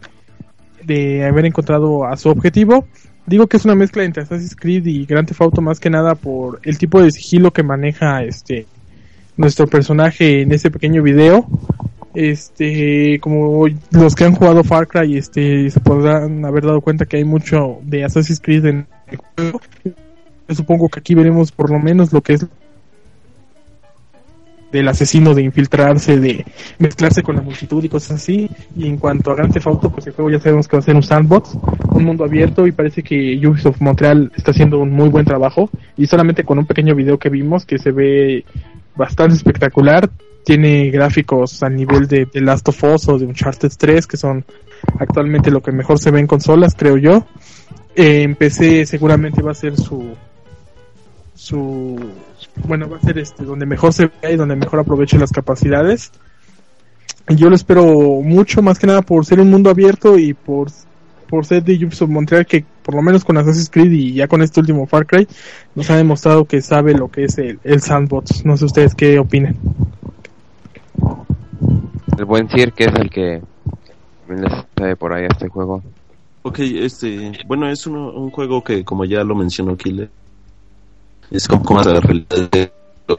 [0.84, 2.86] de haber encontrado a su objetivo.
[3.24, 6.16] Digo que es una mezcla entre Assassin's Creed y Grand Theft Auto más que nada
[6.16, 8.66] por el tipo de sigilo que maneja este
[9.36, 11.46] nuestro personaje en ese pequeño video.
[12.14, 17.16] Este, como los que han jugado Far Cry, este, se podrán haber dado cuenta que
[17.16, 19.60] hay mucho de Assassin's Creed en el juego.
[20.50, 22.46] Supongo que aquí veremos por lo menos lo que es
[24.72, 26.44] del asesino de infiltrarse, de
[26.78, 28.50] mezclarse con la multitud y cosas así.
[28.74, 30.84] Y en cuanto a Grand Theft Auto, pues el juego ya sabemos que va a
[30.84, 31.56] ser un sandbox,
[31.90, 36.06] un mundo abierto y parece que Ubisoft Montreal está haciendo un muy buen trabajo y
[36.06, 38.44] solamente con un pequeño video que vimos que se ve
[38.96, 40.10] bastante espectacular,
[40.44, 44.44] tiene gráficos al nivel de The Last of Us o de Uncharted 3 que son
[44.98, 47.26] actualmente lo que mejor se ve en consolas, creo yo.
[47.94, 48.34] Eh,
[48.86, 50.16] seguramente va a ser su
[51.42, 51.98] su
[52.68, 56.12] bueno va a ser este donde mejor se vea y donde mejor aproveche las capacidades
[57.28, 57.84] y yo lo espero
[58.22, 60.68] mucho más que nada por ser un mundo abierto y por
[61.28, 64.40] por ser de Ubisoft Montreal que por lo menos con Assassin's Creed y ya con
[64.42, 65.26] este último Far Cry
[65.74, 68.44] nos ha demostrado que sabe lo que es el, el sandbox.
[68.44, 69.56] No sé ustedes qué opinan.
[72.18, 73.40] El buen Sir, que es el que
[74.28, 75.82] me le sabe por ahí a este juego.
[76.42, 80.10] Ok, este, bueno, es uno- un juego que, como ya lo mencionó Killer,
[81.30, 82.72] es como, como la realidad de
[83.08, 83.18] los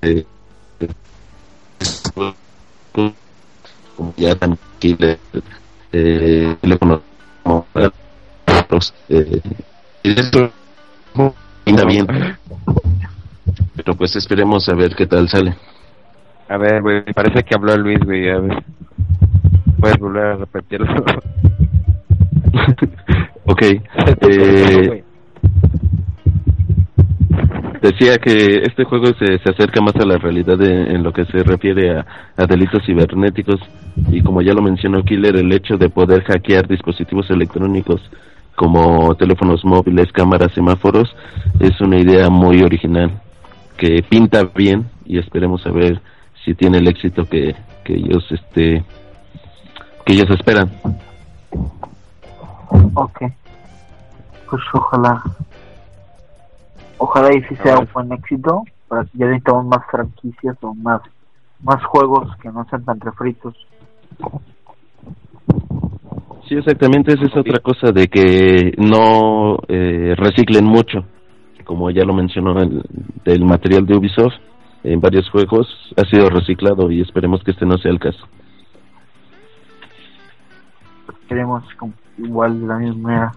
[0.00, 0.24] de-
[3.96, 5.18] como ya también Killer
[5.92, 6.56] eh,
[9.08, 9.40] eh,
[10.02, 10.50] y esto
[11.64, 12.06] pinta bien
[13.74, 15.56] pero pues esperemos a ver qué tal sale
[16.48, 18.64] A ver, güey, parece que habló Luis, güey, a ver.
[19.78, 20.86] Puedes volver a repetirlo.
[23.48, 25.04] ok eh,
[27.80, 31.38] Decía que este juego se, se acerca más a la realidad en lo que se
[31.44, 32.06] refiere a,
[32.36, 33.60] a delitos cibernéticos
[34.10, 38.00] y como ya lo mencionó Killer, el hecho de poder hackear dispositivos electrónicos
[38.56, 41.14] como teléfonos móviles, cámaras, semáforos,
[41.60, 43.20] es una idea muy original
[43.76, 46.00] que pinta bien y esperemos a ver
[46.44, 47.54] si tiene el éxito que,
[47.84, 48.82] que ellos este
[50.04, 50.70] que ellos esperan.
[52.94, 53.22] Ok.
[54.50, 55.22] Pues ojalá.
[56.98, 58.64] Ojalá y si sea un buen éxito.
[58.88, 61.02] Para que ya necesitamos más franquicias o más
[61.62, 63.54] más juegos que no sean tan refritos.
[66.48, 71.04] Sí, exactamente, esa es otra cosa de que no eh, reciclen mucho,
[71.64, 72.82] como ya lo mencionó el,
[73.24, 74.34] del material de Ubisoft,
[74.82, 75.66] en varios juegos
[75.96, 78.26] ha sido reciclado y esperemos que este no sea el caso.
[81.28, 83.32] Queremos como igual de la misma manera.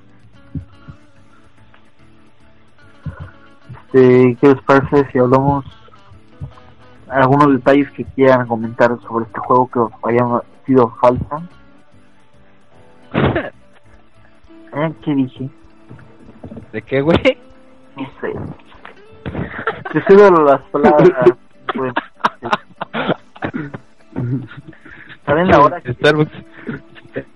[3.85, 5.65] Este, ¿Qué les parece si hablamos
[7.09, 10.25] algunos detalles que quieran comentar sobre este juego que os haya
[10.65, 11.41] sido falta?
[14.73, 14.93] ¿Eh?
[15.03, 15.49] ¿Qué dije?
[16.71, 17.17] ¿De qué, güey?
[17.97, 18.33] No sé.
[19.91, 21.11] Te cedo las palabras.
[21.75, 21.93] pues.
[25.25, 25.81] ¿Saben la hora?
[25.81, 26.31] que- Starbucks,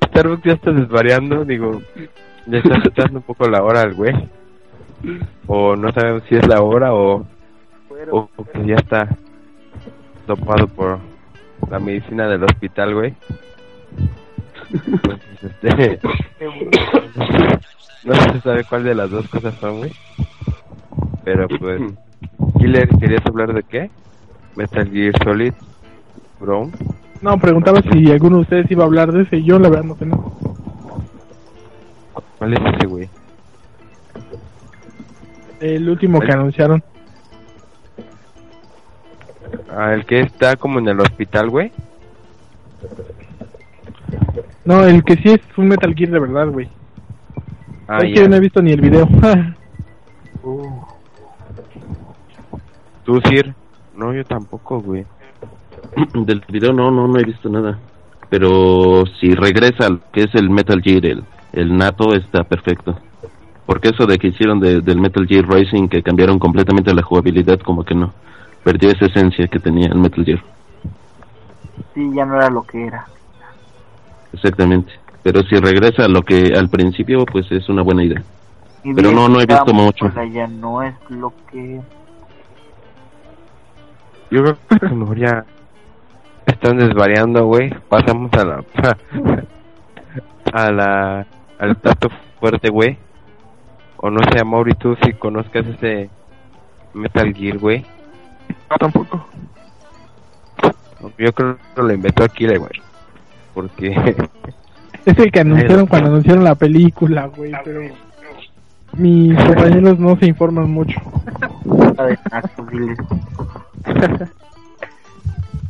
[0.08, 1.82] Starbucks ya está desvariando, digo,
[2.46, 4.14] ya está afectando un poco la hora al güey.
[5.48, 7.26] O no sabemos si es la hora o,
[8.12, 9.10] o, que ya está
[10.26, 11.00] topado por
[11.70, 13.14] la medicina del hospital, güey.
[15.04, 16.00] Pues, este,
[18.04, 19.92] no se sabe cuál de las dos cosas son, güey.
[21.24, 21.82] Pero pues,
[22.60, 23.90] Killer, ¿querías hablar de qué?
[24.56, 25.54] Metal Gear Solid
[26.40, 26.72] Brown.
[27.22, 29.42] No, preguntaba si alguno de ustedes iba a hablar de ese.
[29.44, 30.06] Yo la verdad no sé.
[32.38, 33.10] ¿Cuál es ese, güey?
[35.60, 36.84] El último que anunciaron.
[39.76, 41.72] Ah, el que está como en el hospital, güey.
[44.64, 46.70] No, el que sí es un Metal Gear de verdad, güey.
[47.88, 49.08] Ah, es que no he visto ni el video.
[53.04, 53.54] ¿Tú, Sir?
[53.96, 55.06] No, yo tampoco, güey.
[56.14, 57.78] Del video no, no, no he visto nada.
[58.30, 62.98] Pero si regresa al que es el Metal Gear, el, el nato, está perfecto.
[63.66, 67.60] Porque eso de que hicieron de- del Metal Gear Racing, que cambiaron completamente la jugabilidad,
[67.60, 68.14] como que no.
[68.64, 70.44] Perdió esa esencia que tenía el Metal Gear.
[71.94, 73.06] Sí, ya no era lo que era.
[74.34, 74.92] Exactamente.
[75.24, 78.22] Pero si regresa a lo que al principio, pues es una buena idea.
[78.84, 80.06] Y Pero no, no he visto mucho.
[80.06, 81.80] ahora Ya no es lo que
[84.30, 84.58] Yo creo
[85.14, 85.44] que ya
[86.46, 87.70] están desvariando, güey.
[87.90, 88.64] Pasamos a la...
[90.54, 91.28] a la...
[91.60, 92.10] al plato
[92.40, 92.98] fuerte, güey.
[93.98, 96.10] O no sé, Mauri, tú si conozcas ese
[96.94, 97.86] Metal Gear, güey.
[98.70, 99.26] No, tampoco.
[101.18, 102.72] Yo creo que lo inventó Akira, güey.
[103.54, 103.90] Porque...
[105.06, 107.52] es el que anunciaron cuando anunciaron la película, güey.
[107.64, 107.82] Pero
[108.98, 111.00] mis compañeros no se informan mucho.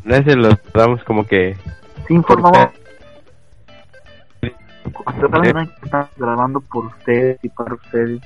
[0.05, 1.57] No ese lo damos como que...
[2.07, 2.69] Sí, informamos.
[5.83, 8.21] Estamos grabando por ustedes y para ustedes.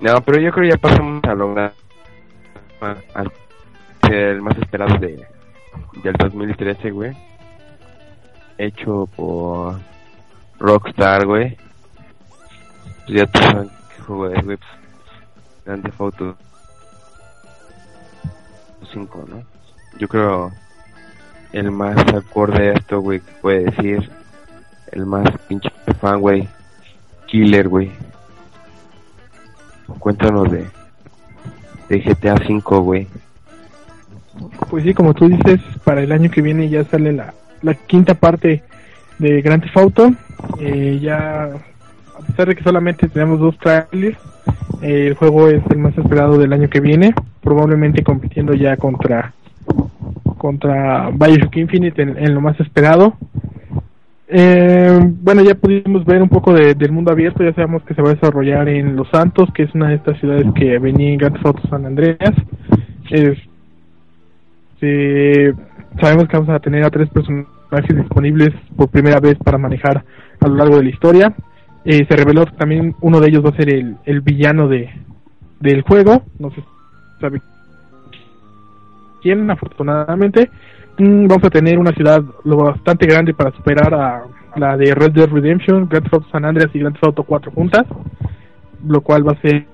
[0.00, 1.72] No, pero yo creo que ya pasamos a lograr
[3.14, 3.32] al
[4.10, 5.26] el más esperado de
[6.02, 7.16] del 2013, güey.
[8.56, 9.78] Hecho por
[10.58, 11.56] Rockstar, güey.
[13.06, 14.56] Pues ya tú sabes qué juego es, güey.
[14.56, 14.70] Pues,
[15.64, 16.36] Grand Theft Auto
[18.92, 19.42] 5, ¿no?
[19.98, 20.52] Yo creo
[21.52, 24.10] el más acorde a esto, güey, que puede decir
[24.92, 26.48] el más pinche fan, güey.
[27.26, 27.90] Killer, güey.
[29.98, 30.66] Cuéntanos de,
[31.88, 33.06] de GTA 5, güey.
[34.70, 38.14] Pues sí, como tú dices, para el año que viene ya sale la, la quinta
[38.14, 38.62] parte
[39.18, 40.12] de Grand Theft Auto.
[40.60, 41.50] Eh, ya,
[42.18, 44.18] a pesar de que solamente tenemos dos trailers,
[44.82, 49.32] eh, el juego es el más esperado del año que viene, probablemente compitiendo ya contra
[50.36, 53.14] contra Bioshock Infinite en, lo más esperado.
[54.28, 58.02] Eh, bueno, ya pudimos ver un poco de- del mundo abierto, ya sabemos que se
[58.02, 61.18] va a desarrollar en Los Santos, que es una de estas ciudades que venía en
[61.18, 62.34] Grand Theft San Andreas.
[64.80, 65.54] Este,
[66.00, 70.04] sabemos que vamos a tener a tres personajes disponibles por primera vez para manejar
[70.40, 71.34] a lo largo de la historia.
[71.84, 74.90] Eh, se reveló que también uno de ellos va a ser el, el villano de
[75.60, 76.62] del juego, no se
[77.20, 77.40] sabe
[79.22, 80.50] quién, afortunadamente.
[80.98, 84.22] Mm, Vamos a tener una ciudad lo bastante grande para superar a
[84.56, 87.84] la de Red Dead Redemption, Grand Theft San Andreas y Grand Theft Auto 4 juntas,
[88.86, 89.66] lo cual va a ser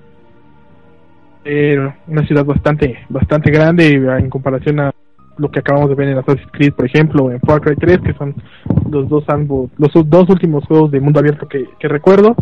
[1.45, 4.91] eh, una ciudad bastante bastante grande en comparación a
[5.37, 8.13] lo que acabamos de ver en Assassin's Creed, por ejemplo, en Far Cry 3, que
[8.13, 8.35] son
[8.89, 9.25] los dos
[9.77, 12.35] los dos últimos juegos de mundo abierto que, que recuerdo.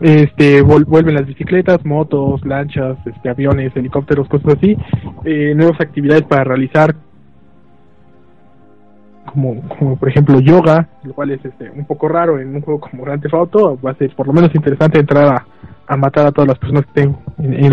[0.00, 4.76] Este vuelven las bicicletas, motos, lanchas, este, aviones, helicópteros, cosas así,
[5.24, 6.94] eh, nuevas actividades para realizar
[9.26, 12.80] como, como por ejemplo yoga, lo cual es este, un poco raro en un juego
[12.80, 15.46] como Grand Theft Auto, va a ser por lo menos interesante entrar a,
[15.92, 17.72] a matar a todas las personas que estén en, en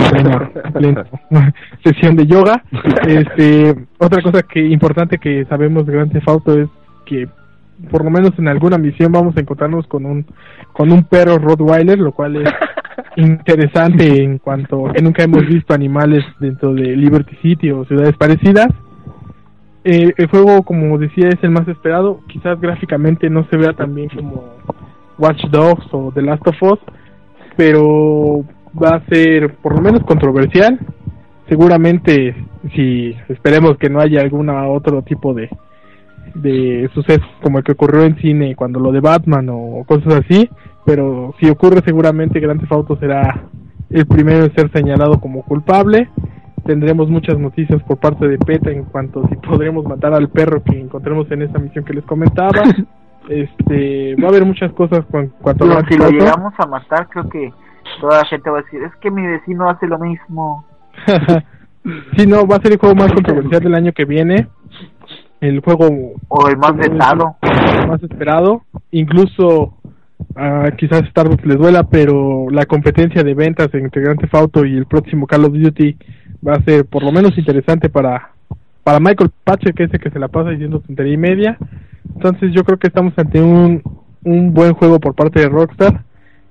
[0.79, 2.63] en sesión de yoga.
[3.07, 6.69] Este, otra cosa que importante que sabemos de Grand Theft Auto es
[7.05, 7.27] que
[7.89, 10.25] por lo menos en alguna misión vamos a encontrarnos con un
[10.73, 12.49] con un perro Rottweiler, lo cual es
[13.15, 18.67] interesante en cuanto que nunca hemos visto animales dentro de Liberty City o ciudades parecidas.
[19.85, 22.19] Eh, el juego, como decía, es el más esperado.
[22.27, 24.43] Quizás gráficamente no se vea tan bien como
[25.17, 26.79] Watch Dogs o The Last of Us,
[27.59, 28.45] pero
[28.81, 30.79] va a ser por lo menos controversial.
[31.49, 32.33] Seguramente,
[32.73, 35.49] si esperemos que no haya alguna otro tipo de
[36.35, 40.47] de sucesos como el que ocurrió en cine cuando lo de Batman o cosas así,
[40.85, 43.43] pero si ocurre seguramente Grand Theft Auto será
[43.89, 46.07] el primero en ser señalado como culpable.
[46.65, 50.79] Tendremos muchas noticias por parte de PETA en cuanto si podremos matar al perro que
[50.79, 52.63] encontremos en esa misión que les comentaba.
[53.29, 57.29] Este, va a haber muchas cosas con cuanto Grand si lo llegamos a matar, creo
[57.29, 57.53] que
[58.01, 60.65] toda la gente va a decir, es que mi vecino hace lo mismo.
[62.17, 64.47] sí, no, va a ser el juego más controversial del año que viene.
[65.41, 67.37] El juego O el más vetado.
[67.87, 68.63] más esperado.
[68.91, 69.75] Incluso
[70.35, 74.75] ah, quizás Starbucks les duela, pero la competencia de ventas entre Grand Theft Auto y
[74.75, 75.97] el próximo Call of Duty
[76.45, 78.31] va a ser por lo menos interesante para
[78.89, 81.59] para Michael Pache, que es el que se la pasa diciendo tontería y media.
[82.15, 83.83] Entonces yo creo que estamos ante un,
[84.23, 86.05] un buen juego por parte de Rockstar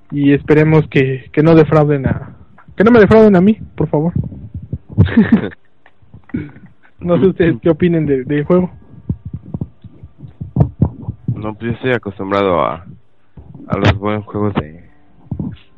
[0.09, 2.37] y esperemos que, que no defrauden a
[2.77, 4.13] que no me defrauden a mí, por favor.
[7.01, 8.71] no sé ustedes qué opinen de- del juego.
[11.35, 12.85] No, pues yo estoy acostumbrado a,
[13.67, 14.87] a los buenos juegos de...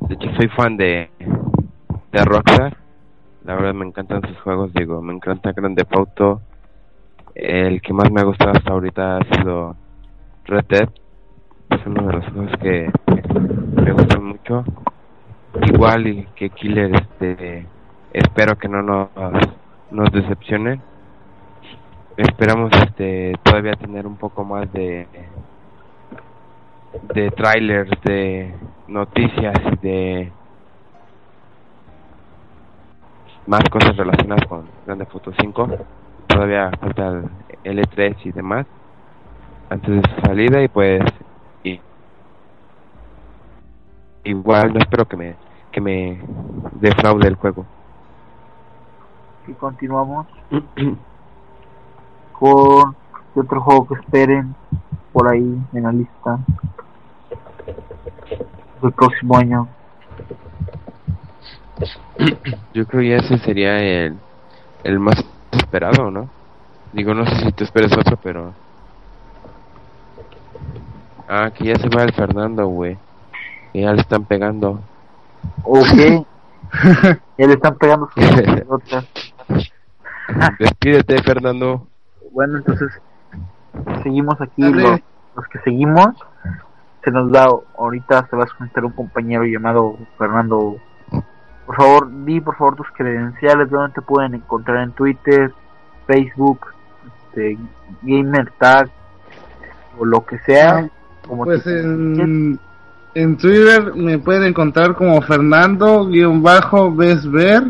[0.08, 1.10] De hecho, soy fan de,
[2.12, 2.76] de Rockstar.
[3.44, 6.40] La verdad me encantan sus juegos, digo, me encanta Grand Theft Auto.
[7.34, 9.76] El que más me ha gustado hasta ahorita ha sido
[10.44, 10.88] Red Dead.
[11.70, 12.90] Es uno de los juegos que
[13.82, 14.64] me gustan mucho.
[15.62, 17.66] Igual y que Killer, este,
[18.12, 19.08] espero que no nos,
[19.90, 20.82] nos decepcionen.
[22.16, 25.06] Esperamos este todavía tener un poco más de
[27.14, 28.54] de trailers, de
[28.88, 30.30] noticias de
[33.46, 35.68] más cosas relacionadas con Grande Foto 5.
[36.26, 37.22] Todavía falta
[37.64, 38.66] el L3 y demás
[39.70, 41.02] antes de su salida y pues
[41.64, 41.80] y,
[44.24, 45.36] igual no espero que me
[45.70, 46.20] que me
[46.72, 47.64] defraude el juego.
[49.46, 50.26] Y continuamos
[52.32, 52.96] con
[53.34, 54.54] ¿qué otro juego que esperen
[55.12, 56.38] por ahí en la lista
[58.82, 59.68] del próximo año.
[62.74, 64.16] Yo creo que ese sería el,
[64.84, 66.28] el más esperado, ¿no?
[66.92, 68.52] Digo, no sé si te esperes otro, pero...
[71.28, 72.98] Ah, que ya se va el Fernando, güey.
[73.72, 74.80] Que ya le están pegando.
[75.64, 76.26] Ok.
[77.38, 78.10] ya le están pegando.
[80.58, 81.86] Despídete, Fernando.
[82.32, 82.90] Bueno, entonces
[84.02, 85.00] seguimos aquí los,
[85.36, 86.08] los que seguimos.
[87.04, 87.46] Se nos da
[87.78, 90.76] ahorita se va a conectar un compañero llamado Fernando.
[91.66, 95.52] Por favor, di por favor tus credenciales, donde te pueden encontrar en Twitter,
[96.06, 96.66] Facebook,
[97.06, 97.58] este,
[98.02, 98.90] Gamer Tag
[99.98, 100.88] o lo que sea.
[101.26, 102.58] Como Pues en,
[103.14, 107.64] en Twitter me pueden encontrar como Fernando-Besver,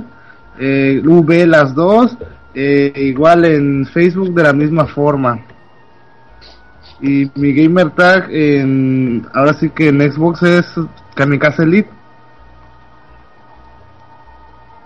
[0.59, 2.17] eh, V las dos.
[2.55, 5.41] Eh, igual en Facebook de la misma forma.
[7.01, 10.67] Y mi gamer tag en, ahora sí que en Xbox es
[11.15, 11.89] Kamikaze Elite.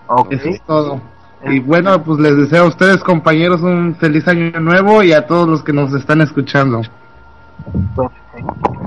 [0.07, 0.31] Ok.
[0.31, 1.01] Eso es todo.
[1.43, 5.47] Y bueno, pues les deseo a ustedes compañeros un feliz año nuevo y a todos
[5.47, 6.81] los que nos están escuchando.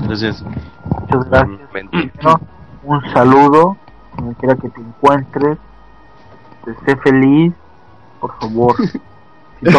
[0.03, 0.43] Gracias.
[0.43, 1.61] Muchas gracias.
[2.83, 3.77] Un saludo,
[4.17, 5.59] donde quiera que te encuentres,
[6.65, 7.53] que esté feliz,
[8.21, 8.75] por favor.
[9.61, 9.71] Te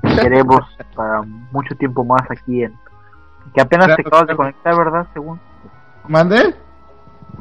[0.00, 0.62] te queremos
[0.96, 1.20] para
[1.52, 2.74] mucho tiempo más aquí en...
[3.52, 5.06] Que apenas te Claro, acabas de conectar, ¿verdad?
[5.12, 5.38] Según.
[6.08, 6.54] ¿Mande?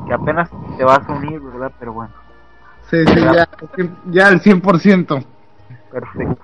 [0.08, 1.72] Que apenas te vas a unir, ¿verdad?
[1.80, 2.14] Pero bueno,
[2.90, 3.48] Sí, sí, ya,
[4.06, 5.26] ya al 100%.
[5.92, 6.44] perfecto.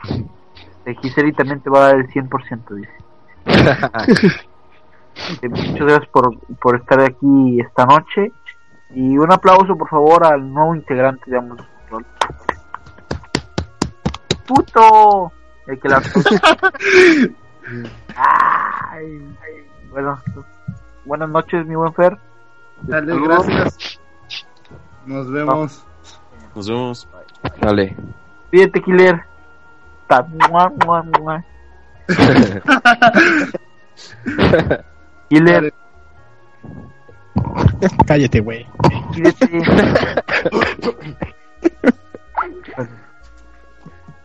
[0.85, 2.91] Este, Giseli también te va a dar el 100%, dice.
[5.41, 8.31] Eh, Muchas gracias por, por estar aquí esta noche.
[8.91, 12.05] Y un aplauso, por favor, al nuevo integrante de Control.
[14.47, 15.31] ¡Puto!
[15.67, 15.97] El que la...
[18.15, 19.35] Ay,
[19.91, 20.19] bueno,
[21.05, 22.17] buenas noches, mi buen Fer.
[22.83, 23.47] Dale, Saludos.
[23.47, 23.99] gracias.
[25.05, 25.85] Nos vemos.
[26.55, 27.07] Nos vemos.
[27.61, 27.95] Dale.
[28.51, 29.21] Pídete, Killer.
[30.07, 31.43] Ta- mua, mua, mua.
[35.29, 35.73] Killer,
[38.07, 38.67] Cállate, güey.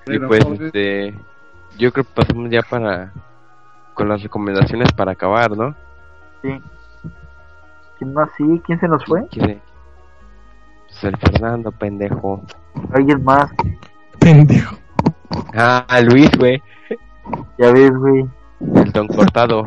[0.07, 1.15] Y pues, pues, este,
[1.79, 3.13] yo creo que pasamos ya para,
[3.95, 5.75] con las recomendaciones para acabar, ¿no?
[6.43, 6.61] Sí.
[8.05, 8.29] ¿Quién más?
[8.37, 9.27] Sí, ¿quién se nos fue?
[9.29, 9.63] ¿Quién?
[10.89, 12.43] Pues el Fernando, pendejo.
[12.93, 13.51] Alguien más.
[14.21, 14.77] Pendejo.
[15.55, 16.63] Ah, Luis, güey.
[17.59, 18.27] Ya ves, güey.
[18.61, 19.65] El don cortado.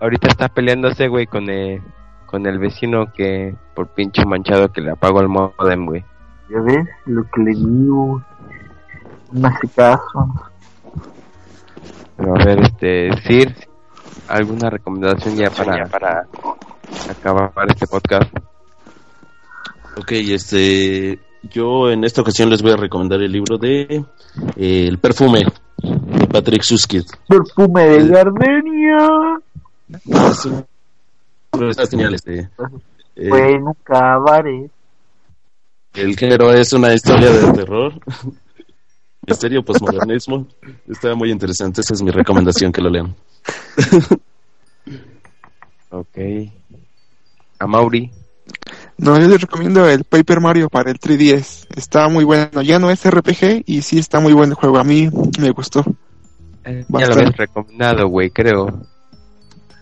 [0.00, 1.82] Ahorita está peleándose, güey, con el,
[2.26, 6.04] con el vecino que, por pinche manchado que le apagó el modem, güey.
[6.50, 8.22] Ya ves lo que le digo.
[9.32, 10.50] No hace caso.
[12.16, 13.54] Pero a ver, este, Sir,
[14.28, 16.26] ¿alguna recomendación ya para, para
[17.10, 18.30] acabar este podcast?
[19.96, 24.04] Ok, este, yo en esta ocasión les voy a recomendar el libro de
[24.56, 25.44] eh, El perfume
[25.78, 27.06] de Patrick Suskind.
[27.28, 29.38] Perfume de gardenia.
[30.04, 30.64] Es un
[31.70, 32.48] está genial, este,
[33.16, 34.70] eh, un cabaret.
[35.94, 37.92] el género es una historia de terror,
[39.26, 40.46] misterio, posmodernismo.
[40.88, 43.14] Está muy interesante, esa es mi recomendación que lo lean.
[45.94, 46.18] Ok.
[47.60, 48.10] A Mauri.
[48.98, 51.68] No, yo les recomiendo el Paper Mario para el 3DS.
[51.76, 52.62] Está muy bueno.
[52.62, 54.78] Ya no es RPG y sí está muy buen el juego.
[54.78, 55.84] A mí me gustó.
[56.64, 58.66] Eh, ya lo habías recomendado, güey, creo.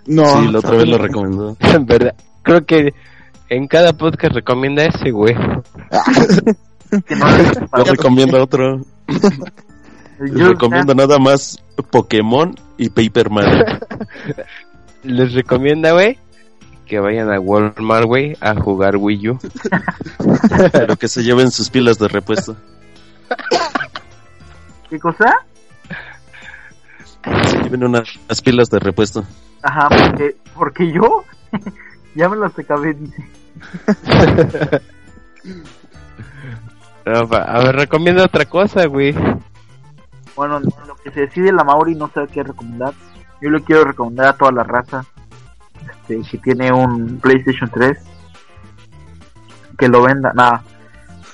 [0.07, 1.57] No, sí, la otra vez lo recomendó.
[1.61, 2.15] En verdad.
[2.43, 2.93] Creo que
[3.49, 5.35] en cada podcast recomienda ese, güey.
[7.07, 8.85] Que no recomiendo otro.
[10.21, 13.65] Les recomiendo nada más Pokémon y Paper Mario.
[15.03, 16.19] Les recomienda, güey,
[16.87, 19.39] que vayan a Walmart, güey, a jugar Wii U.
[20.73, 22.57] Pero que se lleven sus pilas de repuesto.
[24.89, 25.45] ¿Qué cosa?
[27.47, 29.25] Se lleven unas, unas pilas de repuesto.
[29.63, 31.25] Ajá, porque, porque yo
[32.15, 33.25] ya me las acabé, dice.
[37.05, 39.15] No, a ver, recomienda otra cosa, güey.
[40.37, 42.95] Bueno, lo que se decide la Mauri no sé qué recomendar.
[43.41, 45.05] Yo le quiero recomendar a toda la raza
[45.91, 47.99] este, que tiene un PlayStation 3
[49.79, 50.63] que lo venda, nada,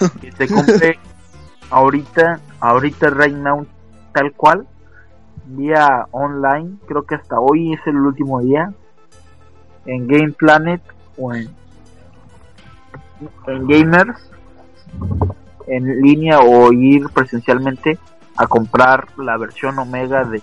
[0.21, 0.99] que se compre
[1.71, 3.67] ahorita, ahorita right now
[4.13, 4.67] tal cual
[5.45, 8.73] vía online, creo que hasta hoy es el último día
[9.87, 10.81] en Game Planet
[11.17, 11.51] o en,
[13.47, 14.31] en Gamers
[15.69, 17.99] en línea o ir presencialmente
[18.37, 20.43] a comprar la versión Omega de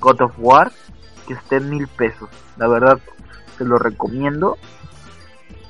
[0.00, 0.72] God of War
[1.26, 2.28] que esté en mil pesos.
[2.56, 2.98] La verdad,
[3.58, 4.56] te lo recomiendo.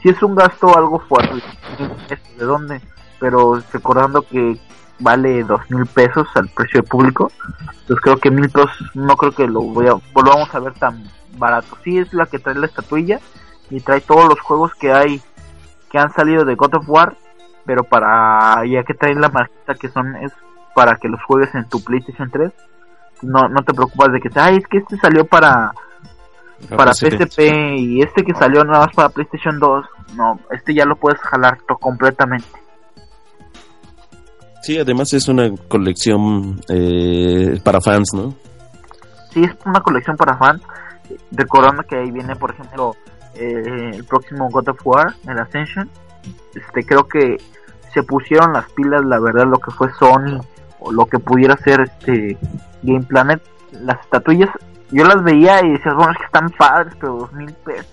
[0.03, 1.43] Si es un gasto algo fuerte,
[2.39, 2.81] ¿de dónde?
[3.19, 4.59] Pero recordando que
[4.99, 7.31] vale dos mil pesos al precio público,
[7.81, 11.05] entonces creo que mil pesos no creo que lo voy a, volvamos a ver tan
[11.39, 11.77] barato.
[11.83, 13.21] Sí es la que trae la estatuilla
[13.71, 15.21] y trae todos los juegos que hay
[15.91, 17.17] que han salido de God of War,
[17.67, 20.33] pero para ya que trae la marquita que son es
[20.75, 22.53] para que los juegues en tu PlayStation 3
[23.23, 25.73] no, no te preocupas de que ay es que este salió para
[26.75, 27.41] para PSP.
[27.77, 29.85] Y este que salió nada más para PlayStation 2
[30.17, 32.47] no este ya lo puedes jalar completamente
[34.63, 38.35] Sí, además es una colección eh, para fans, ¿no?
[39.31, 40.63] sí es una colección para fans
[41.31, 42.97] recordando que ahí viene por ejemplo
[43.35, 45.91] eh, el próximo God of War el Ascension
[46.55, 47.37] este creo que
[47.95, 50.41] se pusieron las pilas, la verdad, lo que fue Sony
[50.81, 52.37] o lo que pudiera ser este
[52.83, 53.43] Game Planet,
[53.83, 54.51] las estatuillas,
[54.91, 57.87] yo las veía y decías, bueno, es que están padres, pero dos mil pesos.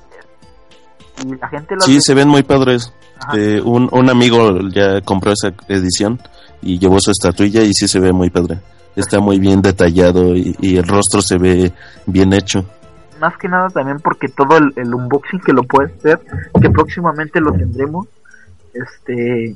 [1.25, 2.93] Y la gente las Sí, ve- se ven muy padres.
[3.35, 6.19] Eh, un, un amigo ya compró esa edición
[6.61, 8.59] y llevó su estatuilla y sí se ve muy padre.
[8.95, 11.71] Está muy bien detallado y, y el rostro se ve
[12.05, 12.65] bien hecho.
[13.21, 16.19] más que nada también porque todo el, el unboxing que lo puedes hacer,
[16.61, 18.07] que próximamente lo tendremos,
[18.73, 19.55] este,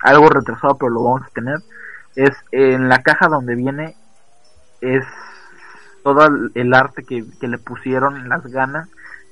[0.00, 1.58] algo retrasado pero lo vamos a tener,
[2.16, 3.96] es en la caja donde viene,
[4.80, 5.04] es
[6.02, 8.88] todo el- arte que, que le pusieron, las ganas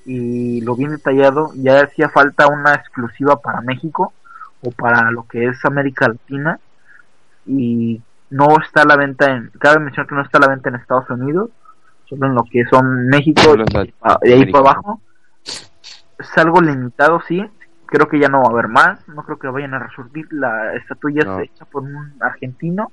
[0.06, 4.12] y lo bien detallado, ya hacía falta una exclusiva para México
[4.62, 6.58] o para lo que es América Latina
[7.46, 10.68] y no está a la venta en, cabe mencionar que no está a la venta
[10.68, 11.50] en Estados Unidos,
[12.08, 13.40] solo en lo que son México
[14.24, 15.00] y de ahí para abajo.
[15.44, 17.44] Es algo limitado, sí.
[17.90, 19.06] Creo que ya no va a haber más.
[19.08, 20.26] No creo que vayan a resurgir.
[20.30, 21.40] La estatuilla No.
[21.40, 22.92] es hecha por un argentino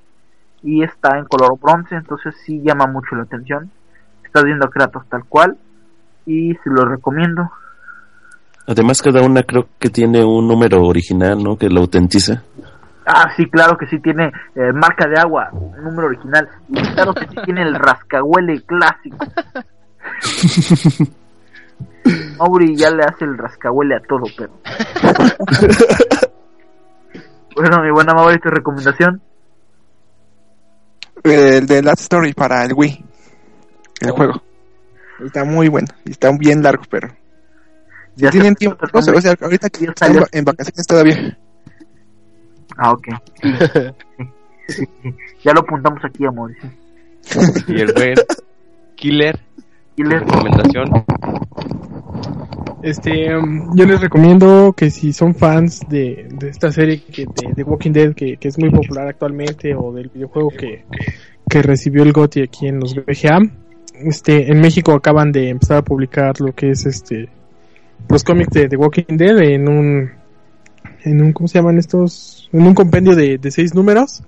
[0.62, 3.70] y está en color bronce, entonces sí llama mucho la atención.
[4.24, 5.56] Estás viendo a Kratos tal cual
[6.26, 7.50] y se lo recomiendo.
[8.66, 11.56] Además, cada una creo que tiene un número original, ¿no?
[11.56, 12.42] Que lo autentiza.
[13.06, 16.46] Ah, sí, claro que sí tiene eh, marca de agua, un número original.
[16.68, 19.16] Y claro que sí tiene el rascahuele clásico.
[22.38, 24.52] Mauri ya le hace el rascahuele a todo, pero.
[27.56, 29.20] bueno, mi buena Mauri, tu recomendación.
[31.24, 33.04] El de Last Story para el Wii.
[34.00, 34.40] El juego.
[35.24, 35.88] Está muy bueno.
[36.04, 37.08] y Está bien largo, pero.
[38.16, 40.26] Ya tienen tiempo, o sea, ahorita que Ya están salió.
[40.32, 41.38] en vacaciones todavía.
[42.76, 43.08] Ah, ok.
[43.40, 43.52] Sí,
[45.02, 45.16] sí.
[45.44, 46.52] Ya lo apuntamos aquí, amor.
[47.68, 48.14] Y el buen
[48.96, 49.38] Killer,
[49.96, 50.90] les recomendación.
[52.82, 57.52] Este, um, yo les recomiendo que si son fans de, de esta serie que, de,
[57.54, 60.84] de Walking Dead, que, que es muy popular actualmente, o del videojuego que,
[61.48, 63.40] que recibió el GOTY aquí en los VGA,
[63.94, 67.28] este, en México acaban de empezar a publicar lo que es este,
[68.08, 70.10] los cómics de The Walking Dead en un,
[71.04, 72.48] en un, ¿cómo se llaman estos?
[72.52, 74.22] En un compendio de, de seis números.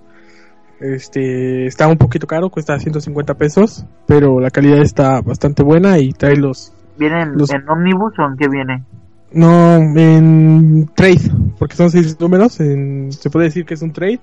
[0.81, 6.13] Este, está un poquito caro, cuesta 150 pesos, pero la calidad está bastante buena y
[6.13, 8.85] trae los, ¿Vienen Los- en ómnibus o en qué viene?
[9.33, 12.61] no, en trade, porque son seis números.
[12.61, 14.21] en- se puede decir que es un trade.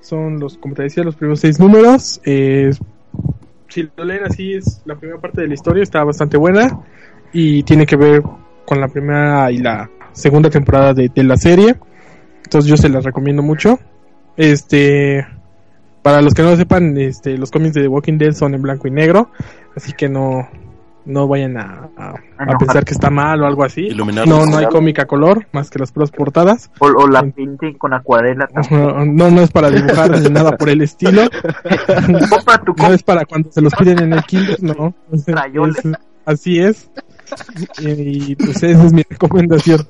[0.00, 2.20] Son los, como te decía, los primeros seis números.
[2.24, 2.70] eh,
[3.68, 6.78] si lo leen así, es la primera parte de la historia, está bastante buena.
[7.32, 8.22] Y tiene que ver
[8.64, 11.74] con la primera y la segunda temporada de, de la serie.
[12.44, 13.80] Entonces yo se las recomiendo mucho.
[14.36, 15.26] Este,
[16.02, 18.62] para los que no lo sepan, este, los cómics de The Walking Dead son en
[18.62, 19.30] blanco y negro.
[19.74, 20.46] Así que no,
[21.06, 23.82] no vayan a, a- a pensar que está mal o algo así.
[23.82, 24.38] Iluminarlos.
[24.38, 26.70] No, no hay cómic a color, más que las puras portadas.
[26.80, 28.48] O, o la pinten con acuarela.
[28.70, 31.22] No, no es para dibujar ni nada por el estilo.
[32.64, 34.94] Tu No es para cuando se los piden en el Kindle, no.
[35.12, 35.24] Es-
[36.24, 36.90] así es.
[37.80, 39.86] Y, y, pues esa es mi recomendación.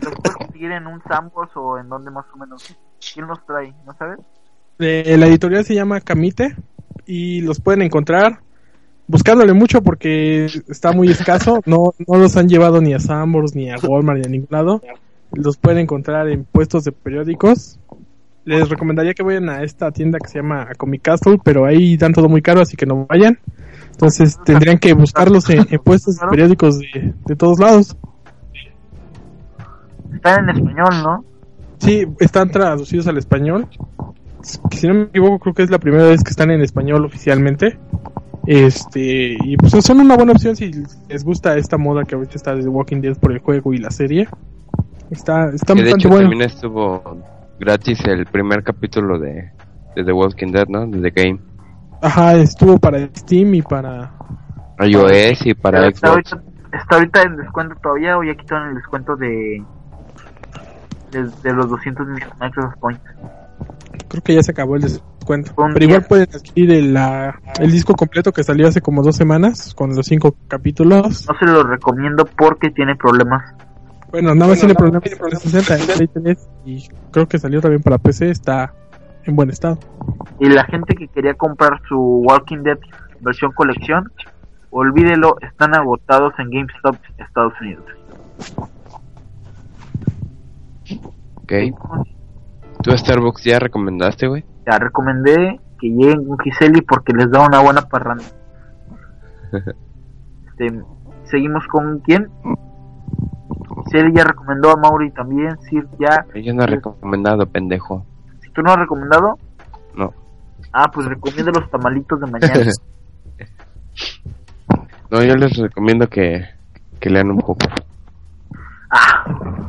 [0.00, 2.76] ¿Los puedes conseguir en un Sambors o en donde más o menos?
[3.12, 3.72] ¿Quién los trae?
[3.86, 4.18] ¿No sabes?
[4.78, 6.56] Eh, la editorial se llama Camite
[7.06, 8.40] y los pueden encontrar
[9.06, 11.60] buscándole mucho porque está muy escaso.
[11.66, 14.82] No, no los han llevado ni a Sambors, ni a Walmart, ni a ningún lado.
[15.32, 17.78] Los pueden encontrar en puestos de periódicos.
[18.44, 22.12] Les recomendaría que vayan a esta tienda que se llama Comic Castle, pero ahí dan
[22.12, 23.38] todo muy caro, así que no vayan.
[23.90, 27.96] Entonces tendrían que buscarlos en, en puestos de periódicos de, de todos lados.
[30.12, 31.24] Están en español, ¿no?
[31.78, 33.68] Sí, están traducidos al español.
[34.70, 37.78] Si no me equivoco, creo que es la primera vez que están en español oficialmente.
[38.46, 40.70] Este, y pues son una buena opción si
[41.08, 43.78] les gusta esta moda que ahorita está de The Walking Dead por el juego y
[43.78, 44.28] la serie.
[45.10, 46.28] Está, está Que de bastante hecho bueno.
[46.28, 47.18] también estuvo
[47.58, 49.50] gratis el primer capítulo de,
[49.96, 50.86] de The Walking Dead, ¿no?
[50.86, 51.40] De The Game.
[52.02, 54.12] Ajá, estuvo para Steam y para.
[54.80, 56.32] iOS y para está, Xbox.
[56.32, 56.42] ahorita,
[56.82, 59.62] está ahorita en descuento todavía o ya quitaron el descuento de,
[61.12, 62.06] de, de los 200
[62.40, 63.02] Microsoft Points.
[64.08, 65.13] Creo que ya se acabó el descuento.
[65.56, 69.16] Un Pero igual pueden adquirir el, la- el disco completo que salió hace como dos
[69.16, 71.26] semanas con los cinco capítulos.
[71.28, 73.42] No se lo recomiendo porque tiene problemas.
[74.10, 77.82] Bueno, nada más tiene problemas de 360 en Play 3 y creo que salió también
[77.82, 78.72] para PC, está
[79.24, 79.78] en buen estado.
[80.38, 82.78] Y la gente que quería comprar su Walking Dead
[83.20, 84.12] versión colección,
[84.70, 87.84] olvídelo, están agotados en GameStop Estados Unidos.
[91.36, 91.52] Ok.
[92.82, 94.44] ¿Tú a Starbucks ya recomendaste, güey?
[94.66, 98.24] Ya recomendé que lleguen con Giseli porque les da una buena parranda.
[100.46, 100.82] Este,
[101.24, 102.28] Seguimos con quién?
[103.86, 105.56] Giselle ya recomendó a Mauri también.
[105.62, 106.24] Sir ya.
[106.40, 108.04] Yo no he recomendado, pendejo.
[108.40, 109.38] Si tú no has recomendado,
[109.96, 110.12] No.
[110.72, 112.54] ah, pues recomienda los tamalitos de mañana.
[115.10, 116.44] No, yo les recomiendo que,
[116.98, 117.58] que lean un poco.
[118.90, 119.24] ah,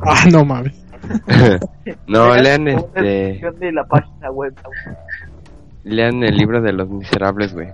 [0.07, 0.84] Ah, no mames.
[2.07, 4.53] no, lean este, de la página web.
[5.83, 7.69] lean el libro de los miserables, güey.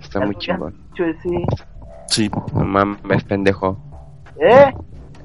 [0.00, 0.74] Está muy chingón.
[0.94, 1.44] ese.
[2.06, 3.78] Sí, No mames, pendejo.
[4.38, 4.72] ¿Eh?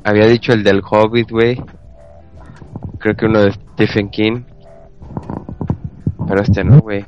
[0.03, 1.61] Había dicho el del Hobbit, güey.
[2.99, 4.43] Creo que uno de Stephen King.
[6.27, 7.05] Pero este no, güey.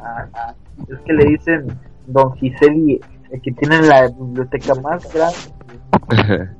[0.00, 0.54] Ah, ah,
[0.88, 3.00] es que le dicen Don Giseli,
[3.30, 6.50] el que tiene la biblioteca más grande.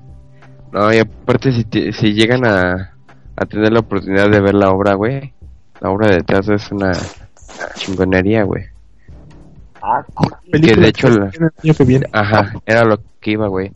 [0.73, 2.95] no, y aparte si, te- si llegan a,
[3.37, 5.33] a tener la oportunidad de ver la obra, güey.
[5.81, 6.93] La obra de teatro es una
[7.77, 8.65] chingonería, güey.
[9.83, 10.05] Ah,
[10.45, 10.51] sí.
[10.51, 12.07] Película de hecho la- estrena el año que viene.
[12.13, 13.73] Ajá, era lo que iba, güey.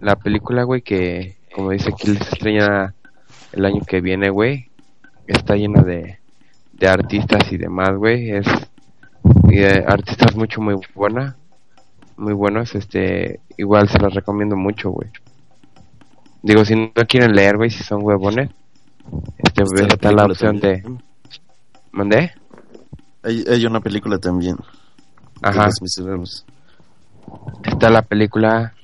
[0.00, 2.94] La película, güey, que como dice aquí se estrena
[3.52, 4.68] el año que viene, güey,
[5.28, 6.18] está llena de,
[6.72, 8.30] de artistas y demás, güey.
[8.32, 8.46] Es
[9.48, 11.36] y de artistas mucho muy buena,
[12.16, 12.74] muy buenos.
[12.74, 15.08] Este, igual se los recomiendo mucho, güey.
[16.44, 18.50] Digo, si no quieren leer, güey, si son huevones,
[19.38, 21.02] este, está, la película opción de, también.
[21.90, 22.32] ¿mandé?
[23.22, 24.56] Hay, hay una película también.
[24.56, 24.62] de
[25.40, 25.68] Ajá.
[25.68, 26.44] Los
[27.64, 28.74] está la película,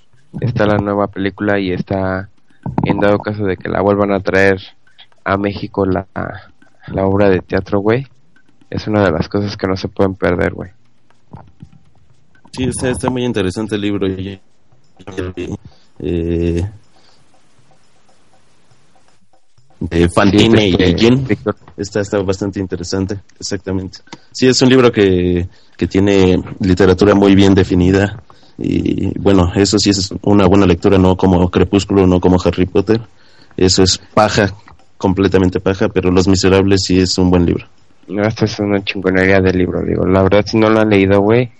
[0.41, 2.31] está la nueva película y está
[2.85, 4.59] en dado caso de que la vuelvan a traer
[5.25, 6.07] a México la,
[6.87, 8.07] la obra de teatro, güey.
[8.71, 10.71] Es una de las cosas que no se pueden perder, güey.
[12.53, 14.09] Sí, está, está muy interesante el libro.
[14.09, 14.41] y-
[15.99, 16.71] eh,
[19.81, 21.27] de Fantine y Este, Jen.
[21.27, 23.99] Víctor, Está, está bastante interesante, exactamente.
[24.31, 28.23] Sí, es un libro que, que tiene literatura muy bien definida.
[28.59, 33.01] Y bueno, eso sí es una buena lectura, no como Crepúsculo, no como Harry Potter.
[33.57, 34.53] Eso es paja,
[34.99, 37.67] completamente paja, pero Los Miserables sí es un buen libro.
[38.09, 40.07] no, esta es una chingonería de libro, digo.
[40.07, 41.51] La verdad, si no lo han leído, güey,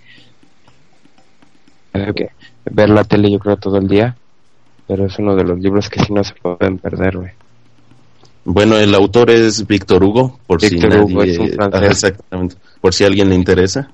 [1.93, 2.29] hay que
[2.65, 4.15] ver la tele yo creo todo el día.
[4.87, 7.31] Pero es uno de los libros que sí no se pueden perder, güey.
[8.43, 11.79] Bueno, el autor es Víctor Hugo, por Víctor si Hugo nadie, es un francés.
[11.81, 13.91] Ajá, exactamente, por si a alguien le interesa.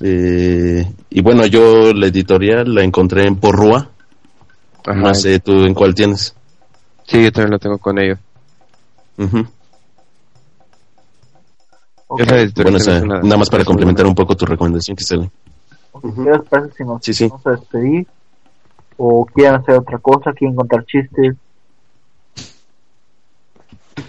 [0.00, 3.88] Eh, y bueno, yo la editorial la encontré en Porrúa.
[4.86, 4.94] Ajá.
[5.00, 6.34] No sé tú en cuál tienes.
[7.06, 8.18] Sí, yo también lo tengo con ellos.
[9.16, 9.44] Ujú.
[12.08, 14.96] Ok, Esa editorial Bueno, o se sea, nada más para complementar un poco tu recomendación,
[14.96, 15.30] Giselle.
[15.92, 17.28] ok, ¿Qué les parece si nos Sí, sí.
[17.28, 18.06] vamos a despedir?
[18.96, 20.32] ¿O quieren hacer otra cosa?
[20.32, 21.36] ¿Quieren contar chistes?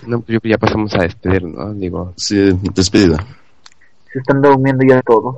[0.09, 1.73] No, pues yo- ya pasamos a despedir, ¿no?
[1.73, 3.17] Digo, Sí, despedida.
[4.11, 5.37] Se están durmiendo ya todos.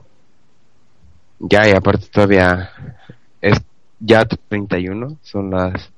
[1.39, 2.69] ya y aparte todavía
[3.41, 3.59] es
[3.99, 5.89] ya 31, son las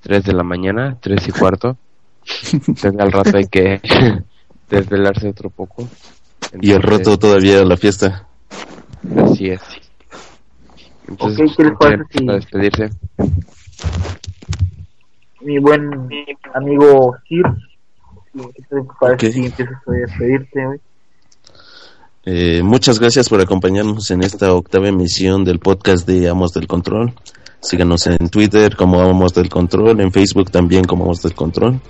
[0.00, 1.76] 3 de la mañana, 3 y cuarto.
[2.52, 3.80] Entonces al rato hay que
[4.70, 5.88] desvelarse otro poco.
[6.60, 8.26] Y el Entonces, roto todavía la fiesta.
[9.16, 9.60] Así es.
[11.08, 12.90] Entonces, Ok, ¿qué les parece para si- despedirse?
[15.40, 16.08] Mi buen
[16.54, 17.44] amigo Sir,
[18.34, 19.32] ¿qué te parece Ok.
[19.32, 20.78] si empiezas a despedirte hoy?
[22.24, 27.12] Eh, muchas gracias por acompañarnos en esta octava emisión del podcast de Amos del Control.
[27.60, 31.80] Síganos en Twitter como Amos del Control, en Facebook también como Amos del Control.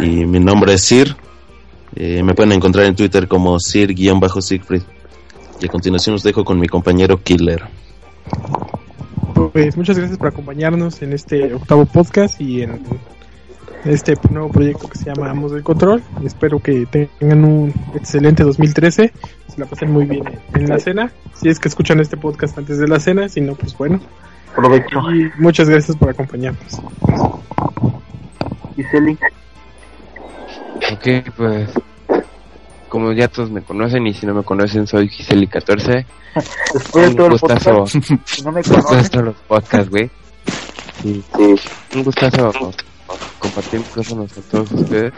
[0.00, 1.16] Y mi nombre es Sir.
[1.94, 4.82] Eh, me pueden encontrar en Twitter como Sir-Siegfried.
[5.60, 7.62] Y a continuación os dejo con mi compañero Killer.
[9.52, 12.80] Pues muchas gracias por acompañarnos en este octavo podcast y en
[13.84, 16.02] este nuevo proyecto que se llama Amos del Control.
[16.24, 19.12] Espero que tengan un excelente 2013,
[19.48, 20.24] se la pasen muy bien
[20.54, 21.12] en la cena.
[21.34, 24.00] Si es que escuchan este podcast antes de la cena, si no, pues bueno.
[24.56, 24.98] Provecho.
[25.12, 26.80] Y muchas gracias por acompañarnos.
[28.76, 29.18] Giseli,
[30.92, 31.68] Ok, pues
[32.88, 36.06] como ya todos me conocen y si no me conocen soy Giseli14.
[36.72, 37.70] después de Un todo el gustazo.
[37.84, 37.92] podcast,
[38.24, 40.10] si no me conoces, gustazo los podcasts, güey.
[41.02, 41.22] Sí,
[41.94, 42.52] un gustazo
[43.38, 45.12] compartir micrófonos con todos ustedes.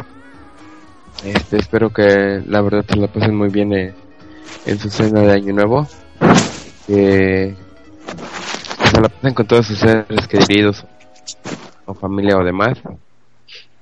[1.24, 3.94] Este, espero que la verdad se la pasen muy bien en,
[4.66, 5.86] en su cena de Año Nuevo.
[6.86, 7.54] Que
[8.90, 10.84] se la pasen con todos sus seres queridos
[11.84, 12.78] o familia o demás.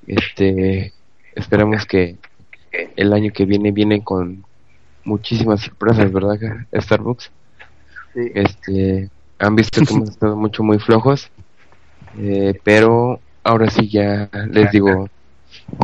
[0.07, 0.93] Este,
[1.35, 2.17] esperemos que
[2.95, 4.43] el año que viene viene con
[5.03, 6.37] muchísimas sorpresas, ¿verdad?
[6.73, 7.31] Starbucks.
[8.13, 9.09] sí, Este,
[9.39, 11.29] han visto que hemos estado mucho muy flojos,
[12.17, 15.07] eh, pero ahora sí ya les digo,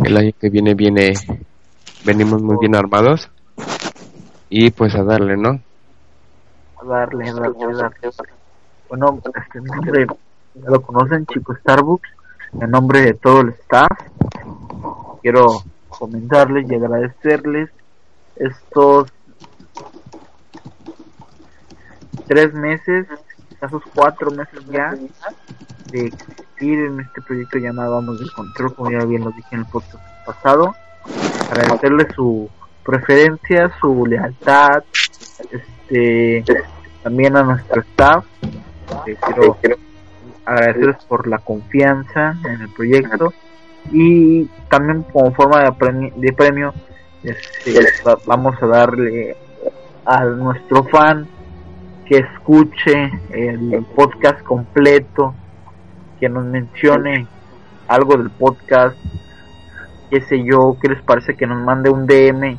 [0.04, 1.14] el año que viene viene,
[2.06, 3.30] venimos muy bien armados
[4.50, 5.60] y pues a darle, ¿no?
[6.82, 7.94] a darle, a darle, a darle.
[8.90, 10.06] Bueno, este nombre
[10.54, 12.10] ya lo conocen, Chico Starbucks.
[12.62, 13.92] en nombre de todo el staff,
[15.22, 17.70] quiero comentarles y agradecerles
[18.36, 19.12] estos
[22.28, 23.08] tres meses,
[23.62, 24.94] esos cuatro meses ya
[25.92, 29.60] de existir en este proyecto llamado Vamos del Control, como ya bien lo dije en
[29.60, 30.76] el podcast pasado.
[31.52, 32.50] Agradecerles su
[32.84, 34.84] preferencia, su lealtad,
[35.52, 36.44] este
[37.04, 38.26] también a nuestro staff.
[39.06, 39.58] Eh, quiero
[40.46, 43.34] agradecerles por la confianza en el proyecto
[43.92, 46.74] y también como forma de premio, de premio
[47.24, 49.36] este, va- vamos a darle
[50.06, 51.28] a nuestro fan
[52.08, 55.34] que escuche el podcast completo,
[56.20, 57.28] que nos mencione
[57.88, 58.96] algo del podcast,
[60.10, 62.58] qué sé yo, qué les parece que nos mande un DM,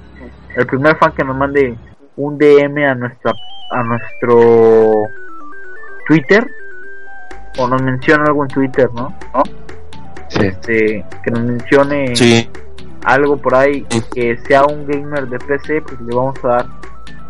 [0.57, 1.77] el primer fan que nos mande
[2.17, 3.33] un DM a nuestra
[3.71, 4.93] a nuestro
[6.07, 6.47] Twitter
[7.59, 9.13] o nos menciona algo en Twitter, ¿no?
[9.35, 9.43] ¿No?
[10.29, 10.47] Sí.
[10.47, 12.49] Este, que nos mencione Sí,
[13.05, 13.85] algo por ahí
[14.15, 16.67] que sea un gamer de PC, pues le vamos a dar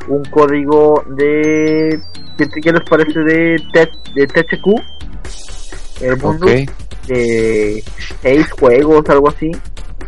[0.08, 2.00] un código de
[2.38, 4.82] ¿qué, qué les parece de T- de THQ?
[6.00, 7.82] El mundo de
[8.20, 9.50] seis juegos, algo así,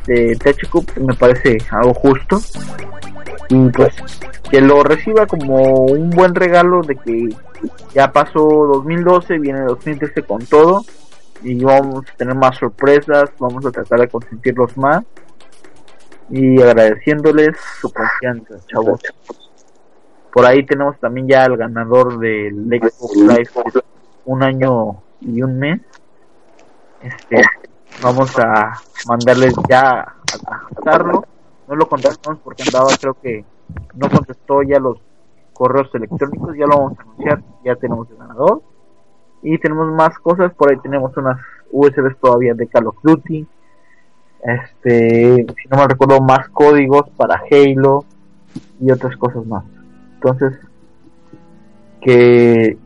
[0.06, 2.40] de THQ, me parece algo justo.
[3.48, 3.94] Y pues
[4.50, 7.28] que lo reciba como un buen regalo de que
[7.94, 10.84] ya pasó 2012, viene 2013 con todo
[11.42, 15.04] y vamos a tener más sorpresas, vamos a tratar de consentirlos más
[16.30, 19.00] y agradeciéndoles su confianza, chavos.
[20.32, 23.50] Por ahí tenemos también ya el ganador del Xbox Live
[24.26, 25.80] un año y un mes.
[27.02, 27.42] Este,
[28.02, 28.72] vamos a
[29.06, 30.14] mandarles ya a,
[30.84, 31.24] darlo.
[31.66, 33.44] No lo contactamos porque andaba, creo que
[33.94, 34.98] no contestó ya los
[35.52, 36.56] correos electrónicos.
[36.56, 37.42] Ya lo vamos a anunciar.
[37.64, 38.62] Ya tenemos el ganador.
[39.42, 40.52] Y tenemos más cosas.
[40.54, 41.38] Por ahí tenemos unas
[41.70, 43.46] USBs todavía de Call of Duty.
[44.42, 48.04] Este, si no me recuerdo, más códigos para Halo
[48.80, 49.64] y otras cosas más.
[50.14, 50.58] Entonces,
[52.00, 52.78] que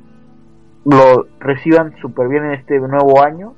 [0.85, 3.55] lo reciban súper bien en este nuevo año,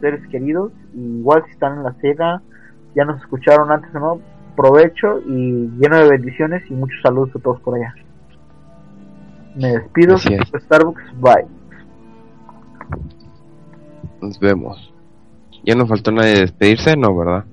[0.00, 0.72] seres queridos.
[0.94, 2.42] Y igual si están en la Sega,
[2.94, 4.20] ya nos escucharon antes o no,
[4.56, 7.94] provecho y lleno de bendiciones y muchos saludos a todos por allá.
[9.54, 10.18] Me despido.
[10.18, 11.46] Starbucks, bye.
[14.20, 14.92] Nos vemos.
[15.64, 17.44] Ya no faltó nadie de despedirse, no, ¿verdad?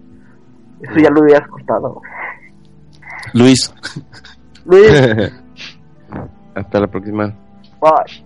[0.81, 2.01] Eso ya lo hubieras cortado.
[3.33, 3.73] Luis.
[4.65, 4.91] Luis,
[6.55, 7.33] Hasta la próxima.
[7.81, 8.24] bye.